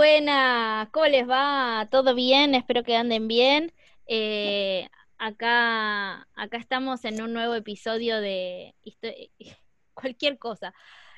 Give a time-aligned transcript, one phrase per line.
[0.00, 0.88] Buenas.
[0.92, 1.86] ¿Cómo les va?
[1.90, 2.54] ¿Todo bien?
[2.54, 3.70] Espero que anden bien.
[4.06, 4.88] Eh,
[5.18, 8.74] acá, acá estamos en un nuevo episodio de
[9.92, 10.72] cualquier cosa.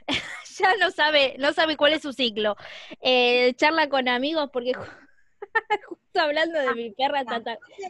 [0.59, 2.57] ya no sabe, no sabe cuál es su ciclo.
[3.01, 4.73] Eh, charla con amigos, porque
[5.89, 7.25] justo hablando de mi perra,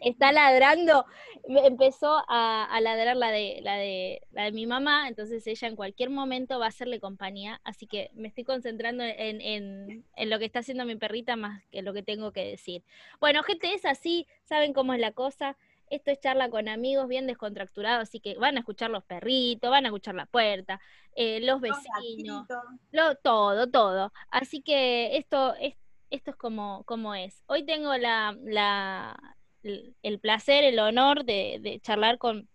[0.02, 1.05] está ladrando,
[1.45, 6.10] empezó a, ladrar la de, la, de, la de mi mamá, entonces ella en cualquier
[6.10, 10.45] momento va a hacerle compañía, así que me estoy concentrando en, en, en lo que
[10.45, 12.84] está haciendo mi perrita más que lo que tengo que decir.
[13.20, 15.57] Bueno, gente, es así, saben cómo es la cosa.
[15.91, 19.84] Esto es charla con amigos bien descontracturados, así que van a escuchar los perritos, van
[19.84, 20.80] a escuchar la puerta,
[21.15, 22.46] eh, los vecinos,
[22.93, 24.10] lo, todo, todo.
[24.30, 25.74] Así que esto, es,
[26.13, 27.43] esto es como, como es.
[27.46, 29.18] Hoy tengo la, la,
[29.63, 32.49] el placer, el honor de, charlar con,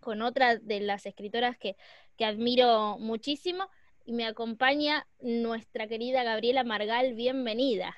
[0.00, 1.76] con otra de las escritoras que,
[2.16, 3.68] que admiro muchísimo
[4.04, 7.14] y me acompaña nuestra querida Gabriela Margal.
[7.14, 7.94] Bienvenida.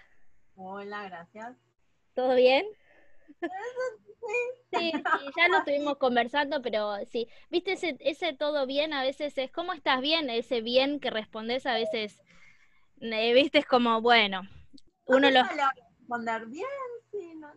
[0.57, 1.55] Hola, gracias.
[2.15, 2.65] ¿Todo bien?
[4.71, 9.37] Sí, sí, ya lo estuvimos conversando, pero sí, viste ese, ese todo bien, a veces
[9.37, 10.31] es, ¿cómo estás bien?
[10.31, 12.23] Ese bien que respondes a veces,
[13.01, 14.49] eh, viste, es como, bueno,
[15.07, 15.43] uno lo...
[15.43, 16.67] responder bien,
[17.11, 17.49] sí, no,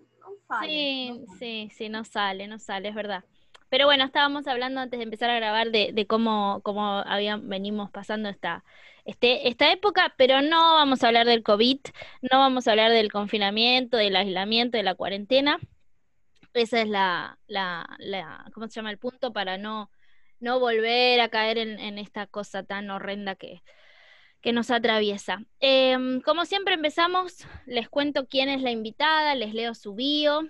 [0.48, 0.68] sale.
[0.68, 3.24] Sí, sí, sí, no sale, no sale, es verdad.
[3.70, 7.92] Pero bueno, estábamos hablando antes de empezar a grabar de, de cómo, cómo habían, venimos
[7.92, 8.64] pasando esta,
[9.04, 11.80] este, esta época, pero no vamos a hablar del COVID,
[12.22, 15.60] no vamos a hablar del confinamiento, del aislamiento, de la cuarentena.
[16.54, 18.92] Esa es la, la, la ¿cómo se llama?
[18.92, 19.92] El punto para no,
[20.40, 23.62] no volver a caer en, en esta cosa tan horrenda que,
[24.48, 25.44] que nos atraviesa.
[25.60, 30.48] Em, como siempre empezamos, les cuento quién es la invitada, les leo su bio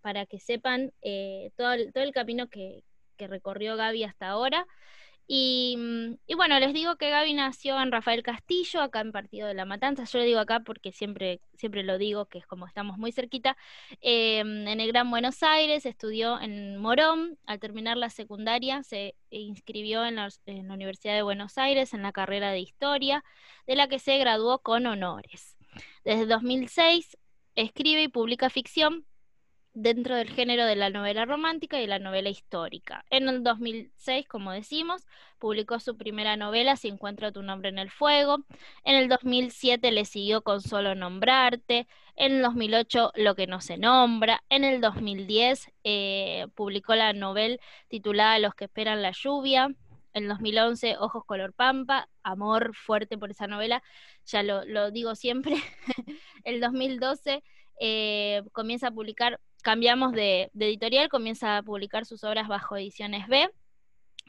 [0.00, 2.82] para que sepan eh, todo, el, todo el camino que,
[3.18, 4.66] que recorrió Gaby hasta ahora.
[5.28, 9.54] Mm, y, bueno, les digo que Gaby nació en Rafael Castillo, acá en Partido de
[9.54, 10.04] la Matanza.
[10.04, 13.56] Yo lo digo acá porque siempre, siempre lo digo, que es como estamos muy cerquita.
[14.00, 17.38] Em, en el Gran Buenos Aires, estudió en Morón.
[17.46, 22.02] Al terminar la secundaria, se inscribió en la, en la Universidad de Buenos Aires en
[22.02, 23.24] la carrera de Historia,
[23.66, 25.56] de la que se graduó con honores.
[26.04, 27.16] Desde 2006
[27.56, 29.06] escribe y publica ficción
[29.76, 33.04] dentro del género de la novela romántica y la novela histórica.
[33.10, 35.06] En el 2006, como decimos,
[35.38, 38.38] publicó su primera novela, Si encuentro tu nombre en el fuego.
[38.84, 41.86] En el 2007 le siguió con Solo nombrarte.
[42.16, 44.42] En el 2008, Lo que no se nombra.
[44.48, 49.66] En el 2010 eh, publicó la novela titulada Los que esperan la lluvia.
[50.14, 53.82] En el 2011, Ojos color pampa, amor fuerte por esa novela,
[54.24, 55.56] ya lo, digo siempre.
[56.44, 57.44] el 2012
[57.78, 63.50] eh, comienza a publicar cambiamos de, editorial, comienza a publicar sus obras bajo ediciones B.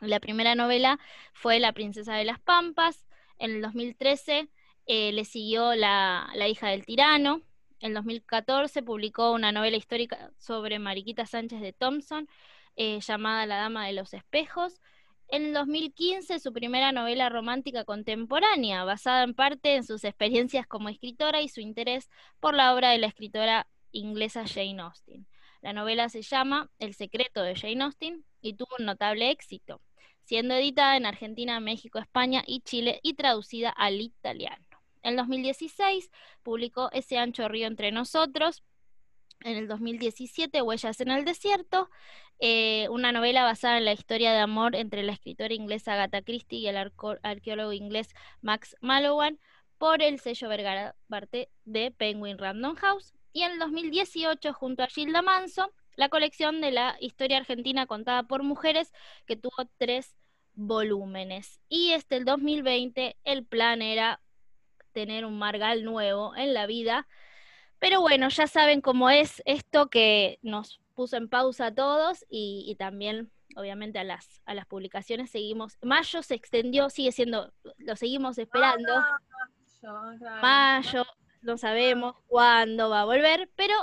[0.02, 1.00] La primera novela
[1.31, 3.06] fue La princesa de las Pampas.
[3.38, 4.50] En el 2013
[4.88, 7.44] eh, le siguió la, hija del tirano.
[7.81, 12.28] En el 2014 publicó una novela histórica sobre Mariquita Sánchez de Thompson,
[12.75, 14.81] eh, llamada La Dama de los Espejos.
[15.28, 20.90] En el 2015 su primera novela romántica contemporánea, basada en parte en sus experiencias como
[20.90, 22.09] escritora y su interés
[22.40, 25.28] por la obra de la escritora inglesa Jane Austen.
[25.62, 29.81] La novela se llama El secreto de Jane Austen y tuvo un notable éxito,
[30.24, 34.66] siendo editada en Argentina, México, España y Chile y traducida al italiano.
[35.02, 36.12] En 2016
[36.44, 38.64] publicó Ese ancho río entre nosotros.
[39.42, 41.90] En el 2017, Huellas en el desierto,
[42.40, 46.59] eh, una novela basada en la historia de amor entre la escritora inglesa Agatha Christie
[46.59, 48.09] y el arqueólogo inglés
[48.42, 49.40] Max Mallowan
[49.78, 54.88] por el sello Vergara Barte de Penguin Random House y en el 2018 junto a
[54.88, 58.92] Gilda Manso, la colección de la historia argentina contada por mujeres
[59.28, 60.16] que tuvo tres
[60.56, 61.62] volúmenes.
[61.69, 64.22] Y este el 2020 el plan era
[64.92, 67.07] tener un Margal nuevo en la vida.
[67.78, 72.75] Pero bueno, ya saben cómo es esto que nos puso en pausa a todos y,
[72.80, 75.78] también obviamente a las, a las publicaciones seguimos.
[75.84, 78.94] Mayo se extendió, sigue siendo, lo seguimos esperando.
[80.42, 81.06] Mayo,
[81.42, 83.74] no sabemos cuándo va a volver, pero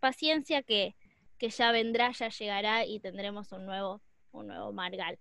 [0.00, 0.96] paciencia que,
[1.38, 4.02] que ya vendrá, ya llegará y tendremos un nuevo,
[4.32, 5.18] un nuevo Margal.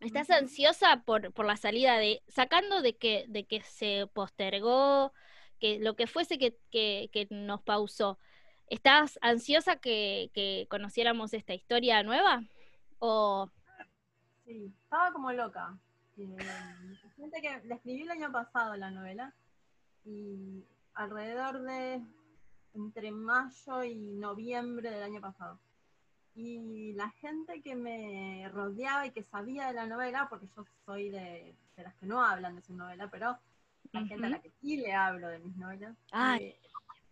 [0.00, 5.12] ¿Estás ansiosa por, por la salida de, sacando de que, de que se postergó,
[5.58, 8.18] que lo que fuese que, que, nos pausó,
[8.66, 12.42] ¿estás ansiosa que, que, conociéramos esta historia nueva?
[12.98, 13.50] ¿O...
[14.44, 15.78] Sí, estaba como loca.
[16.18, 16.36] Eh,
[17.40, 19.34] que le escribí el año pasado la novela
[20.04, 20.64] y
[20.94, 22.02] alrededor de
[22.74, 25.58] entre mayo y noviembre del año pasado.
[26.34, 31.08] Y la gente que me rodeaba y que sabía de la novela, porque yo soy
[31.08, 33.38] de, las que no hablan de su novela, pero
[33.92, 35.96] la gente a la que sí le hablo de mis novelas,
[36.40, 36.58] eh,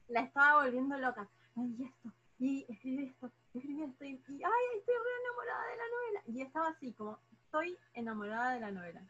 [0.09, 1.29] la estaba volviendo loca.
[1.55, 5.67] Ay, y esto, y escribí esto, y escribí esto, y, y, ay, estoy re enamorada
[5.71, 6.23] de la novela.
[6.27, 9.03] Y estaba así, como, estoy enamorada de la novela.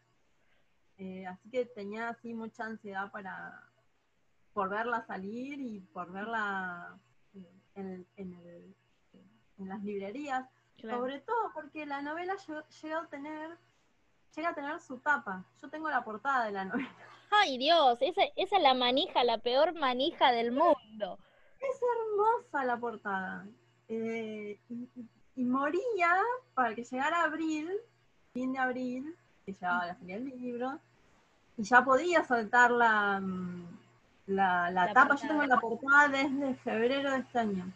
[0.97, 3.72] Eh, así que tenía así mucha ansiedad para
[4.53, 6.97] por verla salir y por verla
[7.75, 8.75] en, en el-
[9.59, 10.47] en las librerías.
[10.77, 10.99] Claro.
[10.99, 13.57] Sobre todo porque la novela lle- llega a tener
[14.35, 15.43] llega a tener su tapa.
[15.61, 16.89] Yo tengo la portada de la novela.
[17.29, 21.19] Ay, Dios, esa, esa es la manija, la peor manija del mundo.
[21.59, 23.45] Es hermosa la portada.
[23.87, 24.59] Eh,
[25.35, 26.15] y, moría
[26.53, 27.71] para que llegara abril,
[28.33, 29.15] fin de abril,
[29.45, 30.79] que llegaba la feria del libro,
[31.57, 33.79] y ya podía soltar la, mm,
[34.27, 35.15] la, la La tapa.
[35.15, 35.27] Yo portada.
[35.29, 37.71] tengo la portada desde febrero de este año.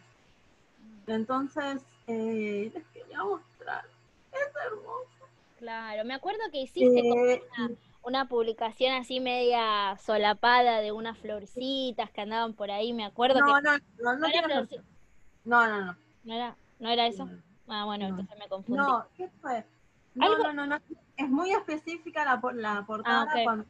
[1.07, 3.85] Entonces, eh, les quería mostrar.
[4.31, 5.07] Es hermoso.
[5.59, 7.69] Claro, me acuerdo que hiciste como Eh, una,
[8.03, 13.45] una publicación así media solapada de unas florcitas que andaban por ahí, me acuerdo no,
[13.47, 14.41] que no, no, no, no era
[15.45, 15.97] no, no, no.
[16.23, 17.27] no era, no era eso.
[17.67, 18.09] Ah, bueno, No.
[18.11, 18.77] entonces me confundí.
[18.79, 19.65] No, ¿qué fue?
[20.15, 20.79] No, Algo- no, no, no.
[21.17, 23.21] Es muy específica la, la portada.
[23.23, 23.43] Ah, ok.
[23.43, 23.65] cuando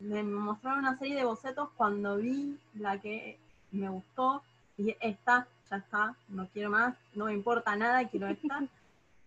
[0.00, 3.38] me mostraron una serie de bocetos cuando vi la que
[3.70, 4.42] me gustó.
[4.76, 8.64] Y esta, ya está, no quiero más, no me importa nada, quiero esta.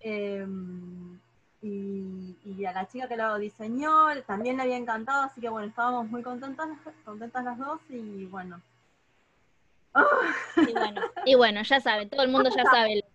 [0.06, 1.18] Em,
[1.62, 5.70] y, y a la chica que lo diseñó también le había encantado, así que bueno,
[5.70, 6.68] estábamos muy contentas,
[7.06, 8.60] contentas las dos y bueno.
[10.58, 13.06] Y bueno, y bueno, ya saben, todo el mundo ya sabe.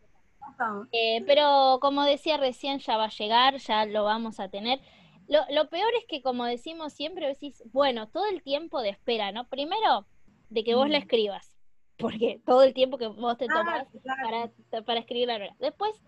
[0.92, 4.80] Eh, pero como decía recién, ya va a llegar, ya lo vamos a tener.
[5.28, 9.30] Lo, lo peor es que, como decimos siempre, decís, bueno, todo el tiempo de espera,
[9.30, 9.46] ¿no?
[9.48, 10.08] Primero,
[10.48, 11.02] de que vos la Mm.
[11.02, 11.56] escribas,
[11.98, 14.52] porque todo el tiempo que vos te Ah, tomás claro.
[14.70, 15.56] para, para escribir la novela.
[15.58, 16.02] Después,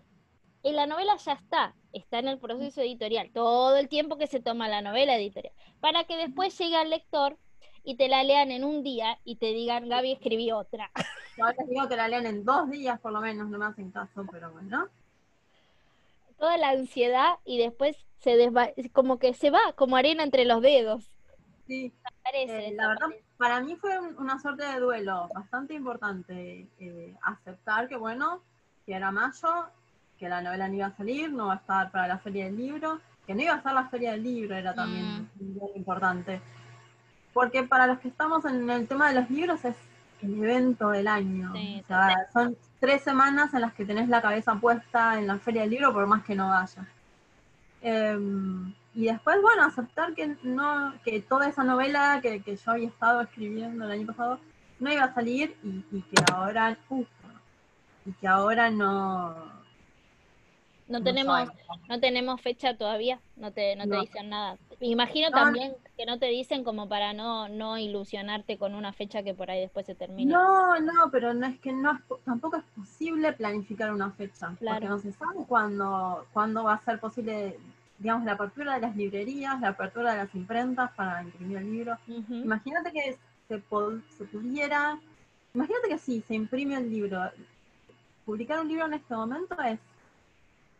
[0.63, 4.41] eh, la novela ya está, está en el proceso editorial, todo el tiempo que se
[4.41, 7.37] toma la novela editorial, para que después llegue al lector
[7.83, 10.91] y te la lean en un día y te digan, Gaby, escribí otra.
[11.37, 13.91] Yo les digo que la lean en dos días por lo menos, no me hacen
[13.91, 14.87] caso, pero bueno.
[16.37, 20.61] Toda la ansiedad y después se desva como que se va, como arena entre los
[20.61, 21.11] dedos.
[21.67, 21.93] Sí,
[22.33, 23.07] eh, la verdad,
[23.37, 28.41] para mí fue un- una suerte de duelo bastante importante eh, aceptar que, bueno,
[28.85, 29.69] que era mayo,
[30.17, 32.57] que la novela no iba a salir, no va a estar para la feria del
[32.57, 35.05] libro, que no iba a estar la feria del libro, era también
[35.39, 36.41] un duelo importante.
[37.33, 39.75] Porque para los que estamos en el tema de los libros es
[40.21, 41.51] el evento del año.
[41.55, 45.39] Sí, O sea, son tres semanas en las que tenés la cabeza puesta en la
[45.39, 46.85] feria del libro por más que no vaya.
[47.81, 52.87] Em, y después, bueno, aceptar que no, que toda esa novela que, que yo había
[52.89, 54.39] estado escribiendo el año pasado
[54.79, 57.07] no iba a salir y, y que ahora, uf,
[58.05, 59.61] y que ahora no.
[60.87, 61.49] No tenemos,
[61.87, 64.57] no tenemos fecha todavía, no te, no te dicen nada.
[64.81, 68.91] Me imagino No, también que no te dicen como para no, no ilusionarte con una
[68.91, 70.33] fecha que por ahí después se termine.
[70.33, 74.79] No, no, pero no es que no tampoco es posible planificar una fecha, Claro.
[74.79, 77.59] porque no se sabe cuándo, cuándo va a ser posible,
[77.99, 81.97] digamos, la apertura de las librerías, la apertura de las imprentas para imprimir el libro.
[82.29, 83.17] Imagínate que
[83.47, 83.61] se,
[84.17, 84.97] se pudiera,
[85.53, 87.21] imagínate que sí, se imprime el libro.
[88.25, 89.79] Publicar un libro en este momento es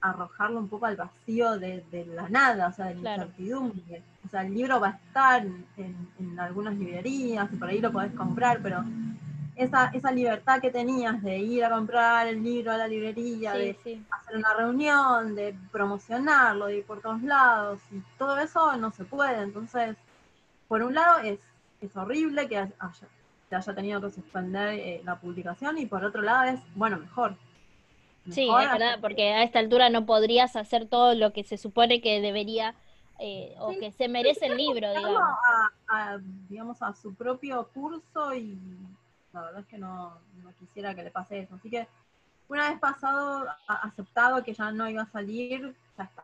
[0.01, 3.21] arrojarlo un poco al vacío de, de la nada, o sea, de la Claro.
[3.23, 4.03] incertidumbre.
[4.25, 7.91] O sea, el libro va a estar en, en algunas librerías y por ahí lo
[7.91, 8.83] podés comprar, pero
[9.55, 13.59] esa, esa libertad que tenías de ir a comprar el libro a la librería, Sí,
[13.59, 14.05] de sí.
[14.09, 19.03] hacer una reunión, de promocionarlo, de ir por todos lados, y todo eso no se
[19.05, 19.41] puede.
[19.43, 19.97] Entonces,
[20.67, 21.39] por un lado es,
[21.81, 22.73] es horrible que haya,
[23.51, 27.35] haya tenido que suspender eh, la publicación, y por otro lado es, bueno, mejor.
[28.29, 31.57] Sí, Mejor es verdad, porque a esta altura no podrías hacer todo lo que se
[31.57, 32.75] supone que debería
[33.19, 35.21] eh, o Sí, que se merece el libro, digamos.
[35.21, 35.71] A,
[36.13, 36.17] a,
[36.49, 38.57] digamos, a su propio curso y
[39.33, 41.55] la verdad es que no, no quisiera que le pase eso.
[41.55, 41.87] Así que
[42.47, 46.23] una vez pasado, a- aceptado que ya no iba a salir, ya está.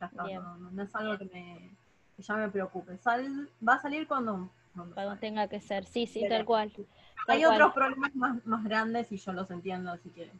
[0.00, 1.70] Ya está, no, no- es algo que, me,
[2.16, 2.96] que ya me preocupe.
[2.98, 4.50] Sal, va a salir cuando,
[4.94, 6.72] cuando tenga que ser, sí, sí, Pero- tal cual.
[7.28, 7.54] Hay cual.
[7.54, 10.30] otros problemas más, más grandes y yo los entiendo, así que...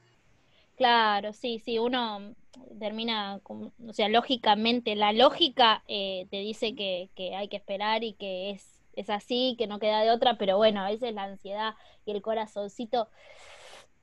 [0.76, 2.34] Claro, sí, sí, uno
[2.78, 8.04] termina, con- o sea, lógicamente, la lógica eh, te dice que, que hay que esperar
[8.04, 11.22] y que es, es así, que no queda de otra, pero bueno, a veces la
[11.24, 13.08] ansiedad y el corazoncito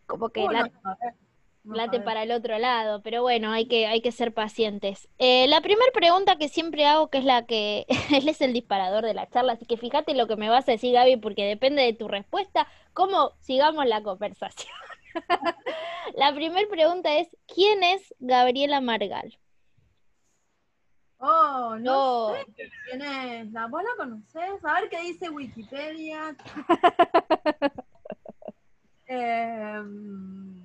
[0.06, 0.70] como que Bueno,
[1.64, 5.08] late, para el otro lado, pero bueno, hay que, hay que ser pacientes.
[5.18, 9.04] Eh, la primera pregunta que siempre hago, que es la que él es el disparador
[9.06, 11.82] de la charla, así que fíjate lo que me vas a decir, Gaby, porque depende
[11.84, 14.74] de tu respuesta, cómo sigamos la conversación.
[16.16, 19.38] La primera pregunta es, ¿quién es Gabriela Margal?
[21.20, 22.36] Oh, no, No.
[22.36, 22.46] sé
[22.90, 23.52] quién es.
[23.52, 24.64] ¿La, ¿Vos la conocés?
[24.66, 26.36] A ver qué dice Wikipedia.
[29.06, 30.64] Em,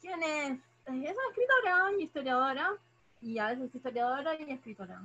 [0.00, 0.52] ¿Quién es?
[0.86, 2.70] Es una escritora y historiadora.
[3.22, 5.00] Y a veces historiadora y escritora.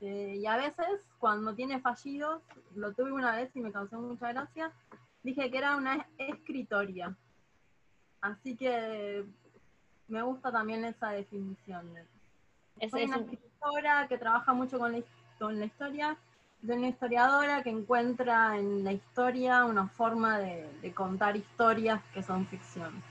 [0.00, 2.42] Eh, y a veces, cuando tiene fallidos,
[2.74, 4.72] lo tuve una vez y me causó mucha gracia,
[5.22, 7.16] dije que era una escritoria.
[8.24, 9.22] Así que
[10.08, 11.86] me gusta también esa definición.
[12.80, 14.98] Es, Soy es una un- escritora que trabaja mucho con la,
[15.38, 16.16] con la historia,
[16.66, 22.22] soy una historiadora que encuentra en la historia una forma de, de contar historias que
[22.22, 23.02] son ficción.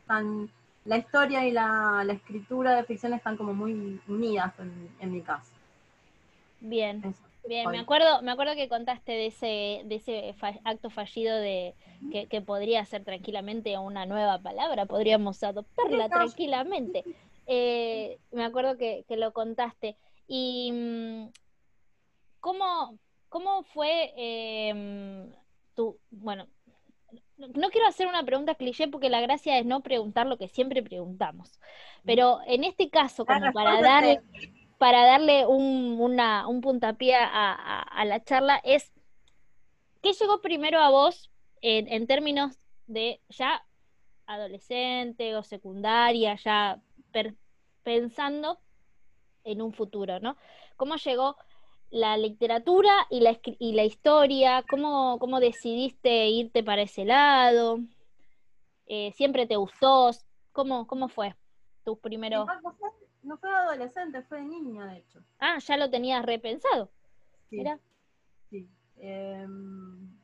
[0.00, 0.50] Están-
[0.84, 5.20] la historia y la, la escritura de ficción están como muy unidas en, en mi
[5.22, 5.52] caso.
[6.60, 7.00] bien.
[7.04, 7.22] Eso.
[7.48, 11.74] Bien, me acuerdo, me acuerdo que contaste de ese, de ese fa- acto fallido de
[12.12, 17.04] que, que podría ser tranquilamente una nueva palabra, podríamos adoptarla tranquilamente.
[17.50, 19.96] Eh, me acuerdo que, que lo contaste.
[20.26, 21.28] Y mm,
[22.40, 22.98] cómo,
[23.30, 25.32] cómo fue em,
[25.74, 26.46] tu, bueno,
[27.38, 30.82] no quiero hacer una pregunta cliché porque la gracia es no preguntar lo que siempre
[30.82, 31.58] preguntamos.
[32.04, 34.20] Pero en este caso, como para darle,
[34.78, 38.92] para darle un, una- un puntapié a, a- a la charla es,
[40.02, 41.30] ¿qué llegó primero a vos
[41.60, 43.64] en, en términos de ya
[44.26, 46.80] adolescente o secundaria, ya
[47.12, 47.34] per-
[47.82, 48.58] pensando
[49.44, 50.36] en un futuro, ¿no?
[50.76, 51.36] ¿Cómo llegó
[51.90, 54.64] la literatura y la, y la historia?
[54.68, 57.80] ¿Cómo, cómo decidiste irte para ese lado?
[58.86, 60.10] Eh, ¿Siempre te gustó?
[60.52, 61.34] ¿Cómo, cómo fue
[61.84, 62.46] tus primeros...
[63.28, 65.20] no, fue, adolescente, fue de niña, de hecho.
[65.38, 66.90] Ah, ya lo tenías repensado.
[67.50, 67.58] Sí.
[67.58, 67.78] Mira.
[68.48, 68.66] Sí.
[68.96, 70.16] Em,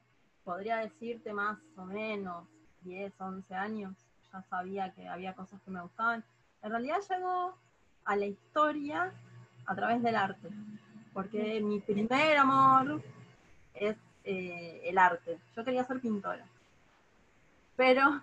[0.43, 2.49] podría decirte más o menos
[2.81, 3.95] 10, 11 años.
[4.33, 6.25] Ya sabía que había cosas que me gustaban.
[6.63, 7.55] En realidad llegó
[8.07, 9.13] a la historia
[9.67, 10.49] a través del arte.
[11.13, 13.03] Porque mi primer amor
[13.75, 15.39] es eh, el arte.
[15.55, 16.47] Yo quería ser pintora.
[17.77, 18.23] Pero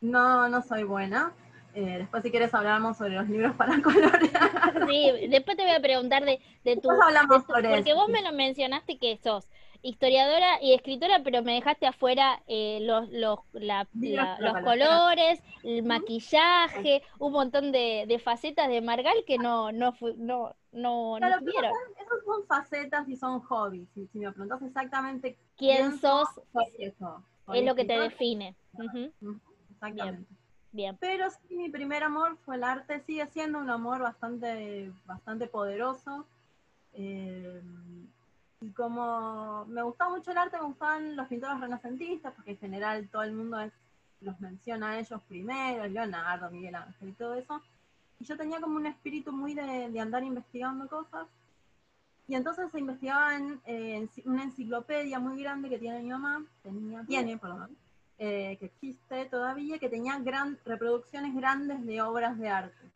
[0.00, 1.32] no, no soy buena.
[1.74, 4.86] Eh, después si quieres hablamos sobre los libros para colorear.
[4.86, 6.90] Sí, después te voy a preguntar de, de tu...
[6.90, 9.48] Hablamos de tu- sobre porque eso, vos me lo mencionaste que sos
[9.82, 15.82] historiadora y escritora, pero me dejaste afuera eh, los, los, la- la- los colores, el
[15.82, 21.36] maquillaje, un montón de, de facetas de Margal que no, no, no, no, no Claro,
[21.44, 21.72] pero tuvieron.
[22.00, 23.86] Esos son facetas y son hobbies.
[23.94, 26.28] Si, si me preguntas exactamente ¿Quién sos?
[26.78, 27.22] eso.
[27.52, 28.54] Es lo que te define.
[28.72, 29.12] Ujú,
[29.70, 30.26] Exactamente.
[30.28, 30.43] Bien.
[30.98, 33.00] Pero sí, mi primer amor fue el arte.
[33.06, 36.26] Sigue siendo un amor bastante, bastante poderoso.
[36.94, 37.62] Eh,
[38.60, 43.08] y como me gustaba mucho el arte, me gustaban los pintores renacentistas, porque en general
[43.08, 43.58] todo el mundo
[44.20, 47.60] los menciona a ellos primero, Leonardo, Miguel Ángel y todo eso.
[48.18, 51.26] Y yo tenía como un espíritu muy de, de andar investigando cosas.
[52.26, 57.04] Y entonces se investigaba en, eh, una enciclopedia muy grande que tiene mi mamá, tenía,
[57.04, 57.76] tiene, perdón,
[58.18, 62.90] eh, que existe todavía, que tenía gran, reproducciones grandes de obras de arte.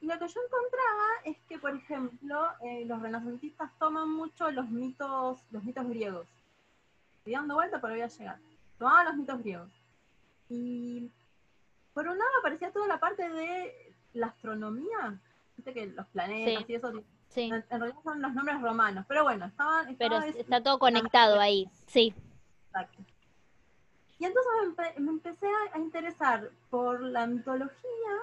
[0.00, 4.68] Y lo que yo encontraba es que, por ejemplo, eh, los renacentistas toman mucho los
[4.70, 6.26] mitos, los mitos griegos.
[7.18, 8.38] Estoy dando vuelta, pero voy a llegar.
[8.78, 9.70] Tomaban los mitos griegos.
[10.48, 11.10] Y
[11.92, 15.20] por un lado aparecía toda la parte de la astronomía,
[15.56, 16.72] viste que los planetas Sí.
[16.72, 16.92] y eso,
[17.28, 19.94] Sí, en, en realidad son los nombres romanos, pero bueno, estaban...
[19.96, 21.70] pero estaba está todo conectado ahí.
[21.86, 22.12] Sí,
[22.66, 23.04] Exacto.
[24.20, 28.14] Y entonces me, empe- me empecé a, a interesar por la mitología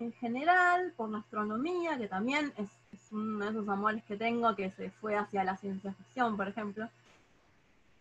[0.00, 4.56] en general, por la astronomía, que también es, es uno de esos amores que tengo
[4.56, 6.88] que se fue hacia la ciencia ficción, por ejemplo.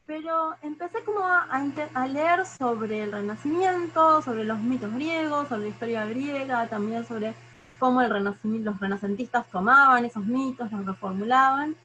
[0.06, 1.62] Pero empecé como a, a
[1.94, 7.34] a leer sobre el Renacimiento, sobre los mitos griegos, sobre la historia griega, también sobre
[7.80, 11.76] cómo el renacimiento, los renacentistas tomaban esos mitos, los reformulaban.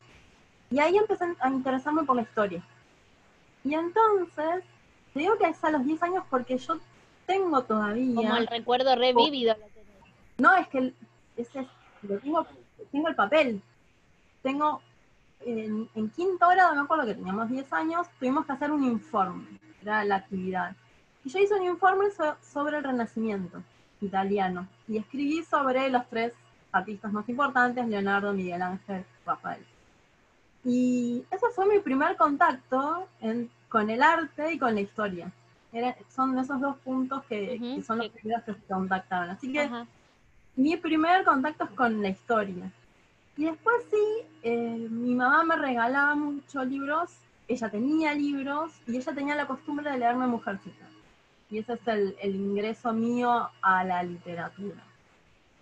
[0.71, 2.63] Y ahí empecé a interesarme por la historia.
[3.65, 4.65] Y entonces,
[5.17, 6.79] te digo que es a los 10 años porque yo
[7.27, 8.15] tengo todavía.
[8.15, 9.55] como el recuerdo revivido.
[9.55, 9.69] tenés.
[10.37, 10.93] No, es que
[11.39, 11.67] ese
[12.03, 12.47] lo tengo,
[12.93, 13.63] tengo el papel.
[14.43, 14.83] Tengo
[15.41, 19.47] en, en quinto grado, me acuerdo que teníamos 10 años, tuvimos que hacer un informe,
[19.83, 20.77] era la actividad.
[21.25, 23.63] Y yo hice un informe so- sobre el Renacimiento
[24.03, 26.33] italiano y escribí sobre los tres
[26.73, 29.65] artistas más importantes, Leonardo, Miguel Ángel, Rafael.
[30.65, 35.31] Y ese fue mi primer contacto en- con el arte y con la historia.
[35.71, 39.29] Era- son esos dos puntos que, son los que- primeros que se contactaron.
[39.31, 39.69] Así que
[40.57, 42.71] mi primer contacto es con la historia.
[43.37, 44.07] Y después sí,
[44.43, 47.11] eh, mi mamá me regalaba muchos libros,
[47.49, 50.87] ella tenía libros y ella tenía la costumbre de leerme Mujercita.
[51.51, 54.83] Y ese es el, el ingreso mío a la literatura.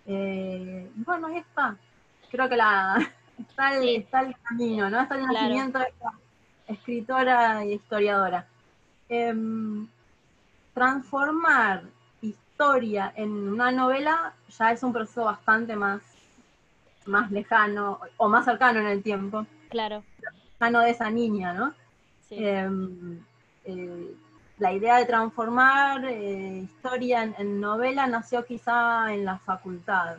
[0.05, 1.75] Eh, bueno, ahí está.
[2.31, 2.95] creo que la
[3.49, 5.01] está el, está el camino, ¿no?
[5.01, 6.11] Está el nacimiento de esta
[6.67, 8.47] escritora y historiadora.
[9.09, 9.87] Em,
[10.73, 11.83] transformar
[12.21, 16.01] historia en una novela ya es un proceso bastante más,
[17.05, 19.45] más lejano o más cercano en el tiempo.
[19.69, 20.03] Claro.
[20.51, 21.73] Cercano de esa niña, ¿no?
[22.29, 23.19] Em,
[23.65, 24.15] eh,
[24.57, 30.17] la idea de transformar eh, historia en, novela nació quizá en la facultad,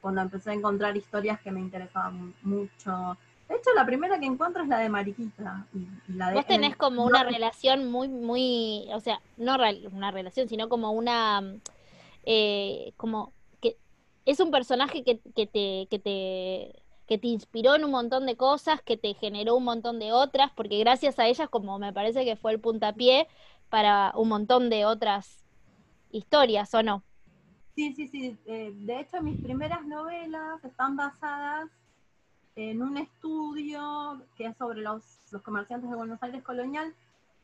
[0.00, 3.16] cuando empecé a encontrar historias que me interesaban mucho.
[3.48, 5.66] De hecho, la primera que encuentro es la de Mariquita.
[5.74, 9.56] Y, la de, Vos tenés como una relación muy, muy, o sea, no
[9.92, 11.42] una relación, sino como una,
[12.24, 13.78] eh, como que
[14.26, 18.36] es un personaje que, que, te, que te que te inspiró en un montón de
[18.36, 22.22] cosas, que te generó un montón de otras, porque gracias a ellas, como me parece
[22.26, 23.26] que fue el puntapié
[23.70, 25.42] para un montón de otras
[26.10, 27.02] historias, ¿o no?
[27.74, 28.36] Sí, sí, sí.
[28.44, 31.70] Eh, de hecho, mis primeras novelas están basadas
[32.58, 35.04] en un estudio que es sobre los,
[35.44, 36.92] comerciantes de Buenos Aires colonial,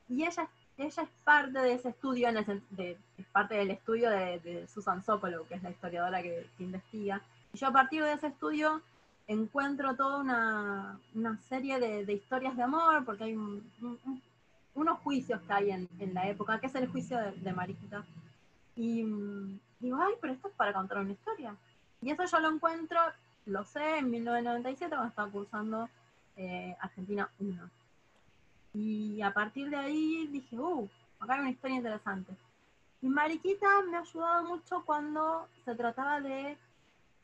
[0.08, 5.04] y ella, ella es parte de ese estudio, en es parte del estudio de, Susan
[5.04, 7.22] Sokolow, que es la historiadora que, investiga.
[7.52, 8.82] Y yo a partir de ese estudio
[9.28, 13.36] encuentro toda una, serie de, historias de amor, porque hay
[14.74, 18.04] unos juicios que hay en, la época, que es el juicio de, de Mariquita.
[18.74, 21.54] Y mm, digo, ay, pero esto es para contar una historia.
[22.02, 23.00] Y eso yo lo encuentro,
[23.46, 25.88] lo sé, en 1997 cuando estaba cursando
[26.36, 27.70] eh, Argentina 1.
[28.74, 30.88] Y a partir de ahí dije, uh,
[31.20, 32.34] acá hay una historia interesante.
[33.02, 36.56] Y Mariquita me ha ayudado mucho cuando se trataba de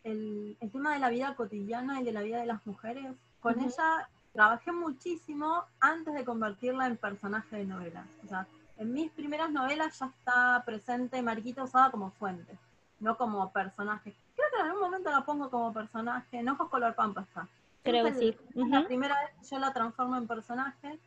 [0.04, 3.16] el, tema de la vida cotidiana y de la vida de las mujeres.
[3.40, 8.06] Con ella trabajé muchísimo antes de convertirla en personaje de novelas.
[8.24, 12.58] O sea, en mis primeras novelas ya está presente Mariquita usada como fuente,
[13.00, 14.14] no como personaje.
[14.60, 17.48] Que en algún momento la pongo como personaje, no ojos color pampa está.
[17.82, 18.36] Creo que sí.
[18.54, 20.98] La primera vez yo la transformo en personaje.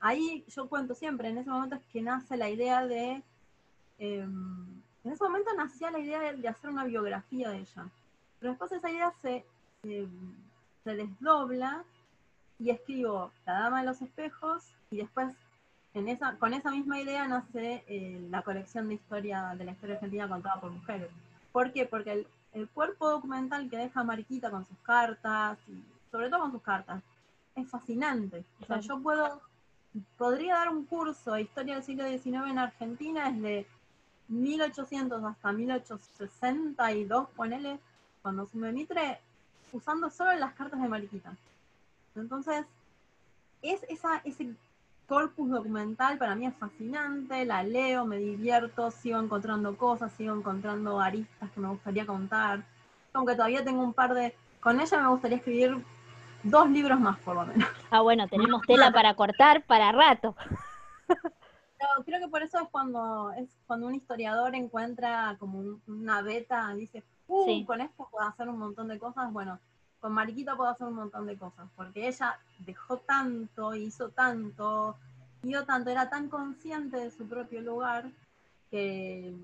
[0.00, 3.22] Ahí yo cuento siempre, en ese momento es que nace la idea de...
[3.98, 7.88] Em, en ese momento nacía la idea de, hacer una biografía de ella.
[8.38, 9.46] Pero después esa idea se,
[9.82, 11.84] se, desdobla
[12.58, 15.34] y escribo La Dama de los Espejos y después
[15.94, 19.94] en esa, con esa misma idea nace eh, la colección de historia de la historia
[19.94, 21.08] argentina contada por mujeres.
[21.50, 21.86] ¿Por qué?
[21.86, 22.26] Porque el,
[22.68, 27.02] cuerpo documental que deja Mariquita con sus cartas, y sobre todo con sus cartas,
[27.54, 28.44] es fascinante.
[28.62, 29.40] O sea, yo puedo,
[30.16, 33.66] podría dar un curso de historia del siglo XIX en Argentina desde
[34.28, 37.78] 1800 hasta 1862, ponele,
[38.22, 39.20] cuando me Mitre,
[39.72, 41.36] usando solo las cartas de Mariquita.
[42.14, 42.66] Entonces,
[43.62, 44.54] es esa, ese
[45.10, 51.00] corpus documental para mí es fascinante, la leo, me divierto, sigo encontrando cosas, sigo encontrando
[51.00, 52.62] aristas que me gustaría contar.
[53.12, 54.36] Aunque todavía tengo un par de...
[54.60, 55.84] Con ella me gustaría escribir
[56.44, 57.68] dos libros más, por lo menos.
[57.90, 60.36] Ah, bueno, tenemos tela para cortar para rato.
[62.06, 67.02] creo que por eso es cuando es cuando un historiador encuentra como una beta, dice,
[67.26, 69.32] uh, con esto puedo hacer un montón de cosas.
[69.32, 69.58] Bueno,
[70.00, 74.96] con Mariquita puedo hacer un montón de cosas, porque ella dejó tanto, hizo tanto,
[75.42, 78.10] dio tanto, era tan consciente de su propio lugar
[78.70, 79.34] que,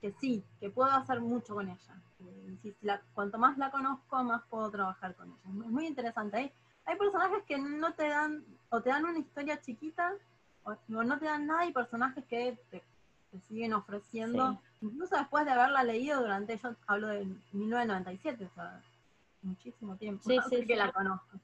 [0.00, 2.00] que sí, que puedo hacer mucho con ella.
[2.62, 2.74] Si
[3.12, 5.40] cuanto más la conozco, más puedo trabajar con ella.
[5.44, 6.36] Es muy interesante.
[6.36, 6.52] Hay,
[6.86, 10.12] hay personajes que no te dan, o te dan una historia chiquita,
[10.64, 12.82] o, no te dan nada, y personajes que te,
[13.48, 18.80] siguen ofreciendo, incluso después de haberla leído durante, yo hablo de 1997, o sea,
[19.44, 21.38] muchísimo tiempo, sí, sí, que la conozco.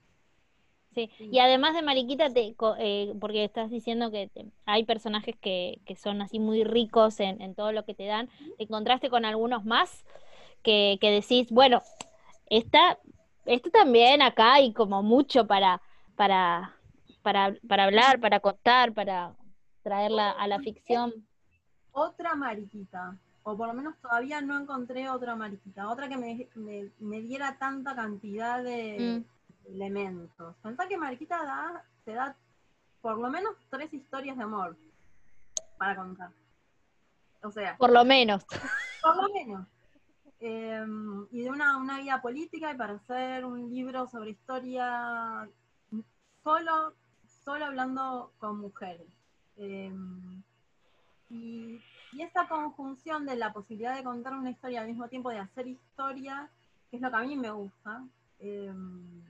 [0.93, 1.09] Sí.
[1.21, 4.29] y además de Mariquita, te, eh, porque estás diciendo que
[4.65, 8.29] hay personajes que, que, son así muy ricos en, en, todo lo que te dan,
[8.59, 10.05] ¿te encontraste con algunos más
[10.65, 11.81] que, que decís, bueno,
[12.47, 12.99] esta,
[13.47, 15.81] esto también acá hay como mucho para,
[16.17, 16.75] para,
[17.23, 19.37] para, para hablar, para contar, para
[19.83, 21.13] traerla a la ficción?
[21.93, 26.49] Otra Mariquita o por lo menos todavía no encontré otra mariquita, otra que me,
[26.99, 29.25] me, diera tanta cantidad de
[29.67, 29.73] mm.
[29.75, 30.57] elementos.
[30.63, 32.37] Pensá que Mariquita da, te da
[33.01, 34.77] por lo menos tres historias de amor
[35.79, 36.31] para contar.
[37.43, 37.77] O sea.
[37.79, 38.45] Por lo menos.
[39.03, 39.67] Por lo menos.
[40.41, 45.49] Em, y de una, una vida política y para hacer un libro sobre historia
[46.43, 46.95] solo,
[47.45, 49.07] solo hablando con mujeres.
[49.57, 50.43] Em,
[51.29, 51.81] y
[52.13, 55.69] y esta conjunción de la posibilidad de contar una historia al mismo tiempo de hacer
[55.69, 56.49] historia,
[56.91, 58.03] que es lo que a mí me gusta,
[58.41, 59.23] em,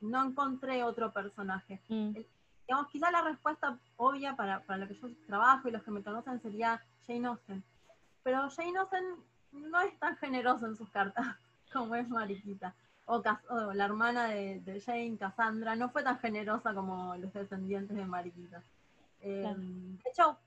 [0.00, 1.80] no encontré otro personaje.
[1.88, 2.16] Mm.
[2.66, 6.02] digamos, quizá la respuesta obvia para, para, lo que yo trabajo y los que me
[6.02, 7.62] conocen sería Jane Austen.
[8.22, 9.04] Pero Jane Austen
[9.52, 11.26] no es tan generoso en sus cartas
[11.72, 12.74] como es Mariquita.
[13.06, 13.22] o,
[13.74, 18.62] la hermana de, Jane, Cassandra, no fue tan generosa como los descendientes de Mariquita.
[19.20, 20.38] Em, de hecho,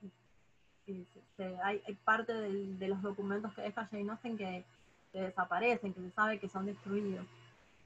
[1.62, 4.64] hay, parte de los documentos que deja Jane Austen que,
[5.12, 7.26] desaparecen, que se sabe que son destruidos.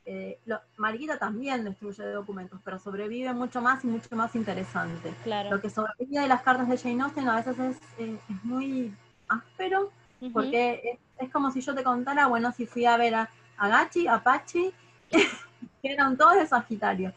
[0.05, 0.38] Eh,
[0.77, 5.15] Mariquita también destruye documentos, pero sobrevive mucho más y mucho más interesante.
[5.51, 8.93] Lo que sobrevive de las cartas de Jane Austen a veces es, eh, muy
[9.29, 9.91] áspero,
[10.33, 14.23] porque es, como si yo te contara, bueno, si fui a ver a, Gachi, a
[14.23, 14.73] Pachi,
[15.11, 17.12] que eran todos de Sagitario.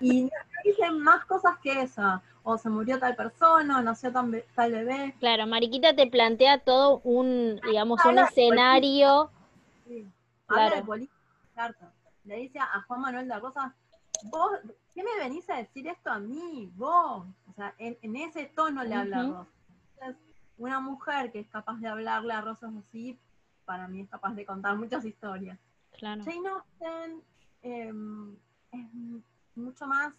[0.00, 0.28] Y
[0.64, 2.22] dicen más cosas que esa.
[2.44, 5.14] O se murió tal persona, o nació tal, tal bebé.
[5.18, 9.30] Claro, Mariquita te plantea todo un, digamos, un escenario.
[9.86, 10.06] Sí.
[10.46, 11.74] Habla de política,
[12.24, 13.74] Le dice a Juan Manuel de Rosa,
[14.24, 14.50] vos,
[14.94, 16.70] ¿qué me venís a decir esto a mí?
[16.76, 17.26] Vos.
[17.50, 19.46] O sea, en, ese tono le habla a Rosa.
[19.94, 20.22] Entonces,
[20.58, 23.18] una mujer que es capaz de hablarle a Rosa así,
[23.64, 25.58] para mí es capaz de contar muchas historias.
[25.92, 26.22] Claro.
[26.24, 27.22] Jane Austen
[27.62, 28.36] em,
[28.72, 28.86] es
[29.54, 30.12] mucho más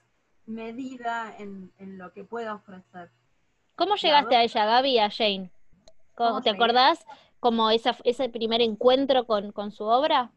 [0.46, 3.10] medida en, lo que puede ofrecer.
[3.76, 5.52] ¿Cómo llegaste a ella, Gaby, a Jane?
[6.44, 7.06] ¿Te acordás
[7.40, 10.32] como esa, ese primer encuentro con, su obra?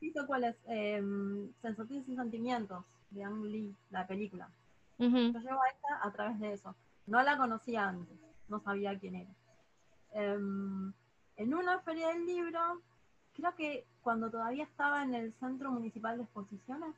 [0.00, 0.56] Sí, cuál es.
[0.68, 1.02] Eh,
[1.60, 4.48] Sensatez y Sentimientos, de Ang Lee, la película.
[4.98, 6.74] Yo llego a ella a través de eso.
[7.06, 8.16] No la conocía antes,
[8.48, 9.30] no sabía quién era.
[10.12, 10.92] Em,
[11.36, 12.80] en una feria del libro,
[13.34, 16.94] creo que cuando todavía estaba en el Centro Municipal de Exposiciones,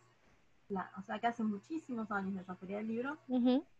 [0.70, 3.18] o sea que hace muchísimos años de esa feria del libro,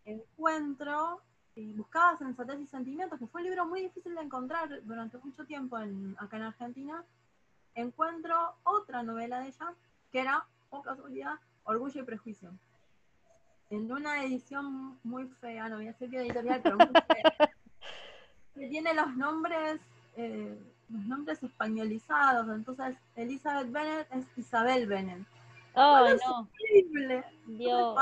[0.04, 1.20] encuentro
[1.56, 5.44] y buscaba Sensatez y Sentimientos, que fue un libro muy difícil de encontrar durante mucho
[5.46, 7.04] tiempo en, acá en Argentina,
[7.74, 9.74] encuentro otra novela de ella,
[10.12, 12.52] que era, por casualidad, Orgullo y Prejuicio.
[13.70, 17.50] En una edición muy fea, no voy a decir qué editorial, pero muy fea,
[18.54, 19.80] que tiene los nombres,
[20.16, 20.56] eh,
[20.88, 22.48] los nombres españolizados.
[22.54, 25.26] Entonces, Elizabeth Bennet es Isabel Bennet.
[25.76, 26.48] Oh, no.
[27.46, 27.98] Dios.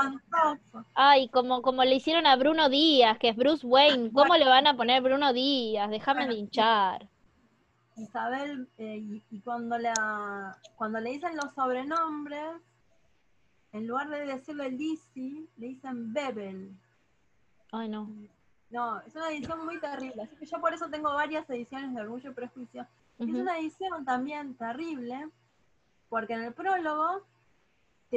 [0.93, 4.11] Ay, como, como le hicieron a Bruno Díaz, que es Bruce Wayne.
[4.13, 5.89] ¿Cómo le van a poner Bruno Díaz?
[5.89, 7.09] Déjame de hinchar.
[7.97, 12.61] Isabel, eh, y, cuando, la, cuando le dicen los sobrenombres,
[13.73, 16.71] en lugar de decirle Lizzie, le dicen Bebel.
[17.71, 18.09] Ay, no.
[18.69, 20.23] No, es una edición muy terrible.
[20.23, 22.87] Así que yo por eso tengo varias ediciones de Orgullo y Prejuicio.
[23.19, 25.29] Es una edición también terrible,
[26.09, 27.21] porque en el prólogo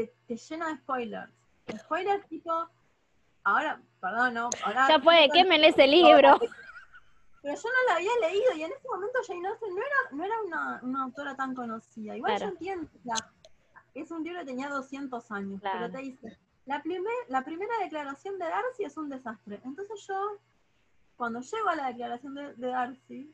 [0.06, 1.32] te, llena de spoilers.
[1.80, 2.68] Spoilers tipo,
[3.44, 4.88] ahora, perdón, no, ahora...
[4.88, 6.38] Ya puede, quemen ese libro.
[7.42, 10.24] Pero yo no la había leído y en ese momento Jane Austen no era, no
[10.24, 12.16] era una, una autora tan conocida.
[12.16, 12.90] Igual yo entiendo,
[13.94, 18.38] es un libro que tenía 200 años, pero te dice, la, primer, la primera declaración
[18.38, 19.60] de Darcy es un desastre.
[19.64, 20.38] Entonces yo,
[21.16, 23.32] cuando llego a la declaración de, Darcy,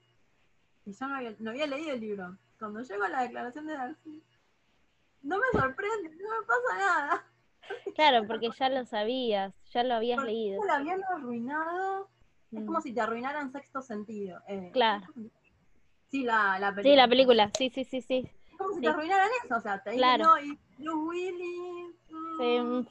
[0.86, 3.74] y yo no había, no había leído el libro, cuando llego a la declaración de
[3.74, 4.22] Darcy,
[5.22, 7.24] no me sorprende, me pasa nada.
[7.94, 10.62] Claro, porque ya lo sabías, ya lo habías leído.
[10.64, 12.08] Lo habían arruinado.
[12.52, 12.82] Es como mm.
[12.82, 14.40] si te arruinaran sexto sentido.
[14.46, 15.06] Eh, claro.
[16.10, 16.82] Sí, la, la, película.
[16.82, 18.30] Sí, la película, sí, sí, sí, sí.
[18.50, 20.38] Es como si te arruinaran eso, o sea, te claro.
[20.38, 21.96] y Bruce Willis.
[22.38, 22.60] Sí.
[22.60, 22.86] Mm.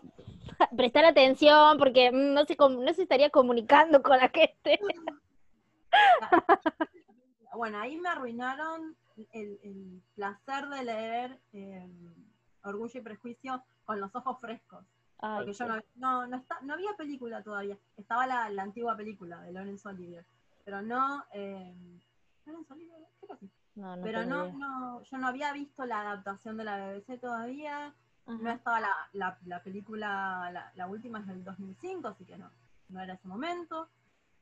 [0.77, 4.79] Prestar atención porque no se, no se estaría comunicando con la gente.
[7.55, 8.95] bueno, ahí me arruinaron
[9.31, 11.87] el, placer de leer eh,
[12.63, 14.85] Orgullo y Prejuicio con los ojos frescos.
[15.19, 17.77] porque yo no, no, no, había película todavía.
[17.97, 20.25] Estaba la, antigua película de Lorenzo Olivier.
[20.65, 21.25] Pero no.
[21.33, 21.75] Eh,
[22.45, 22.99] ¿Lorenzo Olivier?
[23.19, 23.51] Creo que sí.
[24.03, 27.93] pero no, no, yo no había visto la adaptación de la BBC todavía.
[28.25, 32.49] No estaba la, la, película, la, última es del 2005, así que no,
[32.87, 33.89] no era ese momento.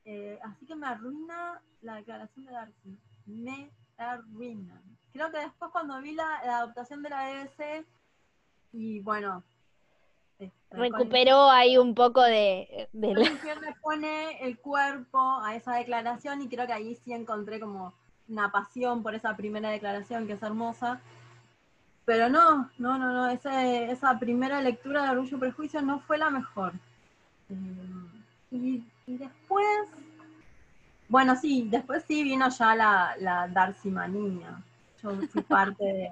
[0.04, 2.98] Eh, así que me arruina la declaración de Darcy.
[3.26, 4.80] Me arruina.
[5.12, 7.86] Creo que después cuando vi la, adaptación de la BBC,
[8.72, 9.42] y bueno...
[10.38, 12.88] Este, Recuperó ahí un poco de...
[12.92, 13.20] de la...
[13.20, 17.92] le pone el cuerpo a esa declaración y creo que ahí sí encontré como
[18.28, 21.00] una pasión por esa primera declaración que es hermosa.
[22.04, 26.30] Pero no, no, no, no, esa primera lectura de Orgullo y Prejuicio no fue la
[26.30, 26.72] mejor.
[27.48, 27.54] Eh,
[28.50, 29.88] y, después,
[31.08, 34.60] bueno, sí, después sí vino ya la, la Darcy Manía.
[35.02, 36.10] Yo fui parte de,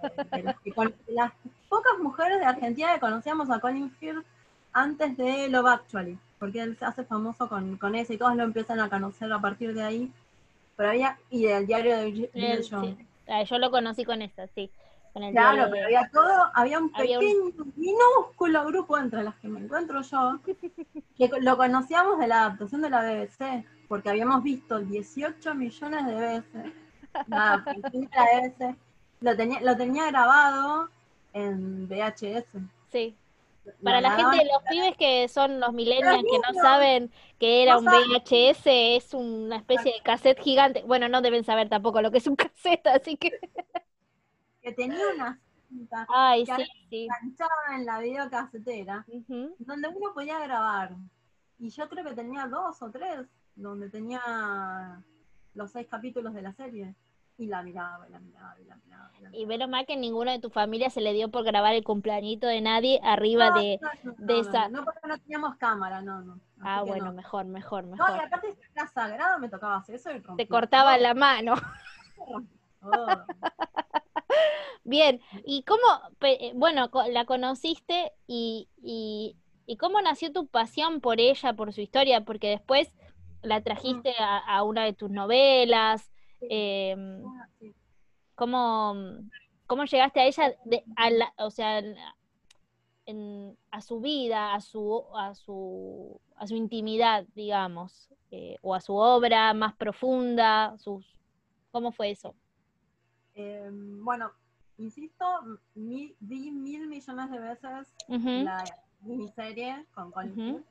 [1.14, 1.32] las,
[1.68, 4.24] pocas mujeres de Argentina que conocíamos a Colin Firth
[4.72, 8.42] antes de Love Actually, porque él se hace famoso con, con eso y todos lo
[8.42, 10.12] empiezan a conocer a partir de ahí.
[10.76, 12.30] Pero había, y del diario de Bill
[13.28, 14.70] ah, Yo lo conocí con eso, sí.
[15.12, 20.38] Claro, pero había todo, había un pequeño, minúsculo grupo entre las que me encuentro yo,
[21.16, 26.14] que lo conocíamos de la adaptación de la BBC, porque habíamos visto 18 millones de
[26.14, 26.72] veces
[27.26, 28.76] la BBC,
[29.20, 30.88] lo tenía, lo tenía grabado,
[31.32, 32.46] en VHS.
[32.90, 33.16] Sí.
[33.82, 37.84] Para la, gente, los pibes que son los millennials que no saben que era un
[37.84, 40.82] VHS, es una especie de cassette gigante.
[40.82, 43.38] Bueno, no deben saber tampoco lo que es un cassette, así que.
[44.62, 47.08] que tenía una cinta Ay, que sí, sí.
[47.74, 49.04] en la videocasetera,
[49.58, 50.96] donde uno podía grabar.
[51.58, 55.02] Y yo creo que tenía dos o tres, donde tenía
[55.54, 56.94] los seis capítulos de la serie.
[57.38, 59.10] Y la miraba, y la miraba, y la miraba.
[59.18, 59.48] y la Y miraba.
[59.48, 62.60] menos mal que ninguno de tu familia se le dio por grabar el cumpleañito de
[62.60, 63.78] nadie arriba No, de...
[63.80, 66.32] no, no, de esa- No, porque no teníamos cámara, no, no.
[66.34, 67.12] Así Ah, bueno, no.
[67.12, 68.26] mejor, mejor, No, y mejor.
[68.26, 71.54] aparte era sagrado, me tocaba hacer eso y Te rompía cortaba la mano.
[74.84, 75.80] Bien, ¿y cómo,
[76.22, 79.36] eh, bueno, la conociste y, y,
[79.66, 82.22] y cómo nació tu pasión por ella, por su historia?
[82.22, 82.90] Porque después
[83.42, 86.10] la trajiste a, a una de tus novelas.
[86.42, 87.48] em, Ah.
[88.34, 88.94] ¿cómo,
[89.66, 91.82] cómo llegaste a ella, de, a la- o sea,
[93.06, 98.80] en- a su vida, a su, a su, a su intimidad, digamos, eh, o a
[98.80, 101.04] su obra más profunda, sus,
[101.72, 102.34] ¿cómo fue eso?
[103.34, 104.30] Eh, bueno,
[104.78, 105.24] insisto,
[105.74, 107.94] mi- vi mil millones de veces
[108.44, 108.64] la
[109.02, 110.64] miniserie con Colin.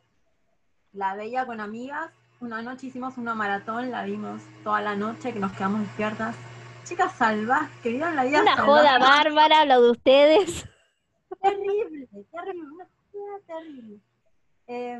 [0.93, 2.11] La veía con amigas.
[2.39, 6.35] Una noche hicimos una maratón, la vimos toda la noche, que nos quedamos despiertas.
[6.85, 8.71] Chicas salvajes, que vieron la vida Una salvaje.
[8.79, 10.65] joda bárbara lo de ustedes.
[11.41, 13.99] Terrible, terrible, una cosa terrible.
[14.67, 14.99] Eh,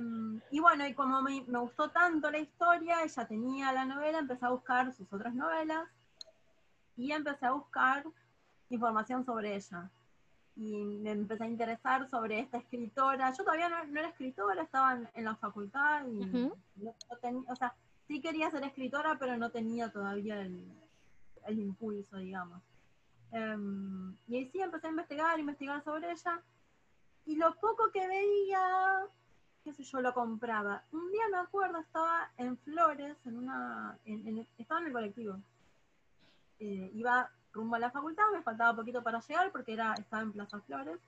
[0.51, 4.45] y bueno, y como me, me gustó tanto la historia, ella tenía la novela, empecé
[4.45, 5.87] a buscar sus otras novelas
[6.97, 8.03] y empecé a buscar
[8.69, 9.89] información sobre ella.
[10.55, 13.31] Y me empecé a interesar sobre esta escritora.
[13.31, 16.19] Yo todavía no, no era escritora, estaba en, en la facultad y
[16.75, 17.73] no, no tenía, o sea,
[18.07, 20.69] sí quería ser escritora, pero no tenía todavía el,
[21.45, 22.61] el impulso, digamos.
[23.31, 26.41] Em, y ahí sí empecé a investigar, investigar sobre ella.
[27.25, 29.05] Y lo poco que veía,
[29.63, 30.83] qué sé yo, lo compraba.
[30.91, 35.37] Un día me acuerdo, estaba en Flores, en una, en- en- estaba en el colectivo.
[36.59, 40.31] Eh, iba rumbo a la facultad, me faltaba poquito para llegar porque era, estaba en
[40.31, 40.99] Plaza Flores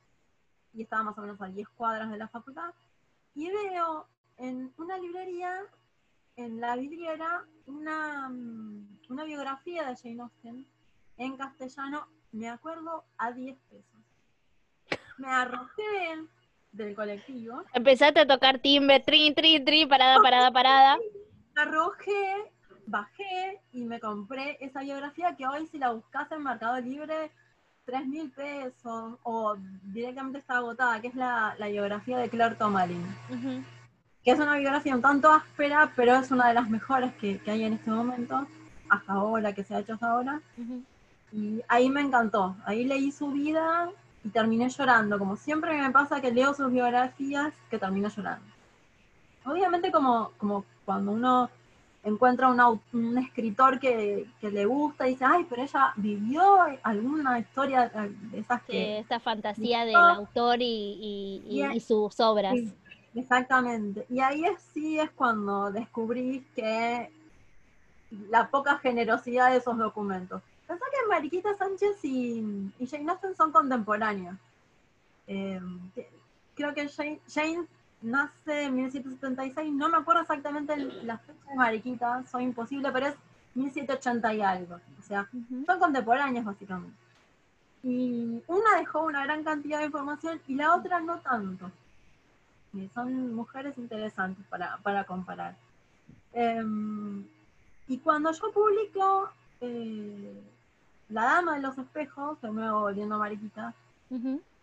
[0.73, 2.73] y estaba más o menos a 10 cuadras de la facultad.
[3.35, 5.61] Y veo en una librería,
[6.35, 10.65] en la vidriera, una, mm, una biografía de Jane Austen
[11.17, 14.01] en castellano, me acuerdo, a 10 pesos.
[15.17, 16.27] Me arrojé
[16.71, 20.97] del colectivo, Empezaste a tocar timbre, tri, tri, tri, parada, parada, parada.
[21.53, 22.50] me arrojé,
[22.91, 27.31] bajé y me compré esa biografía que hoy si la buscas en Mercado Libre,
[27.85, 33.03] 3 mil pesos o directamente está agotada, que es la, la biografía de Claire Tomalin.
[34.23, 37.49] Que es una biografía un tanto áspera, pero es una de las mejores que, que
[37.49, 38.45] hay en este momento,
[38.87, 40.41] hasta ahora, que se ha hecho hasta ahora.
[41.31, 42.55] Y ahí me encantó.
[42.65, 43.89] Ahí leí su vida
[44.23, 45.17] y terminé llorando.
[45.17, 48.45] Como siempre me pasa que leo sus biografías, que termino llorando.
[49.43, 51.49] Obviamente como, como cuando uno
[52.03, 56.41] encuentra un, un escritor que, que le gusta y dice, ay, pero ella vivió
[56.83, 58.99] alguna historia de esas que...
[58.99, 61.75] esta fantasía del autor y, y- y- Yeah.
[61.75, 62.55] y sus obras.
[63.13, 64.05] Exactamente.
[64.09, 67.11] Y ahí es, sí es cuando descubrí que
[68.29, 70.41] la poca generosidad de esos documentos.
[70.67, 74.37] Pensá que Mariquita Sánchez y, Jane Austen son contemporáneos.
[75.27, 75.59] Eh,
[76.55, 77.65] creo que Jane, Jane
[78.01, 83.07] nace en 1776, no me acuerdo exactamente el- la fecha de Mariquita, soy imposible, pero
[83.07, 83.15] es
[83.55, 84.75] 1780 y algo.
[84.99, 85.27] O sea,
[85.65, 86.95] son contemporáneas básicamente.
[87.83, 91.71] Y una dejó una gran cantidad de información y la otra no tanto.
[92.73, 95.55] Y son mujeres interesantes para, para comparar.
[96.33, 97.25] Em,
[97.87, 100.41] y cuando yo publico eh,
[101.09, 103.73] La Dama de los Espejos, de nuevo volviendo a Mariquita.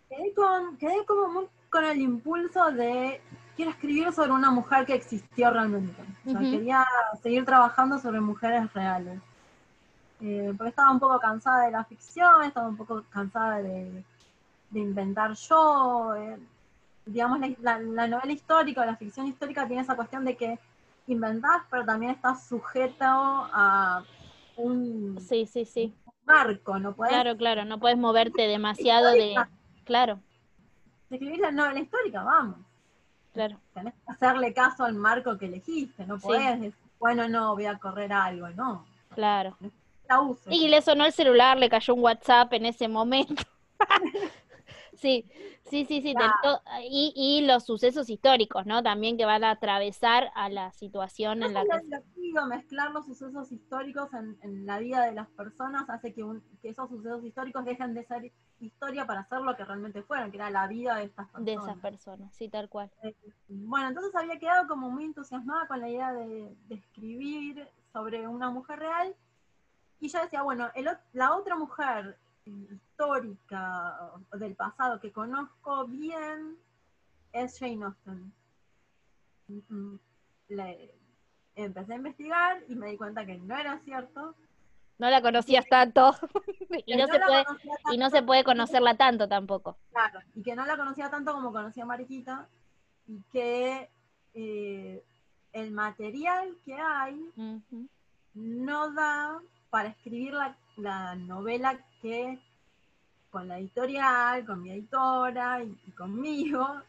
[0.09, 3.21] Quedé, con, quedé como muy con el impulso de
[3.57, 6.03] quiero escribir sobre una mujer que existió realmente.
[6.27, 6.87] O sea, quería
[7.23, 9.21] seguir trabajando sobre mujeres reales.
[10.21, 14.03] Eh, porque estaba un poco cansada de la ficción, estaba un poco cansada de,
[14.71, 16.15] de inventar yo.
[16.17, 16.39] eh,
[17.07, 20.59] digamos, la, la- la novela histórica o la ficción histórica tiene esa cuestión de que
[21.07, 24.03] inventás, pero también estás sujeto a
[24.57, 25.95] un Sí, sí, sí.
[26.27, 29.37] marco, no puedes Claro, claro, no puedes moverte demasiado de...
[29.89, 30.21] Claro,
[31.09, 32.57] escribir la novela histórica, vamos.
[33.33, 33.59] claro.
[33.73, 36.27] tenés que hacerle caso al marco que elegiste, no Sí.
[36.27, 38.85] podés decir, bueno, no, voy a correr algo, no.
[39.15, 39.57] Claro.
[40.07, 40.43] La uso.
[40.51, 43.43] Y le sonó el celular, le cayó un WhatsApp en ese momento.
[44.99, 45.31] Sí,
[45.63, 46.15] sí, sí, sí.
[46.83, 48.83] y, y, los sucesos históricos, ¿no?
[48.83, 51.69] También que van a atravesar a la situación en la que...
[51.69, 52.05] Es
[52.47, 56.25] mezclar los sucesos históricos en, la vida de las personas hace que,
[56.63, 60.37] que esos sucesos históricos dejen de ser historia para ser lo que realmente fueron, que
[60.37, 61.47] era la vida de estas personas.
[61.47, 62.91] De esas personas, sí, tal cual.
[63.03, 63.15] Eh,
[63.49, 68.51] bueno, entonces había quedado como muy entusiasmada con la idea de, de escribir sobre una
[68.51, 69.17] mujer real
[70.01, 70.69] y yo decía, bueno,
[71.13, 72.19] la otra mujer
[72.71, 76.57] histórica del pasado que conozco bien
[77.33, 78.33] es Jane Austen.
[80.49, 80.95] Le,
[81.55, 84.35] empecé a investigar y me di cuenta que no era cierto.
[84.99, 86.13] No la conocías tanto
[86.87, 87.45] y, no, se puede,
[87.93, 89.79] y no se puede conocerla tanto tampoco.
[89.91, 92.49] Claro, y que no la conocía tanto como conocía Mariquita
[93.07, 93.89] y que
[94.35, 95.05] eh,
[95.53, 97.33] el material que hay
[98.35, 100.35] no da para escribir
[100.77, 102.39] la, novela que
[103.31, 106.83] con la editorial, con mi editora y, conmigo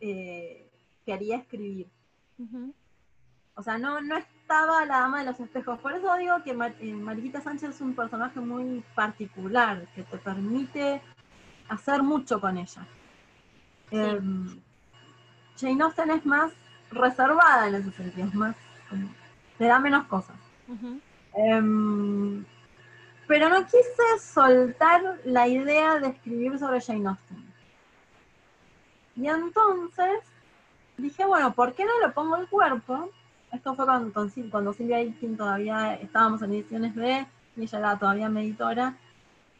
[0.00, 0.68] eh,
[1.04, 1.88] quería escribir.
[3.54, 5.78] O sea, no, no estaba la dama de los espejos.
[5.80, 11.00] Por eso digo que eh, Mariquita Sánchez es un personaje muy particular, que te permite
[11.68, 12.86] hacer mucho con ella.
[13.90, 14.60] Em,
[15.58, 16.52] Jane Austen es más
[16.90, 18.56] reservada en ese sentido, es más,
[19.58, 20.36] te da menos cosas.
[23.26, 27.44] Pero no quise soltar la idea de escribir sobre Jane Austen.
[29.16, 30.20] Y entonces
[30.96, 33.10] dije, bueno, ¿por qué no le pongo el cuerpo?
[33.52, 38.28] Esto fue cuando, cuando Silvia Aikin todavía estábamos en ediciones B y ella era todavía
[38.28, 38.96] meditora.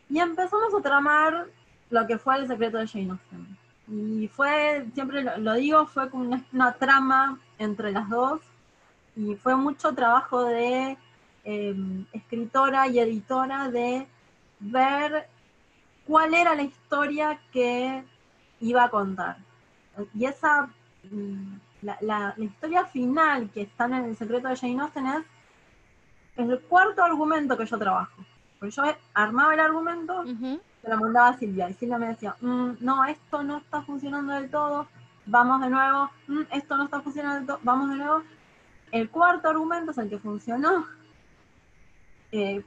[0.09, 1.47] Y empezamos a tramar
[1.91, 3.59] lo que fue el secreto de Jane Austen.
[3.89, 8.41] Y fue, siempre lo, digo, fue como una trama entre las dos.
[9.17, 10.99] Y fue mucho trabajo de
[11.49, 14.05] Em, escritora y editora de
[14.59, 15.29] ver
[16.05, 18.03] cuál era la historia que
[18.59, 19.37] iba a contar.
[20.13, 20.69] Y esa,
[21.09, 25.25] mm, la, historia final que está en el secreto de Jane Austen es
[26.37, 28.25] el cuarto argumento que yo trabajo.
[28.59, 28.83] Porque yo
[29.15, 33.45] armaba el argumento, se lo mandaba a Silvia, y Silvia me decía, mm, no, esto
[33.45, 34.89] no está funcionando del todo,
[35.27, 38.23] vamos de nuevo, mm, esto no está funcionando del todo, vamos de nuevo.
[38.91, 40.87] El cuarto argumento es el que funcionó,
[42.37, 42.65] eh,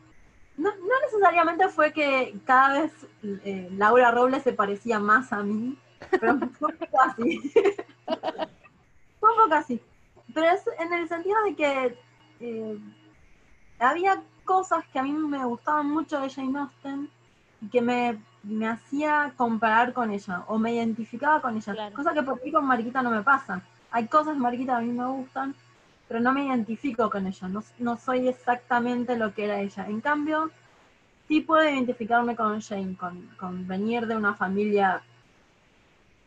[0.57, 0.71] no,
[1.05, 2.91] necesariamente fue que cada vez
[3.23, 5.77] eh, Laura Robles se parecía más a mí,
[6.11, 7.39] pero fue un poco así.
[9.19, 9.81] fue un poco así.
[10.33, 11.97] Pero es en el sentido de que
[12.41, 12.79] eh,
[13.79, 17.09] había cosas que a mí me gustaban mucho de Jane Austen
[17.61, 21.91] y que me, me hacía comparar con ella o me identificaba con ella.
[21.93, 23.61] Cosa que por mí con Mariquita no me pasa.
[23.91, 25.55] Hay cosas Mariquita a mí me gustan,
[26.09, 29.85] pero no me identifico con ella, no, soy exactamente lo que era ella.
[29.87, 30.49] En cambio,
[31.27, 35.03] sí puedo identificarme con Jane, con, venir de una familia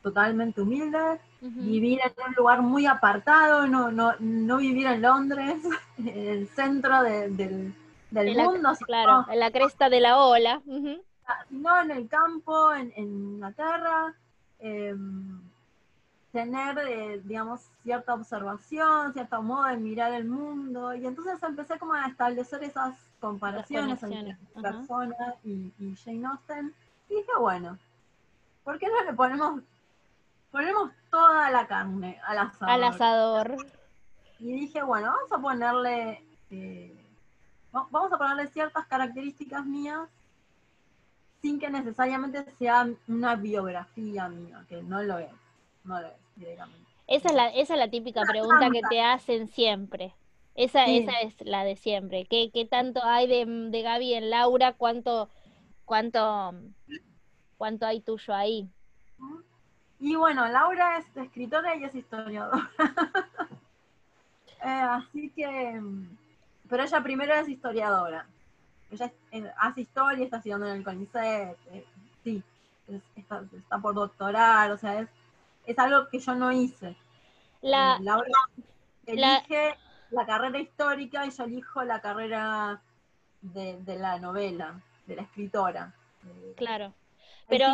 [0.01, 5.57] totalmente humilde, vivir en un lugar muy apartado, no, no, no vivir en Londres,
[5.99, 7.75] en el centro del,
[8.13, 8.73] mundo.
[8.87, 10.63] claro, en la cresta de la ola.
[11.51, 14.15] No en el campo, en, en Inglaterra.
[14.61, 14.95] Eh,
[16.33, 21.93] tener, eh, digamos, cierta observación, cierto modo de mirar el mundo, y entonces empecé como
[21.93, 26.75] a establecer esas comparaciones entre persona y, Jane Austen,
[27.11, 27.79] y dije, bueno,
[28.65, 29.63] ¿por qué no le ponemos,
[30.51, 32.71] ponemos toda la carne al asador?
[32.71, 33.67] Al asador.
[34.39, 37.07] Y dije, bueno, vamos a ponerle, eh,
[37.71, 40.09] vamos a ponerle ciertas características mías
[41.43, 45.31] sin que necesariamente sea una biografía mía, que no lo es,
[45.85, 46.22] no lo es.
[47.07, 50.15] Esa es la, esa es la típica pregunta que te hacen siempre.
[50.55, 52.27] Esa, esa es la de siempre.
[52.27, 54.75] ¿Qué, qué tanto hay de, de Gaby en Laura?
[54.75, 55.31] ¿Cuánto,
[55.85, 56.55] cuánto,
[57.57, 58.69] cuánto hay tuyo ahí?
[59.99, 62.71] Y bueno, Laura es escritora y es historiadora.
[64.65, 65.83] Eh, así que,
[66.69, 68.25] pero ella primero es historiadora.
[68.93, 71.85] Ella eh, hace historia, está estudiando en el CONICET, eh,
[72.23, 72.41] sí,
[73.17, 75.09] está, está, por doctorar, o sea, es
[75.67, 76.97] es algo que yo no hice.
[77.61, 78.27] La, eh, Laura
[79.07, 79.77] elige
[80.11, 82.83] la, carrera histórica y yo elijo la carrera
[83.41, 85.95] de, la novela, de la escritora.
[86.27, 86.93] Eh, claro.
[87.49, 87.67] Pero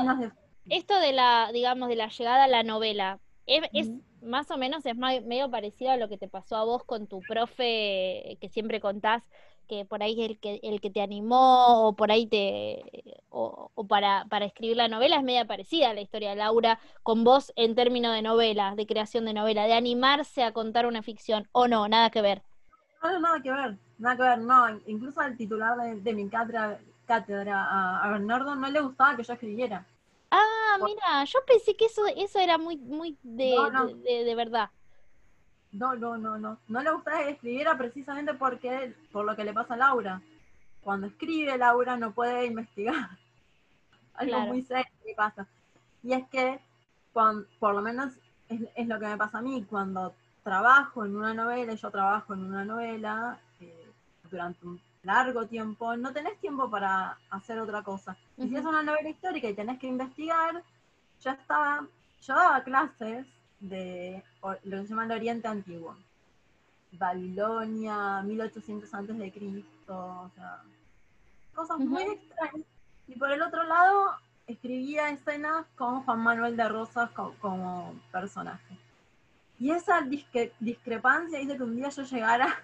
[0.69, 3.91] esto de la, digamos, de la llegada a la novela, es,
[4.23, 7.21] más o menos es medio parecido a lo que te pasó a vos con tu
[7.21, 9.23] profe que siempre contás
[9.69, 12.83] que por ahí el que, el que te animó o por ahí te
[13.29, 17.25] o, para, para, escribir la novela es media parecida a la historia de Laura con
[17.25, 21.49] vos en términos de novela, de creación de novela, de animarse a contar una ficción
[21.53, 22.43] o no, nada que ver.
[23.03, 28.03] No, nada que ver, nada que ver, no, incluso al titular de, mi cátedra, cátedra
[28.03, 29.87] a, Bernardo no le gustaba que yo escribiera.
[30.31, 33.87] Ah, mira, yo pensé que eso, eso era muy, muy de, No, no.
[33.87, 34.71] de- de- de verdad.
[35.79, 36.59] No, no, no, no.
[36.69, 40.21] No le gustaba que escribiera precisamente porque, por lo que le pasa a Laura.
[40.83, 43.11] Cuando escribe, Laura no puede investigar.
[44.15, 44.47] Algo Claro.
[44.47, 45.47] muy serio que pasa.
[46.03, 46.61] Y es que,
[47.13, 48.13] cuan- por lo menos
[48.49, 52.35] es, es lo que me pasa a mí, cuando trabajo en una novela, yo trabajo
[52.35, 53.91] en una novela eh,
[54.31, 58.17] durante un largo tiempo, no tenés tiempo para hacer otra cosa.
[58.37, 58.59] Y si Ujú.
[58.59, 60.63] es una novela histórica y tenés que investigar,
[61.21, 61.87] yo estaba,
[62.23, 63.27] yo daba clases
[63.61, 65.97] de lo que se llama el Oriente Antiguo.
[66.93, 70.63] Babilonia, 1800 antes de Cristo, o sea,
[71.55, 72.67] cosas muy extrañas.
[73.07, 74.13] Y por el otro lado,
[74.47, 78.79] escribía escenas con Juan Manuel de Rosas co- como personaje.
[79.59, 82.57] Y esa disque- discrepancia hizo que un día yo llegara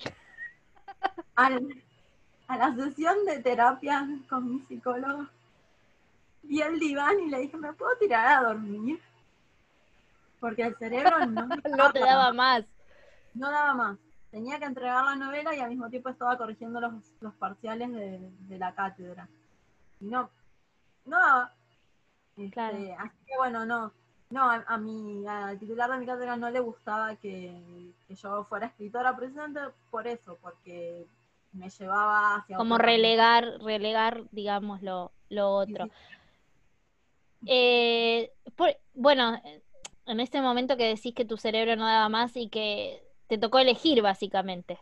[1.34, 1.82] al-
[2.48, 5.26] a la sesión de terapia con mi psicólogo.
[6.42, 9.00] Vi el diván y le dije, ¿me puedo tirar a dormir?
[10.42, 11.48] Porque el cerebro no,
[11.92, 12.64] te daba más.
[13.32, 13.98] No daba más.
[14.32, 18.18] Tenía que entregar la novela y al mismo tiempo estaba corrigiendo los, los parciales de,
[18.48, 19.28] de la cátedra.
[20.00, 20.28] Y no,
[21.04, 21.52] no daba.
[22.36, 22.76] Este, Claro.
[22.98, 23.92] Así que bueno, no.
[24.30, 28.42] No, a, a mi, al titular de mi cátedra no le gustaba que, que yo
[28.44, 31.06] fuera escritora, precisamente por eso, porque
[31.52, 35.84] me llevaba hacia Como otro relegar, relegar, digamos, lo, lo Sí, otro.
[35.84, 35.92] sí.
[37.46, 39.40] Eh, por- bueno,
[40.06, 43.58] en este momento que decís que tu cerebro no daba más y que te tocó
[43.58, 44.78] elegir básicamente,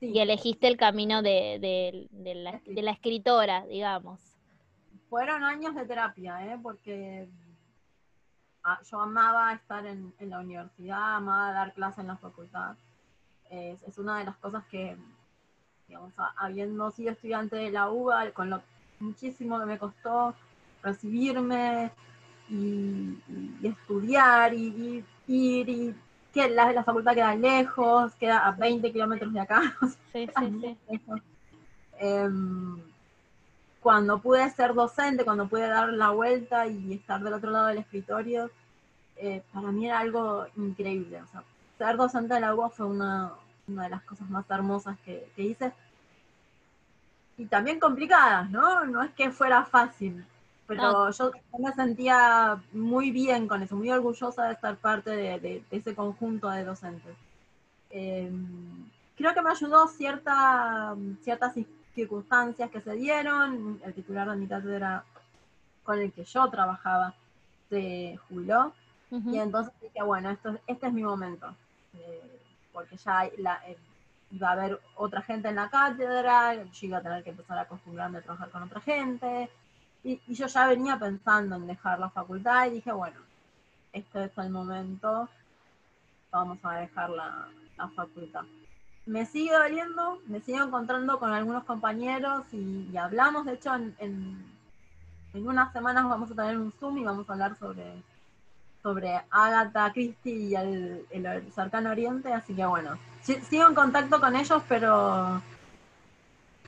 [0.00, 0.10] Sí.
[0.14, 4.20] y elegiste el camino de, de- de la, de la escritora, digamos.
[5.10, 6.58] Fueron años de terapia, ¿eh?
[6.62, 7.28] porque
[8.64, 12.76] ah, yo amaba estar en, en la universidad, amaba dar clases en la facultad.
[13.50, 14.96] Es, es una de las cosas que,
[15.88, 18.62] digamos, habiendo sido estudiante de la UBA, con lo
[19.00, 20.34] muchísimo que me costó
[20.82, 21.90] recibirme
[22.50, 23.18] y,
[23.62, 25.94] y estudiar y, ir, y
[26.32, 29.76] que la, la facultad queda lejos, queda a 20 kilómetros de acá,
[30.12, 31.00] Sí, sí, sí.
[31.98, 32.80] Em,
[33.80, 37.78] cuando pude ser docente, cuando pude dar la vuelta y estar del otro lado del
[37.78, 38.50] escritorio,
[39.16, 41.20] eh, para mí era algo increíble.
[41.22, 41.42] O sea,
[41.78, 43.32] ser docente de la UBA fue una,
[43.68, 45.72] una de las cosas más hermosas que, que hice.
[47.38, 48.84] Y también complicadas, ¿no?
[48.84, 50.24] No es que fuera fácil,
[50.76, 55.64] pero yo me sentía muy bien con eso, muy orgullosa de estar parte de, de-
[55.70, 57.16] de ese conjunto de docentes.
[57.90, 58.30] Eh,
[59.16, 61.54] creo que me ayudó cierta, ciertas
[61.94, 63.80] circunstancias que se dieron.
[63.84, 65.04] El titular de mi cátedra
[65.82, 67.14] con el que yo trabajaba
[67.68, 68.72] se jubiló.
[69.32, 71.52] Y entonces dije, bueno, esto, este es mi momento.
[71.94, 72.40] Eh,
[72.72, 73.76] porque ya la- eh,
[74.30, 77.62] iba a haber otra gente en la cátedra, yo iba a tener que empezar a
[77.62, 79.50] acostumbrarme a trabajar con otra gente.
[80.02, 83.20] Y, y yo ya venía pensando en dejar la facultad y dije, bueno,
[83.92, 85.28] este es el momento,
[86.30, 88.42] vamos a dejar la, la facultad.
[89.06, 93.94] Me sigue doliendo, me sigo encontrando con algunos compañeros y, y hablamos, de hecho, en,
[93.98, 94.44] en,
[95.34, 98.02] en unas semanas vamos a tener un Zoom y vamos a hablar sobre,
[98.82, 104.20] sobre Agatha Christie y el, el, cercano oriente, así que bueno, si- sigo en contacto
[104.20, 105.42] con ellos, pero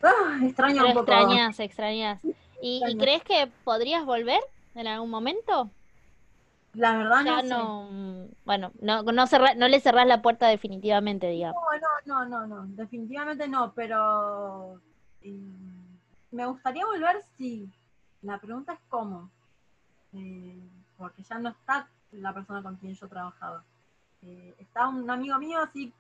[0.03, 1.13] ah, extraño Pero un poco.
[1.13, 2.21] extrañas, extrañas.
[2.65, 4.41] ¿Y, crees que podrías volver
[4.77, 5.69] en algún momento?
[6.75, 7.49] La verdad no, sé.
[7.49, 11.61] no, bueno, no, no, cerrá- no le cerrás la puerta definitivamente, digamos.
[12.07, 14.81] No, no, no, no, definitivamente no, pero
[15.25, 17.69] mm, me gustaría volver si
[18.23, 19.29] la pregunta es cómo,
[20.15, 20.59] Eh,
[20.99, 23.65] porque ya no está la persona con quien yo trabajaba.
[24.23, 25.93] Eh, está un amigo mío así,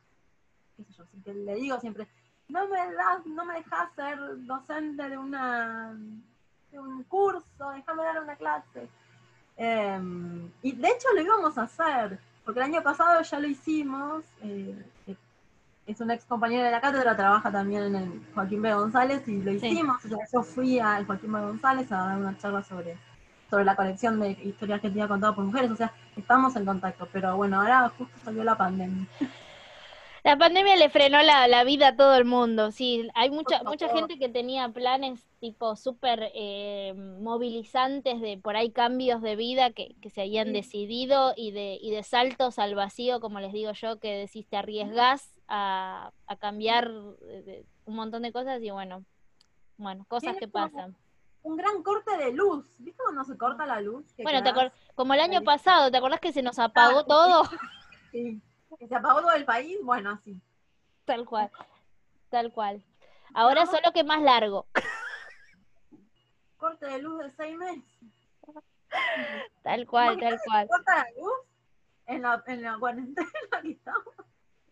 [0.77, 2.07] qué sé yo, así que le digo siempre,
[2.49, 5.97] no me das, no me dejas ser docente de una
[6.79, 8.89] un curso, déjame dar una clase.
[9.57, 10.01] Eh,
[10.63, 14.25] y de hecho lo íbamos a hacer, porque el año pasado ya lo hicimos.
[14.43, 15.17] eh, eh,
[15.85, 18.73] es un ex compañero de la cátedra, trabaja también en el Joaquín B.
[18.73, 19.67] González y lo Sí.
[19.67, 20.05] hicimos.
[20.05, 21.41] O sea, yo fui al Joaquín B.
[21.41, 22.97] González a dar una charla sobre,
[23.51, 25.71] sobre la colección de historias que tenía contada por mujeres.
[25.73, 29.07] O sea, estamos en contacto, pero bueno, ahora justo salió la pandemia.
[30.25, 33.09] La pandemia le frenó la, la vida a todo el mundo, sí.
[33.15, 39.21] Hay mucha, mucha gente que tenía planes tipo súper eh, movilizantes de por ahí cambios
[39.21, 40.53] de vida que, que se habían Sí.
[40.53, 44.57] decidido y de, y de saltos al vacío, como les digo yo, que decís te
[44.57, 49.05] arriesgás a, a cambiar un montón de cosas y bueno,
[49.77, 50.97] bueno, cosas que pasan.
[51.43, 52.65] Un gran corte de luz.
[52.79, 54.05] ¿Viste cuando se corta la luz?
[54.19, 54.53] Bueno, te
[54.95, 57.43] como el año pasado, ¿te acordás que se nos apagó todo?
[58.13, 58.41] sí,
[58.79, 59.79] que se apagó todo el país.
[59.83, 60.41] Bueno, así.
[61.05, 61.51] Tal cual,
[62.31, 62.83] tal cual.
[63.35, 64.67] Ahora solo que más largo.
[66.57, 67.83] Corte de luz de seis meses.
[69.63, 70.69] Tal cual, tal cual.
[70.69, 71.33] ¿Corta la luz?
[72.07, 73.29] En la, en la cuarentena
[73.63, 74.05] que estamos.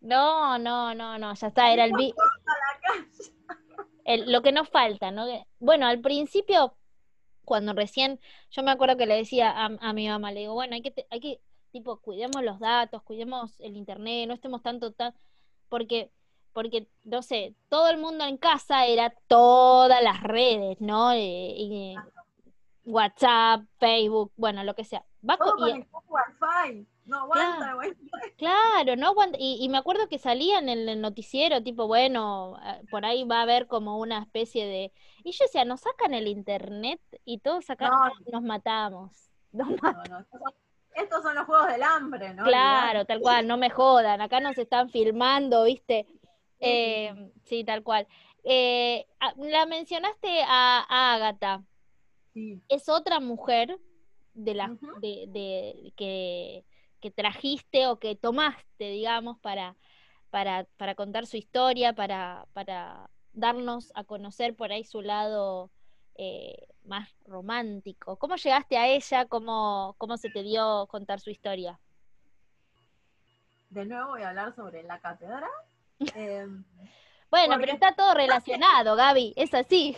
[0.00, 3.32] No, no, no, no, ya está, era el, vi- Corta la calle.
[4.04, 5.26] el- lo que nos falta, ¿no?
[5.58, 6.74] Bueno, al principio,
[7.44, 8.20] cuando recién,
[8.50, 10.90] yo me acuerdo que le decía a, a mi mamá, le digo, bueno, hay que,
[10.90, 11.40] te- hay que,
[11.72, 15.14] tipo, cuidemos los datos, cuidemos el internet, no estemos tanto, tan,
[15.68, 16.10] porque,
[16.52, 21.12] porque, no sé, todo el mundo en casa era todas las redes, ¿no?
[21.14, 21.94] Eh,
[22.84, 25.04] WhatsApp, Facebook, bueno, lo que sea.
[25.28, 26.12] Va Todo conectado a
[26.72, 26.86] Wi-Fi.
[27.06, 27.92] No aguanta, güey.
[28.36, 32.56] Claro, no aguanta- y, y me acuerdo que salía en el, el noticiero, tipo, bueno,
[32.64, 34.92] eh, por ahí va a haber como una especie de...
[35.24, 38.10] Y yo decía, nos sacan el internet y todos acá No.
[38.32, 39.26] nos matamos.
[39.52, 40.26] Nos ma- No, no,
[41.02, 42.44] estos, son, los juegos del hambre, ¿no?
[42.44, 46.06] Claro, tal cual, no me jodan, acá nos están filmando, ¿viste?
[46.60, 48.06] Eh, sí, tal cual.
[48.44, 51.62] Eh, la mencionaste a, a
[52.32, 52.62] Sí.
[52.68, 53.78] es otra mujer
[54.34, 56.64] de la de- que,
[57.00, 59.76] que trajiste o que tomaste, digamos, para,
[60.30, 65.70] para, para contar su historia, para, para darnos a conocer por ahí su lado
[66.22, 68.16] eh, más romántico.
[68.16, 69.24] ¿Cómo llegaste a ella?
[69.26, 71.78] ¿Cómo, cómo se te dio contar su historia?
[73.70, 75.48] De nuevo voy a hablar sobre la cátedra.
[76.14, 76.46] Eh,
[77.30, 79.94] Bueno, pero está todo relacionado, Gaby, es así.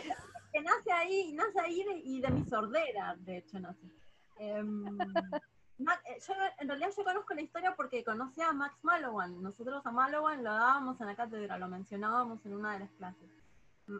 [0.51, 3.87] que nace ahí, nace ahí de- y de mi sordera, de hecho, nace.
[4.37, 4.85] Em,
[5.79, 9.41] eh, yo, en realidad yo conozco la historia porque conocí a Max Mallowan.
[9.41, 13.29] Nosotros a Mallowan lo dábamos en la cátedra, lo mencionábamos en una de las clases.
[13.87, 13.97] Mm,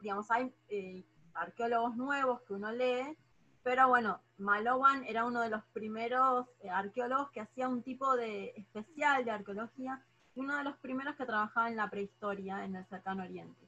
[0.00, 1.04] Digamos, hay eh,
[1.36, 3.16] arqueólogos nuevos que uno lee,
[3.62, 8.52] pero bueno, Mallowan era uno de los primeros eh, arqueólogos que hacía un tipo de
[8.56, 10.00] especial de arqueología,
[10.36, 13.66] y uno de los primeros que trabajaba en la prehistoria en el cercano oriente.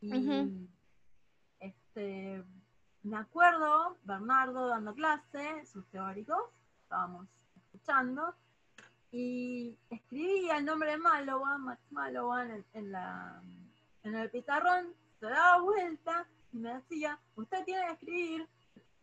[0.00, 0.68] Y
[1.58, 2.44] este,
[3.02, 6.38] me acuerdo, Bernardo dando clase, sus teóricos,
[6.82, 7.26] estábamos
[7.56, 8.34] escuchando,
[9.10, 13.42] y escribía el nombre de Malowan, Max Malowan, en, en la,
[14.04, 16.26] en el pizarrón, se daba vuelta
[16.56, 18.48] y me decía, usted tiene que escribir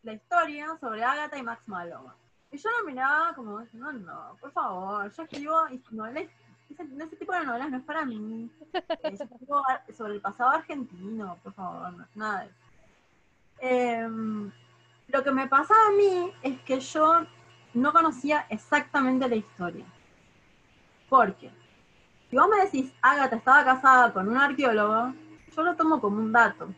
[0.02, 2.16] la historia sobre Agatha y Max Malowan.
[2.52, 6.26] Y yo lo miraba como, no, no, por favor, yo escribo novelas,
[6.70, 8.50] ese, ese tipo de novelas no es para mí.
[9.04, 9.64] Eh, yo
[9.96, 12.48] sobre el pasado argentino, por favor, no, nada.
[13.60, 14.52] Em,
[15.08, 17.26] lo que me pasaba a mí es que yo
[17.76, 19.86] no conocía exactamente la historia.
[21.08, 21.52] Porque
[22.32, 25.14] si vos me decís, Agatha estaba casada con un arqueólogo,
[25.56, 26.74] yo lo tomo como un dato.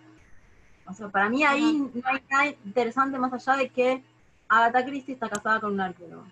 [0.88, 4.04] O sea, para mí ahí no hay nada interesante más allá de que
[4.48, 6.26] Agatha Christie está casada con un arqueólogo.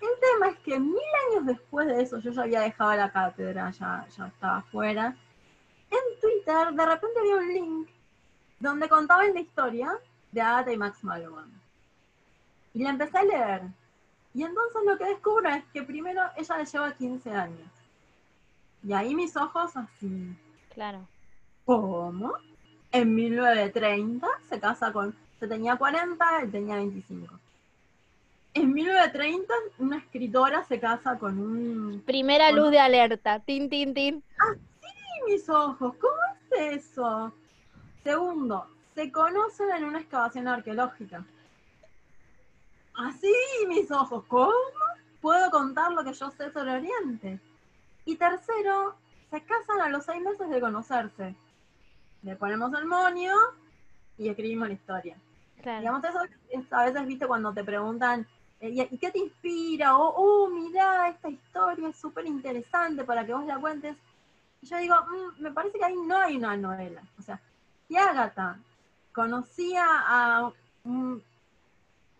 [0.00, 0.98] El tema es que mil
[1.30, 5.16] años después de eso, yo ya había dejado la cátedra, ya, ya estaba fuera.
[5.90, 7.88] En Twitter, de repente había un link
[8.58, 9.92] donde contaban la historia
[10.32, 11.50] de Agatha y Max Mallowan.
[12.74, 13.62] Y la empecé a leer.
[14.34, 17.70] Y entonces lo que descubro es que primero ella le lleva 15 años.
[18.82, 20.36] Y ahí mis ojos así.
[20.74, 21.06] Claro.
[21.64, 22.34] ¿Cómo?
[22.94, 25.16] En 1930 se casa con.
[25.40, 27.34] Se tenía 40, él tenía 25.
[28.54, 32.02] En 1930 una escritora se casa con un.
[32.06, 33.40] Primera luz de alerta.
[33.40, 34.22] Tin, tin, tin.
[35.26, 35.96] ¡Y mis ojos!
[35.96, 36.14] ¿Cómo
[36.52, 37.32] es eso?
[38.04, 41.24] Segundo, se conocen en una excavación arqueológica.
[42.94, 43.34] Así
[43.66, 44.52] mis ojos, ¿cómo?
[45.20, 47.40] Puedo contar lo que yo sé sobre Oriente.
[48.04, 48.94] Y tercero,
[49.32, 51.34] se casan a los seis meses de conocerse.
[52.24, 53.34] Le ponemos el monio
[54.18, 55.16] y escribimos la historia.
[55.62, 55.80] Claro.
[55.80, 56.18] Digamos, eso
[56.50, 58.26] es- a veces, viste, cuando te preguntan,
[58.60, 59.96] eh, ¿y qué te inspira?
[59.96, 63.96] O, oh, mirá, esta historia es súper interesante para que vos la cuentes.
[64.62, 67.02] Y yo digo, "Mm, me parece que ahí no hay una novela.
[67.18, 67.38] O sea,
[67.86, 68.58] si Agatha
[69.12, 70.50] conocía a
[70.84, 71.22] un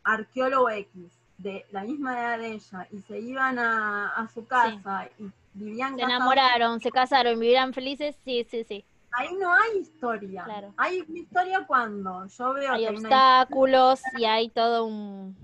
[0.02, 5.08] arqueólogo X de la misma edad de ella y se iban a, a su casa
[5.18, 8.16] y vivían Se casados, enamoraron, se casaron, vivirán felices.
[8.24, 8.84] Sí, sí, sí.
[9.14, 10.44] Ahí no hay historia.
[10.44, 10.74] Claro.
[10.76, 15.36] Hay una historia cuando yo veo Hay que hay una obstáculos y hay todo un...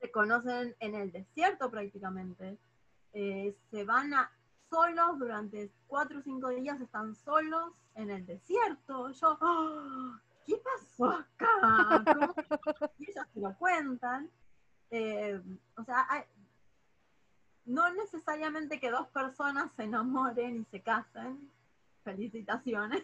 [0.00, 2.58] se conocen en el desierto prácticamente.
[3.12, 4.30] Eh, se van a,
[4.70, 9.10] solos durante cuatro o cinco días, están solos en el desierto.
[9.10, 10.20] Yo, ¡ah!
[10.46, 12.04] ¿qué pasó acá?
[12.04, 12.34] ¿Cómo?
[12.98, 14.30] Y ellos se lo cuentan.
[14.90, 15.40] Eh,
[15.76, 16.24] o sea, hay-
[17.64, 21.50] no necesariamente que dos personas se enamoren y se casen.
[22.06, 23.02] Felicitaciones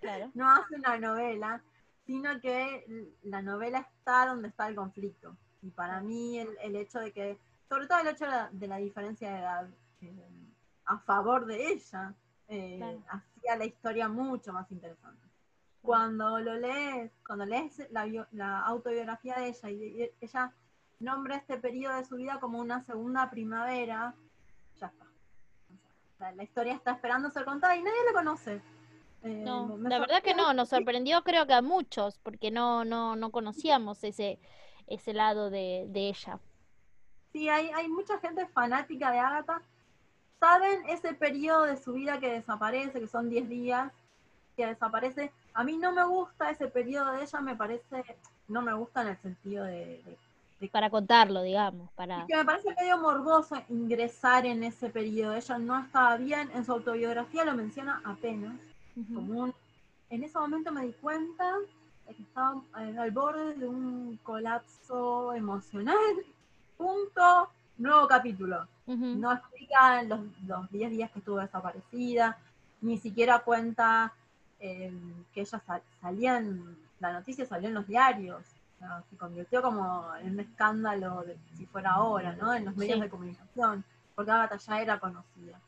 [0.00, 0.30] Claro.
[0.34, 1.62] no hace una novela,
[2.06, 5.36] sino que la novela está donde está el conflicto.
[5.62, 7.38] Y para mí el, el hecho de que,
[7.68, 9.68] sobre todo el hecho de la, de la diferencia de edad,
[10.00, 10.54] eh,
[10.86, 12.14] a favor de ella,
[12.48, 13.02] eh, Claro.
[13.10, 15.20] hacía la historia mucho más interesante.
[15.82, 20.52] cuando lo lees, cuando lees la, la autobiografía de ella y ella
[20.98, 24.14] nombra este periodo de su vida como una segunda primavera,
[24.80, 25.06] ya está.
[26.34, 28.60] La historia está esperando ser contada y nadie la conoce.
[29.22, 33.16] Eh, no, la verdad que no, nos sorprendió creo que a muchos, porque no, no,
[33.16, 34.38] no conocíamos ese,
[34.86, 36.38] ese lado de, de ella.
[37.32, 39.62] Sí, hay, hay mucha gente fanática de Agatha.
[40.38, 43.92] Saben ese periodo de su vida que desaparece, que son 10 días,
[44.56, 45.32] que desaparece.
[45.52, 48.16] A mí no me gusta ese periodo de ella, me parece,
[48.48, 50.02] no me gusta en el sentido de
[50.68, 51.90] para contarlo, digamos.
[51.92, 52.26] Para...
[52.26, 55.34] que me parece medio morboso ingresar en ese periodo.
[55.34, 58.54] Ella no estaba bien, en su autobiografía lo menciona apenas.
[60.10, 61.56] En ese momento me di cuenta
[62.06, 65.96] de que estaba al borde de un colapso emocional.
[66.76, 67.48] Punto,
[67.78, 68.66] nuevo capítulo.
[68.86, 72.36] No explica los 10 días que estuvo desaparecida,
[72.80, 74.12] ni siquiera cuenta
[74.58, 74.92] eh,
[75.32, 75.62] que ella
[76.00, 78.42] salía en, la noticia salió en los diarios
[79.08, 82.54] se convirtió como en un escándalo, de, si fuera ahora, ¿no?
[82.54, 85.60] En los medios de comunicación, porque Agatha ya era conocida.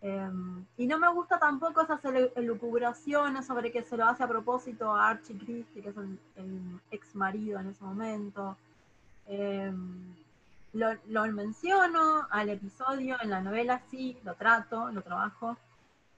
[0.00, 2.00] Em, y no me gusta tampoco esas
[2.36, 7.14] elucubraciones sobre que se lo hace a propósito a Archie Christie, que es el, ex
[7.14, 8.56] marido en ese momento.
[9.26, 10.14] Em,
[10.74, 15.56] lo, lo, menciono al episodio, en la novela sí, lo trato, lo trabajo,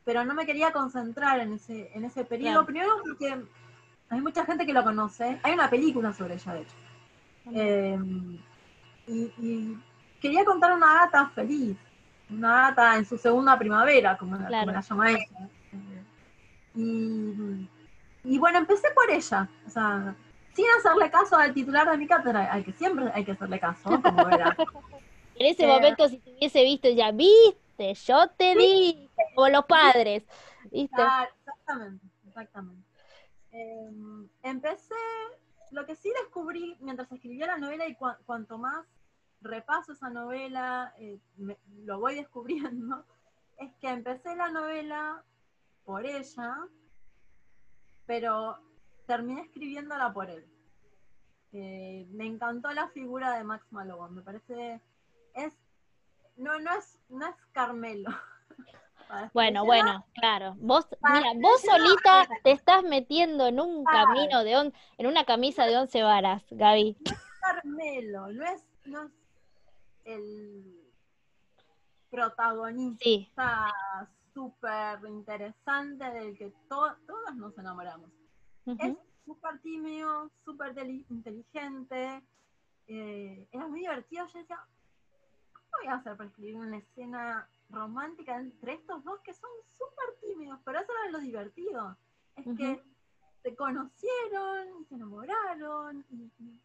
[0.05, 3.45] pero no me quería concentrar en ese, en ese periodo, primero porque
[4.09, 5.39] hay mucha gente que lo conoce.
[5.43, 6.77] Hay una película sobre ella, de hecho.
[7.55, 7.99] Eh,
[9.07, 9.77] y,
[10.21, 11.77] quería contar una gata feliz,
[12.31, 15.49] una gata en su segunda primavera, como, la llama ella.
[16.75, 20.15] Y, bueno, empecé por ella, o sea,
[20.53, 24.01] sin hacerle caso al titular de mi cátedra, al que siempre hay que hacerle caso,
[24.03, 24.29] como
[25.39, 29.65] en ese eh, momento, si te hubiese visto, ya viste, yo te vi, como los
[29.67, 30.25] padres,
[30.71, 31.03] ¿viste?
[31.39, 32.86] exactamente, exactamente.
[33.57, 34.95] Em, empecé,
[35.71, 37.97] lo que sí descubrí mientras escribía la novela y
[38.27, 38.87] cuanto más
[39.41, 41.19] repaso esa novela, eh,
[41.85, 43.05] lo voy descubriendo,
[43.59, 45.25] es que empecé la novela
[45.85, 46.69] por ella,
[48.05, 48.59] pero
[49.07, 50.47] terminé escribiéndola por él.
[51.53, 54.83] Eh, me encantó la figura de Max Malone, me parece,
[55.35, 55.57] es,
[56.37, 58.11] no, no es, no es Carmelo.
[59.33, 60.55] Bueno, bueno, claro.
[60.59, 65.67] Vos, mira, vos solita te estás metiendo en un camino de on, en una camisa
[65.67, 66.97] de once varas, Gaby.
[67.41, 69.13] Carmelo, no es, no es
[70.05, 70.77] el
[72.11, 73.73] protagonista
[74.35, 76.97] súper interesante del que todos
[77.37, 78.11] nos enamoramos.
[78.79, 80.77] Es súper tímido, súper
[81.11, 82.23] inteligente,
[82.89, 84.27] eh, era muy divertido.
[84.27, 84.59] Yo decía,
[85.53, 90.21] ¿cómo voy a hacer para escribir una escena romántica entre estos dos que son súper
[90.21, 91.97] tímidos, pero eso era lo divertido.
[92.37, 92.83] Es que
[93.43, 96.61] se conocieron, se enamoraron, y,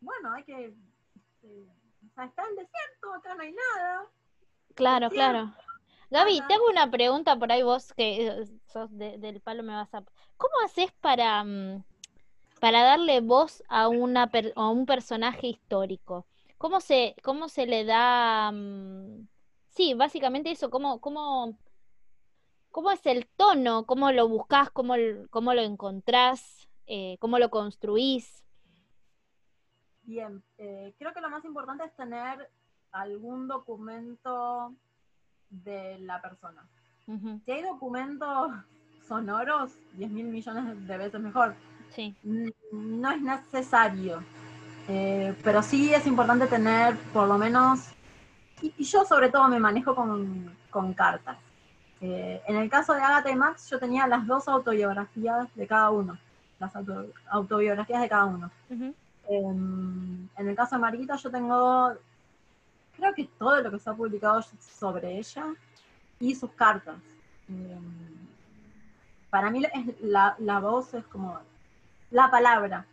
[0.00, 0.74] bueno, hay que.
[1.14, 1.66] Este,
[2.04, 4.06] o sea, está el desierto, acá no hay nada.
[4.74, 5.54] Claro, claro.
[6.10, 10.02] Gaby, te hago una pregunta por ahí vos que sos del palo me vas a...
[10.36, 11.84] ¿Cómo haces para, mm,
[12.60, 16.26] para darle voz a, una a un personaje histórico?
[16.58, 19.26] ¿Cómo se, cómo se le da mm,
[19.74, 21.56] sí, básicamente eso, cómo, cómo,
[22.70, 24.94] cómo es el tono, cómo lo buscas, cómo,
[25.30, 28.42] cómo lo encontrás, eh, cómo lo construís.
[30.02, 32.50] Bien, eh, creo que lo más importante es tener
[32.90, 34.74] algún documento
[35.48, 36.68] de la persona.
[37.44, 38.52] Si hay documentos
[39.08, 41.54] sonoros, 10 mil millones de veces mejor.
[41.90, 42.14] Sí.
[42.22, 44.22] No es necesario.
[44.88, 47.91] Eh, pero sí es importante tener por lo menos
[48.62, 51.36] y, yo sobre todo me manejo con, cartas.
[52.00, 55.90] Eh, en el caso de Agatha y Max, yo tenía las dos autobiografías de cada
[55.90, 56.18] uno,
[56.58, 56.72] las
[57.30, 58.50] autobiografías de cada uno.
[59.28, 61.92] Em, en el caso de Mariquita, yo tengo,
[62.96, 65.46] creo que todo lo que se ha publicado sobre ella
[66.18, 66.96] y sus cartas.
[67.48, 68.12] Em,
[69.30, 69.62] para mí
[70.00, 71.38] la, la, voz es como
[72.10, 72.84] la palabra.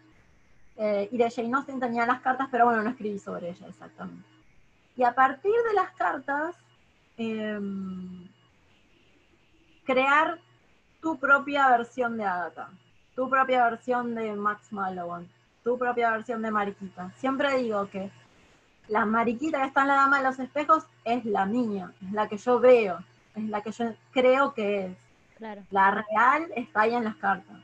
[0.78, 4.39] Eh, y de Jane Austen tenía las cartas, pero bueno, no escribí sobre ella exactamente.
[5.00, 6.58] Y a partir de las cartas,
[7.16, 8.28] em,
[9.86, 10.38] crear
[11.00, 12.70] tu propia versión de Agatha,
[13.16, 15.30] tu propia versión de Max Malone,
[15.64, 17.12] tu propia versión de Mariquita.
[17.16, 18.12] Siempre digo que
[18.90, 22.28] la Mariquita que está en la Dama de los Espejos es la mía, es la
[22.28, 23.00] que yo veo,
[23.36, 24.98] es la que yo creo que es.
[25.72, 27.56] La real está ahí en las cartas.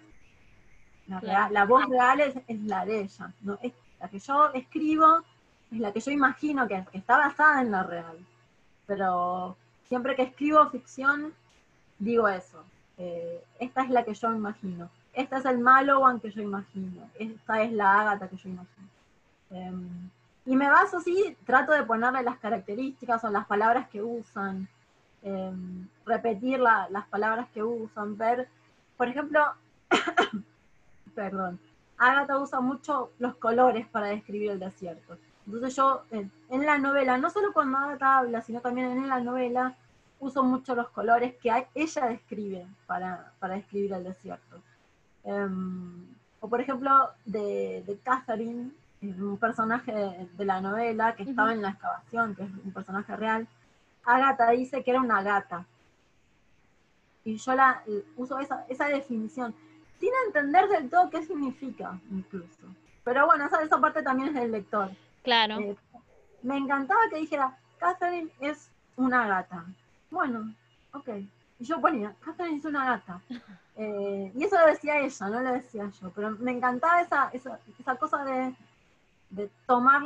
[1.52, 3.60] La, voz real es, la de ella, ¿no?
[3.62, 5.26] es la que yo escribo
[5.76, 8.18] es la que yo imagino que, está basada en la real.
[8.88, 9.58] Pero
[9.88, 11.34] siempre que escribo ficción,
[12.00, 12.64] digo eso.
[13.60, 14.90] Esta es la que yo imagino.
[15.14, 18.88] este es el Malowan que yo imagino, esta es la Ágata que yo imagino.
[19.50, 20.10] Em,
[20.46, 24.68] y me baso, sí, trato de ponerle las características o las palabras que usan,
[25.24, 28.48] em, repetir las palabras que usan, ver,
[28.98, 29.42] por ejemplo,
[31.16, 31.60] perdón,
[31.98, 35.18] Agatha usa mucho los colores para describir el desierto.
[35.46, 39.76] Entonces yo en la novela, no solo cuando Agatha habla, sino también en la novela,
[40.20, 44.62] uso mucho los colores que ella describe para, describir el desierto.
[45.24, 46.06] Em,
[46.40, 48.72] o por ejemplo, de, de Catherine,
[49.02, 53.48] un personaje de, la novela que estaba en la excavación, que es un personaje real,
[54.04, 55.66] Agatha dice que era una gata.
[57.24, 57.84] Y yo la
[58.16, 59.54] uso esa, esa definición,
[60.00, 62.68] sin entender del todo qué significa, incluso.
[63.04, 64.92] Pero bueno, esa, esa parte también es del lector.
[65.26, 65.60] Claro.
[65.60, 65.76] Eh,
[66.44, 69.66] me encantaba que dijera, Catherine es una gata.
[70.10, 70.54] Bueno,
[70.94, 71.10] ok.
[71.60, 73.22] Y yo ponía, Catherine es una gata.
[73.78, 76.10] Eh, y eso lo decía ella, no lo decía yo.
[76.12, 78.56] Pero me encantaba esa, esa, esa cosa de,
[79.32, 80.02] de tomar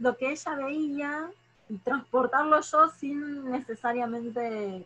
[0.00, 1.30] lo que ella veía
[1.68, 4.84] y transportarlo yo sin necesariamente,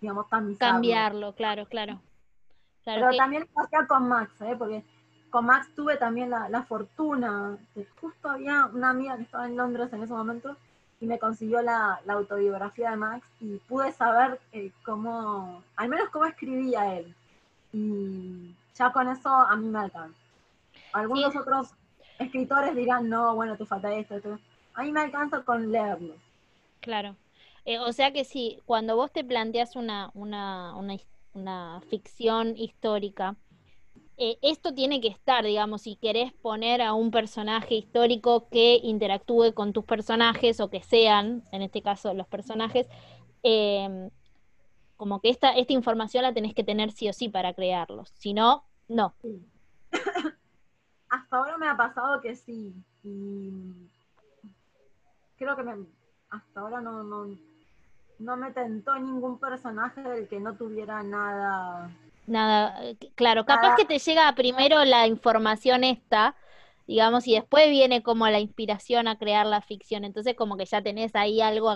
[0.00, 0.26] digamos,
[0.58, 2.00] Cambiarlo, claro, claro.
[2.82, 4.54] Pero también lo hacía con Max, ¿eh?
[4.56, 4.82] porque
[5.36, 9.92] con Max tuve también la, fortuna, que justo había una amiga que estaba en Londres
[9.92, 10.56] en ese momento
[10.98, 16.24] y me consiguió la, autobiografía de Max y pude saber eh, cómo, al menos cómo
[16.24, 17.14] escribía él.
[17.70, 20.18] Y ya con eso a mí me alcanza.
[20.94, 21.74] Algunos otros
[22.18, 24.38] escritores dirán, no, bueno, te falta esto, esto.
[24.72, 26.14] A mí me alcanza con leerlo.
[26.80, 27.14] Claro.
[27.66, 30.96] Eh, o sea que sí, cuando vos te planteas una, una, una,
[31.34, 33.36] una ficción histórica,
[34.18, 39.52] eh, esto tiene que estar, digamos, si querés poner a un personaje histórico que interactúe
[39.52, 42.88] con tus personajes o que sean, en este caso, los personajes,
[43.42, 44.10] em,
[44.96, 48.32] como que esta, esta información la tenés que tener sí o sí para crearlos, si
[48.32, 49.14] no, no.
[51.08, 53.52] Hasta ahora me ha pasado que sí, y
[55.36, 55.62] creo que
[56.30, 57.36] hasta ahora no, no,
[58.18, 61.90] no me tentó ningún personaje del que no tuviera nada.
[62.26, 66.34] Nada, eh, claro, capaz que te llega primero la información esta,
[66.86, 70.04] digamos, y después viene como la inspiración a crear la ficción.
[70.04, 71.74] Entonces, como que ya tenés ahí algo